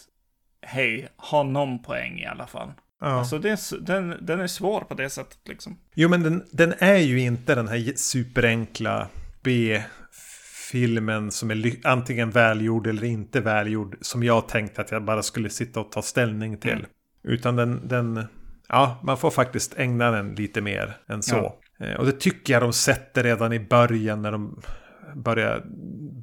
hej, 0.63 1.09
ha 1.17 1.43
någon 1.43 1.83
poäng 1.83 2.21
i 2.21 2.27
alla 2.27 2.47
fall. 2.47 2.73
Ja. 3.01 3.07
Alltså 3.07 3.39
det 3.39 3.51
är, 3.51 3.81
den, 3.81 4.17
den 4.21 4.41
är 4.41 4.47
svår 4.47 4.81
på 4.81 4.95
det 4.95 5.11
sättet 5.11 5.49
liksom. 5.49 5.79
Jo, 5.95 6.09
men 6.09 6.23
den, 6.23 6.45
den 6.51 6.75
är 6.79 6.97
ju 6.97 7.21
inte 7.21 7.55
den 7.55 7.69
här 7.69 7.93
superenkla 7.97 9.09
B-filmen 10.73 11.31
som 11.31 11.51
är 11.51 11.73
antingen 11.85 12.31
välgjord 12.31 12.87
eller 12.87 13.05
inte 13.05 13.41
välgjord. 13.41 13.97
Som 14.01 14.23
jag 14.23 14.49
tänkte 14.49 14.81
att 14.81 14.91
jag 14.91 15.05
bara 15.05 15.23
skulle 15.23 15.51
sitta 15.51 15.81
och 15.81 15.93
ta 15.93 16.03
ställning 16.03 16.57
till. 16.57 16.73
Mm. 16.73 16.87
Utan 17.25 17.57
den, 17.57 17.89
den, 17.89 18.25
ja, 18.69 19.01
man 19.03 19.19
får 19.19 19.31
faktiskt 19.31 19.79
ägna 19.79 20.11
den 20.11 20.35
lite 20.35 20.61
mer 20.61 20.97
än 21.09 21.23
så. 21.23 21.55
Eh, 21.81 21.95
Och 21.99 22.07
det 22.07 22.21
tycker 22.21 22.53
jag 22.53 22.63
de 22.63 22.73
sätter 22.73 23.23
redan 23.23 23.53
i 23.53 23.61
början 23.61 24.23
när 24.23 24.33
de 24.33 24.61
börjar 25.15 25.63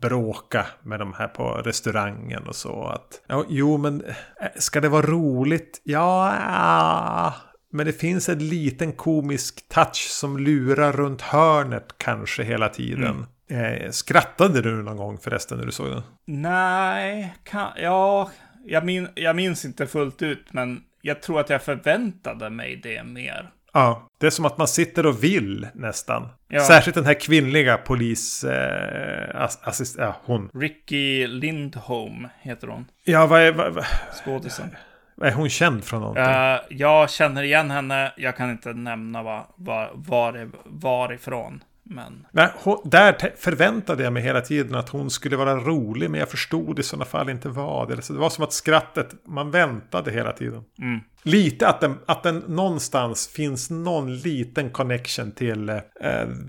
bråka 0.02 0.66
med 0.84 1.00
de 1.00 1.14
här 1.14 1.28
på 1.28 1.50
restaurangen 1.50 2.48
och 2.48 2.56
så. 2.56 2.84
Att, 2.84 3.22
ja, 3.28 3.46
jo, 3.50 3.78
men 3.78 4.02
eh, 4.02 4.48
ska 4.56 4.82
det 4.82 4.90
vara 4.90 5.06
roligt? 5.06 5.82
Ja, 5.84 6.36
ja, 6.48 7.34
men 7.72 7.86
det 7.86 7.94
finns 7.94 8.30
en 8.30 8.50
liten 8.50 8.92
komisk 8.92 9.70
touch 9.70 10.08
som 10.10 10.38
lurar 10.38 10.92
runt 10.92 11.22
hörnet 11.22 11.96
kanske 11.98 12.44
hela 12.44 12.70
tiden. 12.70 13.26
Eh, 13.54 13.92
skrattade 13.92 14.62
du 14.62 14.84
någon 14.84 14.98
gång 14.98 15.18
förresten 15.18 15.58
när 15.58 15.66
du 15.66 15.72
såg 15.72 15.90
den? 15.90 16.02
Nej, 16.26 17.34
kan, 17.44 17.72
ja, 17.78 18.32
jag, 18.66 18.86
min, 18.86 19.08
jag 19.16 19.36
minns 19.36 19.66
inte 19.66 19.88
fullt 19.88 20.22
ut, 20.22 20.46
men 20.54 20.84
jag 21.02 21.22
tror 21.22 21.40
att 21.40 21.50
jag 21.50 21.64
förväntade 21.64 22.50
mig 22.50 22.76
det 22.76 23.04
mer. 23.04 23.50
Ja, 23.74 24.08
det 24.18 24.26
är 24.28 24.32
som 24.32 24.46
att 24.46 24.58
man 24.58 24.68
sitter 24.68 25.06
och 25.06 25.24
vill 25.24 25.68
nästan. 25.74 26.30
Ja. 26.48 26.64
Särskilt 26.64 26.96
den 26.96 27.06
här 27.06 27.20
kvinnliga 27.20 27.78
polis... 27.78 28.44
Eh, 28.44 29.42
ass, 29.42 29.60
assist, 29.64 29.96
ja, 30.00 30.16
hon. 30.26 30.50
Ricky 30.54 31.28
Lindholm 31.28 32.28
heter 32.42 32.68
hon, 32.68 32.86
Ja, 33.04 33.28
vad 33.28 33.42
är, 33.42 33.52
vad, 33.52 33.74
vad, 33.74 33.86
skådisen. 34.24 34.76
är 35.22 35.32
hon 35.32 35.50
känd 35.50 35.84
från 35.84 36.02
någonting? 36.02 36.24
Eh, 36.24 36.60
jag 36.70 37.10
känner 37.10 37.44
igen 37.44 37.72
henne, 37.72 38.14
jag 38.18 38.38
kan 38.38 38.52
inte 38.52 38.74
nämna 38.74 39.24
var, 39.24 39.46
var, 39.56 39.92
var, 39.94 40.50
varifrån. 40.66 41.64
Men 41.84 42.26
Nej, 42.32 42.50
där 42.84 43.36
förväntade 43.38 44.04
jag 44.04 44.14
mig 44.14 44.24
hela 44.24 44.42
tiden 44.42 44.76
att 44.76 44.90
hon 44.90 45.10
skulle 45.10 45.36
vara 45.36 45.56
rolig, 45.56 46.10
men 46.10 46.20
jag 46.20 46.30
förstod 46.30 46.80
i 46.80 46.84
sådana 46.84 47.06
fall 47.06 47.30
inte 47.30 47.50
vad. 47.50 47.90
Det 47.90 48.10
var 48.10 48.30
som 48.30 48.44
att 48.44 48.54
skrattet, 48.54 49.16
man 49.28 49.52
väntade 49.52 50.12
hela 50.12 50.32
tiden. 50.32 50.64
mm, 50.80 51.00
Lite 51.24 51.68
att 51.68 51.82
den, 51.82 52.00
att 52.06 52.24
den 52.24 52.44
någonstans 52.48 53.28
finns 53.28 53.70
någon 53.70 54.18
liten 54.18 54.70
connection 54.70 55.32
till, 55.32 55.70
eh, 55.70 55.78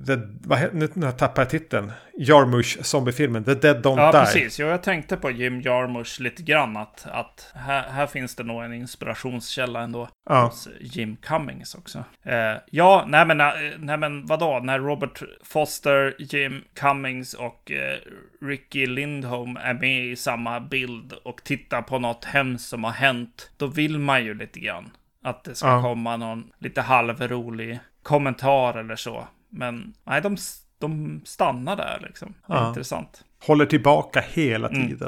the, 0.06 0.18
vad, 0.40 0.74
nu, 0.74 0.88
nu 0.94 1.12
tappar 1.12 1.42
jag 1.42 1.50
titeln, 1.50 1.92
Jarmusch 2.18 2.78
zombiefilmen, 2.82 3.44
The 3.44 3.54
Dead 3.54 3.86
Don't 3.86 3.98
ja, 3.98 4.12
Die. 4.12 4.18
precis. 4.18 4.60
Jo, 4.60 4.66
jag 4.66 4.82
tänkte 4.82 5.16
på 5.16 5.30
Jim 5.30 5.60
Jarmusch 5.60 6.20
lite 6.20 6.42
grann. 6.42 6.76
Att, 6.76 7.06
att 7.06 7.52
här, 7.54 7.88
här 7.88 8.06
finns 8.06 8.36
det 8.36 8.42
nog 8.42 8.64
en 8.64 8.72
inspirationskälla 8.72 9.80
ändå. 9.80 10.08
Ja. 10.28 10.44
hos 10.44 10.68
Jim 10.80 11.16
Cummings 11.16 11.74
också. 11.74 12.04
Eh, 12.22 12.56
ja, 12.70 13.04
nej 13.08 13.26
men, 13.26 13.40
eh, 13.40 13.46
nej 13.78 13.96
men 13.96 14.26
vadå? 14.26 14.60
När 14.62 14.78
Robert 14.78 15.22
Foster, 15.42 16.14
Jim 16.18 16.64
Cummings 16.74 17.34
och 17.34 17.70
eh, 17.70 17.98
Ricky 18.40 18.86
Lindholm 18.86 19.56
är 19.56 19.74
med 19.74 20.06
i 20.06 20.16
samma 20.16 20.60
bild 20.60 21.12
och 21.12 21.44
tittar 21.44 21.82
på 21.82 21.98
något 21.98 22.24
hemskt 22.24 22.68
som 22.68 22.84
har 22.84 22.92
hänt, 22.92 23.50
då 23.56 23.66
vill 23.66 23.98
man 23.98 24.24
ju 24.24 24.34
lite 24.34 24.60
grann 24.64 24.90
att 25.22 25.44
det 25.44 25.54
ska 25.54 25.68
Ja. 25.68 25.82
komma 25.82 26.16
någon 26.16 26.50
lite 26.58 26.80
halvrolig 26.82 27.80
kommentar 28.02 28.74
eller 28.78 28.96
så. 28.96 29.28
Men 29.48 29.94
nej, 30.04 30.22
de, 30.22 30.36
de 30.78 31.20
stannar 31.24 31.76
där 31.76 31.98
liksom. 32.02 32.34
Ja. 32.46 32.68
Intressant. 32.68 33.24
Håller 33.46 33.66
tillbaka 33.66 34.20
hela 34.28 34.68
Mm. 34.68 34.98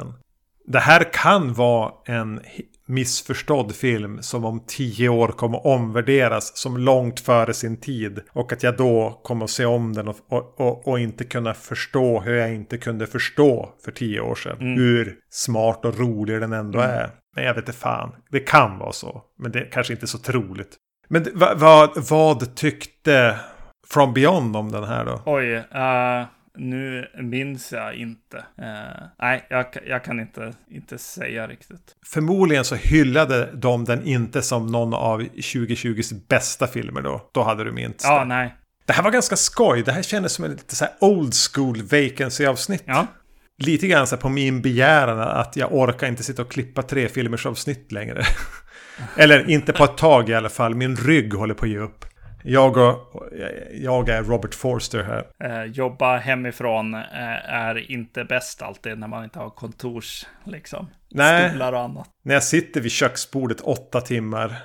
Det 0.67 0.79
här 0.79 1.13
kan 1.13 1.53
vara 1.53 1.91
en 2.05 2.41
missförstådd 2.87 3.75
film 3.75 4.21
som 4.21 4.45
om 4.45 4.63
tio 4.67 5.09
år 5.09 5.27
kommer 5.27 5.67
omvärderas 5.67 6.57
som 6.57 6.77
långt 6.77 7.19
före 7.19 7.53
sin 7.53 7.79
tid. 7.79 8.19
Och 8.31 8.53
att 8.53 8.63
jag 8.63 8.77
då 8.77 9.21
kommer 9.23 9.45
att 9.45 9.51
se 9.51 9.65
om 9.65 9.93
den 9.93 10.07
och, 10.07 10.15
och, 10.29 10.87
och, 10.87 10.99
inte 10.99 11.23
kunna 11.23 11.53
förstå 11.53 12.19
hur 12.19 12.33
jag 12.33 12.53
inte 12.53 12.77
kunde 12.77 13.07
förstå 13.07 13.69
för 13.85 13.91
tio 13.91 14.21
år 14.21 14.35
sedan. 14.35 14.57
Mm. 14.59 14.77
Hur 14.77 15.15
smart 15.29 15.85
och 15.85 15.99
rolig 15.99 16.41
den 16.41 16.53
ändå 16.53 16.79
är. 16.79 17.09
Men 17.35 17.43
jag 17.45 17.53
vet 17.53 17.67
inte 17.67 17.79
fan. 17.79 18.11
Det 18.31 18.39
kan 18.39 18.77
vara 18.77 18.91
så. 18.91 19.21
Men 19.39 19.51
det 19.51 19.59
är 19.59 19.71
kanske 19.71 19.93
inte 19.93 20.07
så 20.07 20.17
troligt. 20.17 20.75
Men 21.09 21.27
vad, 21.33 21.59
vad, 21.59 22.09
vad 22.09 22.55
tyckte 22.55 23.35
From 23.87 24.13
Beyond 24.13 24.55
om 24.55 24.71
den 24.71 24.83
här 24.83 25.05
då? 25.05 25.21
Oj, 25.25 25.53
eh, 25.53 26.25
nu 26.57 27.07
minns 27.21 27.71
jag 27.73 27.95
inte. 27.95 28.37
Eh, 28.37 29.07
nej, 29.21 29.47
jag, 29.49 29.65
jag 29.87 30.03
kan 30.03 30.19
inte, 30.19 30.53
inte 30.71 30.97
säga 30.97 31.47
riktigt. 31.47 31.95
Förmodligen 32.05 32.65
så 32.65 32.75
hyllade 32.75 33.49
de 33.53 33.85
den 33.85 34.03
inte 34.03 34.41
som 34.41 34.67
någon 34.67 34.93
av 34.93 35.21
2020s 35.21 36.21
bästa 36.29 36.67
filmer 36.67 37.01
då. 37.01 37.29
Då 37.33 37.43
hade 37.43 37.63
du 37.63 37.71
minst 37.71 38.03
Ja, 38.03 38.19
det. 38.19 38.25
nej. 38.25 38.55
Det 38.85 38.93
här 38.93 39.03
var 39.03 39.11
ganska 39.11 39.35
skoj. 39.35 39.83
Det 39.83 39.91
här 39.91 40.01
kändes 40.01 40.33
som 40.33 40.45
ett 40.45 40.51
lite 40.51 40.75
så 40.75 40.85
här 40.85 40.93
old 40.99 41.33
school 41.53 41.81
vacancy-avsnitt. 41.83 42.83
Ja, 42.85 43.07
Lite 43.59 43.87
grann 43.87 44.07
så 44.07 44.15
här 44.15 44.21
på 44.21 44.29
min 44.29 44.61
begäran 44.61 45.19
att 45.19 45.55
jag 45.55 45.73
orkar 45.73 46.07
inte 46.07 46.23
sitta 46.23 46.41
och 46.41 46.51
klippa 46.51 46.81
tre 46.81 47.07
filmers 47.09 47.45
avsnitt 47.45 47.91
längre. 47.91 48.23
Eller 49.15 49.49
inte 49.49 49.73
på 49.73 49.83
ett 49.83 49.97
tag 49.97 50.29
i 50.29 50.33
alla 50.33 50.49
fall. 50.49 50.75
Min 50.75 50.95
rygg 50.95 51.33
håller 51.33 51.53
på 51.53 51.65
att 51.65 51.71
ge 51.71 51.77
upp. 51.77 52.05
Jag, 52.49 52.77
och, 52.77 53.29
jag 53.73 54.09
är 54.09 54.23
Robert 54.23 54.55
Forster 54.55 55.03
här. 55.03 55.27
eh, 55.43 55.71
jobba 55.71 56.17
hemifrån 56.17 56.93
eh, 56.93 57.53
är 57.53 57.91
inte 57.91 58.23
bäst 58.23 58.61
alltid 58.61 58.99
när 58.99 59.07
man 59.07 59.23
inte 59.23 59.39
har 59.39 59.49
kontors, 59.49 60.25
liksom. 60.43 60.89
Nej. 61.09 61.49
Stolar 61.49 61.73
och 61.73 61.79
annat. 61.79 62.09
När 62.23 62.33
jag 62.33 62.43
sitter 62.43 62.81
vid 62.81 62.91
köksbordet 62.91 63.61
åtta 63.61 64.01
timmar, 64.01 64.55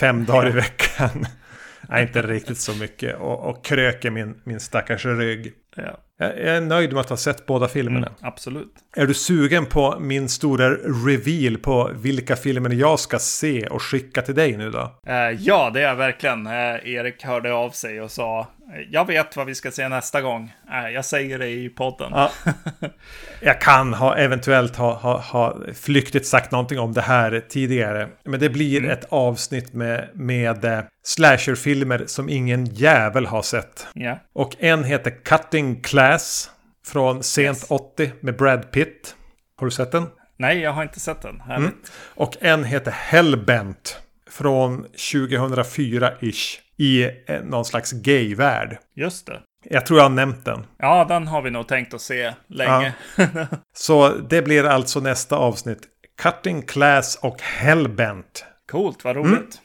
fem 0.00 0.24
dagar 0.24 0.48
i 0.48 0.52
veckan. 0.52 1.26
Nej, 1.88 2.02
inte 2.02 2.22
riktigt 2.22 2.58
så 2.58 2.74
mycket. 2.74 3.16
Och, 3.16 3.50
och 3.50 3.64
kröker 3.64 4.10
min, 4.10 4.40
min 4.44 4.60
stackars 4.60 5.06
rygg. 5.06 5.52
Ja, 5.76 5.98
Jag 6.20 6.38
är 6.38 6.60
nöjd 6.60 6.92
med 6.92 7.00
att 7.00 7.08
ha 7.08 7.16
sett 7.16 7.46
båda 7.46 7.68
filmerna. 7.68 8.06
mm, 8.06 8.18
absolut. 8.20 8.72
Är 8.96 9.06
du 9.06 9.14
sugen 9.14 9.66
på 9.66 9.96
min 10.00 10.28
stora 10.28 10.70
reveal 11.06 11.56
på 11.58 11.90
vilka 11.94 12.36
filmer 12.36 12.70
jag 12.70 13.00
ska 13.00 13.18
se 13.18 13.66
och 13.66 13.82
skicka 13.82 14.22
till 14.22 14.34
dig 14.34 14.56
nu 14.56 14.70
då? 14.70 14.92
Eh, 15.06 15.14
ja, 15.38 15.70
det 15.74 15.80
är 15.80 15.84
jag 15.84 15.96
verkligen. 15.96 16.46
Eh, 16.46 16.52
Erik 16.84 17.24
hörde 17.24 17.52
av 17.52 17.70
sig 17.70 18.00
och 18.00 18.10
sa 18.10 18.46
jag 18.90 19.06
vet 19.06 19.36
vad 19.36 19.46
vi 19.46 19.54
ska 19.54 19.70
se 19.70 19.88
nästa 19.88 20.22
gång. 20.22 20.54
Eh, 20.70 20.90
jag 20.90 21.04
säger 21.04 21.38
det 21.38 21.48
i 21.48 21.68
podden. 21.68 22.12
Ja. 22.14 22.30
Jag 23.40 23.60
kan 23.60 23.94
ha 23.94 24.16
eventuellt 24.16 24.76
ha, 24.76 24.94
ha, 24.94 25.18
ha 25.18 25.56
flyktigt 25.74 26.26
sagt 26.26 26.50
någonting 26.50 26.78
om 26.78 26.92
det 26.92 27.00
här 27.00 27.42
tidigare. 27.48 28.08
Men 28.24 28.40
det 28.40 28.50
blir 28.50 28.90
ett 28.90 29.04
avsnitt 29.08 29.72
med, 29.72 30.08
med 30.14 30.64
eh, 30.64 30.80
slasherfilmer 31.02 32.04
som 32.06 32.28
ingen 32.28 32.66
jävel 32.66 33.26
har 33.26 33.42
sett. 33.42 33.86
Ja. 33.94 34.18
Och 34.32 34.56
en 34.58 34.84
heter 34.84 35.10
Cutting 35.24 35.82
Class 35.82 36.50
från 36.86 37.22
sent 37.22 37.58
Yes. 37.58 37.70
80 37.70 38.12
med 38.20 38.36
Brad 38.36 38.70
Pitt. 38.70 39.14
Har 39.56 39.66
du 39.66 39.70
sett 39.70 39.92
den? 39.92 40.06
Nej, 40.36 40.58
jag 40.58 40.72
har 40.72 40.82
inte 40.82 41.00
sett 41.00 41.22
den. 41.22 41.42
Mm. 41.50 41.72
Och 42.14 42.36
en 42.40 42.64
heter 42.64 42.90
Hellbent 42.90 44.00
från 44.30 44.86
2004-ish 44.86 46.58
i 46.78 47.02
eh, 47.02 47.40
någon 47.44 47.64
slags 47.64 47.92
gay-värld. 47.92 48.78
Just 48.96 49.26
det. 49.26 49.40
Jag 49.64 49.86
tror 49.86 49.98
jag 49.98 50.04
har 50.04 50.10
nämnt 50.10 50.44
den. 50.44 50.66
Ja, 50.78 51.04
den 51.04 51.26
har 51.26 51.42
vi 51.42 51.50
nog 51.50 51.68
tänkt 51.68 51.94
att 51.94 52.00
se 52.00 52.32
länge. 52.48 52.94
Så 53.76 54.08
det 54.08 54.42
blir 54.42 54.64
alltså 54.64 55.00
nästa 55.00 55.36
avsnitt. 55.36 55.80
Cutting 56.22 56.62
Class 56.62 57.18
och 57.22 57.42
Hellbent. 57.42 58.44
Coolt, 58.70 59.04
vad 59.04 59.16
roligt. 59.16 59.60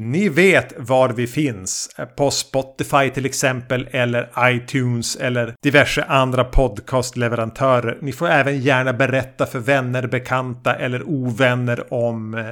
Ni 0.00 0.28
vet 0.28 0.74
var 0.76 1.08
vi 1.08 1.26
finns. 1.26 1.96
På 2.16 2.30
Spotify 2.30 3.10
till 3.10 3.26
exempel. 3.26 3.88
Eller 3.90 4.30
iTunes. 4.38 5.16
Eller 5.16 5.54
diverse 5.62 6.02
andra 6.02 6.44
podcastleverantörer. 6.44 7.98
Ni 8.00 8.12
får 8.12 8.28
även 8.28 8.60
gärna 8.60 8.92
berätta 8.92 9.46
för 9.46 9.58
vänner, 9.58 10.06
bekanta 10.06 10.74
eller 10.74 11.02
ovänner 11.08 11.92
om 11.94 12.34
eh, 12.34 12.44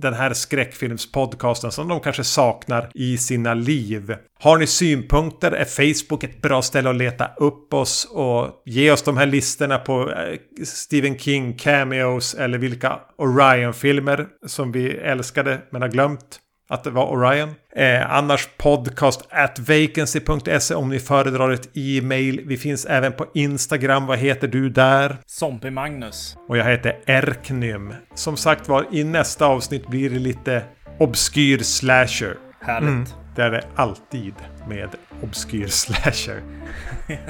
den 0.00 0.14
här 0.14 0.32
skräckfilmspodcasten 0.32 1.72
som 1.72 1.88
de 1.88 2.00
kanske 2.00 2.24
saknar 2.24 2.90
i 2.94 3.18
sina 3.18 3.54
liv. 3.54 4.14
Har 4.40 4.58
ni 4.58 4.66
synpunkter 4.66 5.52
är 5.52 5.64
Facebook 5.64 6.24
ett 6.24 6.42
bra 6.42 6.62
ställe 6.62 6.90
att 6.90 6.96
leta 6.96 7.30
upp 7.36 7.74
oss 7.74 8.08
och 8.12 8.62
ge 8.64 8.92
oss 8.92 9.02
de 9.02 9.16
här 9.16 9.26
listorna 9.26 9.78
på 9.78 10.10
eh, 10.10 10.64
Stephen 10.64 11.18
King 11.18 11.54
cameos 11.54 12.34
eller 12.34 12.58
vilka 12.58 13.00
Orion-filmer 13.16 14.26
som 14.46 14.72
vi 14.72 14.90
älskade 14.90 15.58
men 15.70 15.82
har 15.82 15.88
glömt 15.88 16.40
att 16.68 16.84
det 16.84 16.90
var 16.90 17.06
Orion. 17.06 17.54
Eh, 17.76 18.12
annars 18.12 18.48
podcast 18.56 19.28
at 19.30 19.58
vacancy.se 19.58 20.74
om 20.74 20.88
ni 20.88 20.98
föredrar 20.98 21.50
ett 21.50 21.68
e-mail. 21.74 22.40
Vi 22.46 22.56
finns 22.56 22.84
även 22.84 23.12
på 23.12 23.26
Instagram. 23.34 24.06
Vad 24.06 24.18
heter 24.18 24.48
du 24.48 24.70
där? 24.70 25.16
Zombie-Magnus. 25.26 26.36
Och 26.48 26.58
jag 26.58 26.64
heter 26.64 26.96
Erknym. 27.06 27.94
Som 28.14 28.36
sagt 28.36 28.68
var, 28.68 28.86
i 28.92 29.04
nästa 29.04 29.46
avsnitt 29.46 29.88
blir 29.88 30.10
det 30.10 30.18
lite 30.18 30.62
obskyr 30.98 31.58
slasher. 31.58 32.36
Härligt. 32.60 33.14
Det 33.36 33.42
är 33.42 33.50
det 33.50 33.64
alltid 33.74 34.34
med 34.68 34.88
obskyr 35.22 35.66
slasher. 35.68 36.42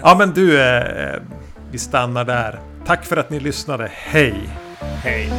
ja 0.02 0.16
men 0.18 0.30
du, 0.30 0.60
eh, 0.62 1.20
vi 1.70 1.78
stannar 1.78 2.24
där. 2.24 2.58
Tack 2.86 3.04
för 3.04 3.16
att 3.16 3.30
ni 3.30 3.40
lyssnade. 3.40 3.90
Hej! 3.94 4.34
Hej. 5.02 5.30